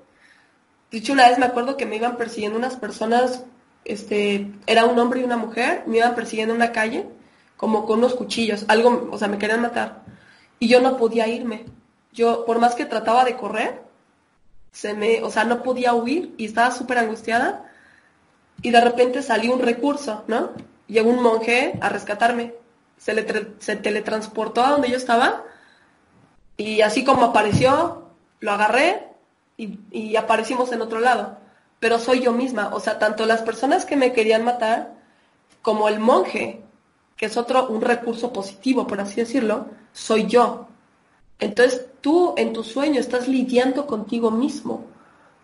Dicho 0.90 1.12
una 1.12 1.28
vez 1.28 1.38
me 1.38 1.46
acuerdo 1.46 1.76
que 1.76 1.86
me 1.86 1.96
iban 1.96 2.16
persiguiendo 2.16 2.58
unas 2.58 2.76
personas, 2.76 3.44
este, 3.84 4.50
era 4.66 4.86
un 4.86 4.98
hombre 4.98 5.20
y 5.20 5.24
una 5.24 5.36
mujer, 5.36 5.82
me 5.86 5.98
iban 5.98 6.14
persiguiendo 6.14 6.54
en 6.54 6.62
una 6.62 6.72
calle, 6.72 7.06
como 7.58 7.84
con 7.84 7.98
unos 7.98 8.14
cuchillos, 8.14 8.64
algo, 8.68 9.10
o 9.12 9.18
sea, 9.18 9.28
me 9.28 9.36
querían 9.36 9.60
matar. 9.60 10.04
Y 10.60 10.68
yo 10.68 10.80
no 10.80 10.96
podía 10.96 11.26
irme. 11.26 11.66
Yo, 12.12 12.46
por 12.46 12.60
más 12.60 12.76
que 12.76 12.86
trataba 12.86 13.24
de 13.24 13.36
correr, 13.36 13.82
se 14.70 14.94
me, 14.94 15.22
o 15.24 15.30
sea, 15.30 15.44
no 15.44 15.62
podía 15.62 15.92
huir 15.92 16.34
y 16.38 16.46
estaba 16.46 16.70
súper 16.70 16.98
angustiada. 16.98 17.68
Y 18.62 18.70
de 18.70 18.80
repente 18.80 19.22
salió 19.22 19.52
un 19.52 19.60
recurso, 19.60 20.22
¿no? 20.28 20.52
Llegó 20.86 21.10
un 21.10 21.20
monje 21.20 21.76
a 21.80 21.88
rescatarme. 21.88 22.54
Se, 22.96 23.12
le 23.12 23.26
se 23.58 23.74
teletransportó 23.74 24.64
a 24.64 24.70
donde 24.70 24.90
yo 24.90 24.96
estaba 24.96 25.44
y 26.56 26.80
así 26.82 27.04
como 27.04 27.24
apareció, 27.24 28.08
lo 28.40 28.52
agarré 28.52 29.08
y, 29.56 29.80
y 29.90 30.16
aparecimos 30.16 30.70
en 30.70 30.80
otro 30.80 31.00
lado. 31.00 31.38
Pero 31.80 31.98
soy 31.98 32.20
yo 32.20 32.32
misma, 32.32 32.70
o 32.72 32.78
sea, 32.78 33.00
tanto 33.00 33.26
las 33.26 33.42
personas 33.42 33.84
que 33.84 33.96
me 33.96 34.12
querían 34.12 34.44
matar 34.44 34.94
como 35.62 35.88
el 35.88 35.98
monje, 35.98 36.62
que 37.18 37.26
es 37.26 37.36
otro, 37.36 37.68
un 37.68 37.82
recurso 37.82 38.32
positivo, 38.32 38.86
por 38.86 39.00
así 39.00 39.16
decirlo, 39.16 39.66
soy 39.92 40.26
yo. 40.26 40.68
Entonces 41.40 41.86
tú 42.00 42.34
en 42.36 42.52
tu 42.52 42.62
sueño 42.62 43.00
estás 43.00 43.28
lidiando 43.28 43.86
contigo 43.86 44.30
mismo. 44.30 44.84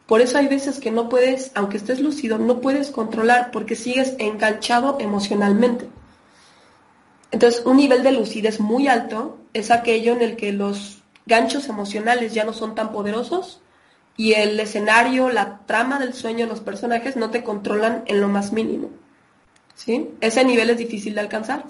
Por 0.06 0.20
eso 0.20 0.38
hay 0.38 0.46
veces 0.46 0.78
que 0.78 0.90
no 0.90 1.08
puedes, 1.08 1.50
aunque 1.54 1.76
estés 1.76 2.00
lúcido, 2.00 2.38
no 2.38 2.60
puedes 2.60 2.90
controlar 2.90 3.50
porque 3.50 3.74
sigues 3.74 4.14
enganchado 4.18 4.98
emocionalmente. 5.00 5.88
Entonces 7.32 7.66
un 7.66 7.76
nivel 7.76 8.04
de 8.04 8.12
lucidez 8.12 8.60
muy 8.60 8.86
alto 8.86 9.38
es 9.52 9.72
aquello 9.72 10.12
en 10.12 10.22
el 10.22 10.36
que 10.36 10.52
los 10.52 11.02
ganchos 11.26 11.68
emocionales 11.68 12.34
ya 12.34 12.44
no 12.44 12.52
son 12.52 12.76
tan 12.76 12.92
poderosos 12.92 13.60
y 14.16 14.34
el 14.34 14.60
escenario, 14.60 15.28
la 15.30 15.58
trama 15.66 15.98
del 15.98 16.14
sueño, 16.14 16.46
los 16.46 16.60
personajes 16.60 17.16
no 17.16 17.30
te 17.30 17.42
controlan 17.42 18.04
en 18.06 18.20
lo 18.20 18.28
más 18.28 18.52
mínimo. 18.52 18.90
¿Sí? 19.74 20.08
Ese 20.20 20.44
nivel 20.44 20.70
es 20.70 20.78
difícil 20.78 21.14
de 21.14 21.20
alcanzar. 21.20 21.64